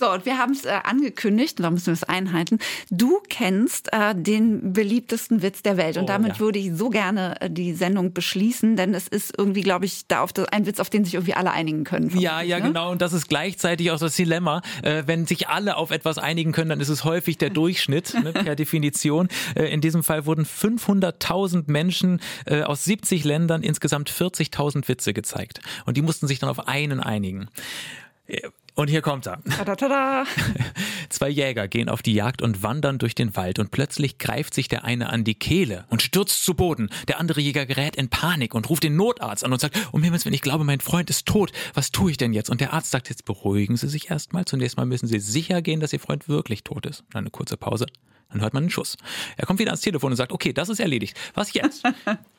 So, 0.00 0.10
und 0.10 0.24
wir 0.24 0.38
haben 0.38 0.52
es 0.52 0.64
äh, 0.64 0.70
angekündigt, 0.82 1.60
da 1.60 1.70
müssen 1.70 1.88
wir 1.88 1.92
es 1.92 2.04
einhalten. 2.04 2.58
Du 2.90 3.20
kennst 3.28 3.92
äh, 3.92 4.14
den 4.14 4.72
beliebtesten 4.72 5.42
Witz 5.42 5.60
der 5.60 5.76
Welt. 5.76 5.98
Und 5.98 6.04
oh, 6.04 6.06
damit 6.06 6.34
ja. 6.34 6.40
würde 6.40 6.58
ich 6.58 6.72
so 6.74 6.88
gerne 6.88 7.38
äh, 7.42 7.50
die 7.50 7.74
Sendung 7.74 8.14
beschließen, 8.14 8.76
denn 8.76 8.94
es 8.94 9.08
ist 9.08 9.34
irgendwie, 9.36 9.60
glaube 9.60 9.84
ich, 9.84 10.06
da 10.08 10.22
auf 10.22 10.32
das, 10.32 10.48
ein 10.48 10.64
Witz, 10.64 10.80
auf 10.80 10.88
den 10.88 11.04
sich 11.04 11.14
irgendwie 11.14 11.34
alle 11.34 11.50
einigen 11.50 11.84
können. 11.84 12.08
Ja, 12.18 12.40
ja, 12.40 12.58
ne? 12.58 12.68
genau. 12.68 12.90
Und 12.90 13.02
das 13.02 13.12
ist 13.12 13.28
gleichzeitig 13.28 13.90
auch 13.90 13.98
das 13.98 14.16
Dilemma. 14.16 14.62
Äh, 14.80 15.02
wenn 15.04 15.26
sich 15.26 15.48
alle 15.48 15.76
auf 15.76 15.90
etwas 15.90 16.16
einigen 16.16 16.52
können, 16.52 16.70
dann 16.70 16.80
ist 16.80 16.88
es 16.88 17.04
häufig 17.04 17.36
der 17.36 17.50
Durchschnitt 17.50 18.14
ne, 18.24 18.32
per 18.32 18.56
Definition. 18.56 19.28
Äh, 19.54 19.66
in 19.66 19.82
diesem 19.82 20.02
Fall 20.02 20.24
wurden 20.24 20.46
500.000 20.46 21.64
Menschen 21.66 22.22
äh, 22.46 22.62
aus 22.62 22.84
70 22.84 23.24
Ländern 23.24 23.62
insgesamt 23.62 24.10
40.000 24.10 24.88
Witze 24.88 25.12
gezeigt. 25.12 25.60
Und 25.84 25.98
die 25.98 26.02
mussten 26.02 26.26
sich 26.26 26.38
dann 26.38 26.48
auf 26.48 26.68
einen 26.68 27.00
einigen. 27.00 27.50
Und 28.74 28.88
hier 28.88 29.02
kommt 29.02 29.26
er. 29.26 29.42
Tada, 29.56 29.76
tada. 29.76 30.24
Zwei 31.08 31.28
Jäger 31.28 31.68
gehen 31.68 31.88
auf 31.88 32.02
die 32.02 32.14
Jagd 32.14 32.42
und 32.42 32.62
wandern 32.62 32.98
durch 32.98 33.14
den 33.14 33.34
Wald 33.36 33.58
und 33.58 33.70
plötzlich 33.70 34.18
greift 34.18 34.54
sich 34.54 34.68
der 34.68 34.84
eine 34.84 35.10
an 35.10 35.24
die 35.24 35.34
Kehle 35.34 35.84
und 35.88 36.02
stürzt 36.02 36.44
zu 36.44 36.54
Boden. 36.54 36.90
Der 37.08 37.18
andere 37.18 37.40
Jäger 37.40 37.66
gerät 37.66 37.96
in 37.96 38.08
Panik 38.08 38.54
und 38.54 38.70
ruft 38.70 38.84
den 38.84 38.96
Notarzt 38.96 39.44
an 39.44 39.52
und 39.52 39.60
sagt, 39.60 39.78
um 39.92 40.02
Himmels 40.02 40.24
Willen, 40.24 40.34
ich 40.34 40.42
glaube, 40.42 40.64
mein 40.64 40.80
Freund 40.80 41.10
ist 41.10 41.26
tot. 41.26 41.52
Was 41.74 41.90
tue 41.90 42.12
ich 42.12 42.16
denn 42.16 42.32
jetzt? 42.32 42.50
Und 42.50 42.60
der 42.60 42.72
Arzt 42.72 42.90
sagt, 42.90 43.08
jetzt 43.08 43.24
beruhigen 43.24 43.76
Sie 43.76 43.88
sich 43.88 44.10
erstmal. 44.10 44.44
Zunächst 44.44 44.76
mal 44.76 44.86
müssen 44.86 45.06
Sie 45.06 45.18
sicher 45.18 45.62
gehen, 45.62 45.80
dass 45.80 45.92
Ihr 45.92 46.00
Freund 46.00 46.28
wirklich 46.28 46.62
tot 46.64 46.86
ist. 46.86 47.04
Eine 47.12 47.30
kurze 47.30 47.56
Pause. 47.56 47.86
Dann 48.32 48.40
hört 48.40 48.54
man 48.54 48.64
einen 48.64 48.70
Schuss. 48.70 48.96
Er 49.36 49.46
kommt 49.46 49.58
wieder 49.58 49.70
ans 49.70 49.80
Telefon 49.80 50.12
und 50.12 50.16
sagt, 50.16 50.32
okay, 50.32 50.52
das 50.52 50.68
ist 50.68 50.80
erledigt. 50.80 51.18
Was 51.34 51.52
jetzt? 51.52 51.82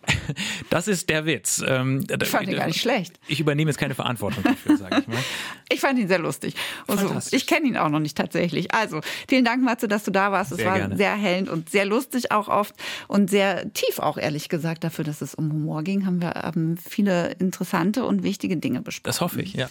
das 0.70 0.88
ist 0.88 1.10
der 1.10 1.26
Witz. 1.26 1.64
Ähm, 1.66 2.06
ich 2.10 2.28
fand 2.30 2.48
ihn 2.48 2.56
gar 2.56 2.68
nicht 2.68 2.82
schlecht. 2.82 3.20
Ich 3.28 3.40
übernehme 3.40 3.70
jetzt 3.70 3.78
keine 3.78 3.94
Verantwortung 3.94 4.44
dafür, 4.44 4.78
sage 4.78 5.00
ich 5.02 5.08
mal. 5.08 5.18
Ich 5.74 5.80
fand 5.80 5.98
ihn 6.00 6.10
sehr 6.10 6.20
lustig. 6.20 6.56
Also, 6.86 7.18
ich 7.32 7.48
kenne 7.48 7.66
ihn 7.66 7.78
auch 7.78 7.88
noch 7.88 8.00
nicht 8.00 8.18
tatsächlich. 8.18 8.74
Also, 8.74 9.00
vielen 9.30 9.46
Dank, 9.46 9.64
Matze, 9.64 9.88
dass 9.88 10.04
du 10.04 10.12
da 10.12 10.34
warst. 10.34 10.52
Es 10.52 10.58
sehr 10.58 10.66
war 10.66 10.78
gerne. 10.78 10.98
sehr 10.98 11.16
hellend 11.16 11.48
und 11.48 11.70
sehr 11.70 11.86
lustig 11.86 12.32
auch 12.32 12.50
oft 12.50 12.76
und 13.08 13.30
sehr 13.30 13.72
tief 13.72 14.00
auch, 14.00 14.18
ehrlich 14.18 14.50
gesagt, 14.50 14.84
dafür, 14.84 15.06
dass 15.06 15.22
es 15.22 15.34
um 15.34 15.50
Humor 15.50 15.84
ging, 15.84 16.06
haben 16.06 16.22
wir 16.22 16.52
ähm, 16.54 16.76
viele 16.78 17.32
interessante 17.40 18.04
und 18.04 18.24
wichtige 18.24 18.58
Dinge 18.58 18.82
besprochen. 18.82 19.06
Das 19.06 19.22
hoffe 19.22 19.42
ich, 19.42 19.54
ja. 19.54 19.70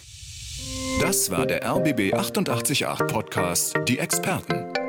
Das 0.99 1.29
war 1.29 1.45
der 1.45 1.63
RBB 1.65 2.13
888 2.13 2.85
Podcast, 3.07 3.75
die 3.87 3.99
Experten. 3.99 4.80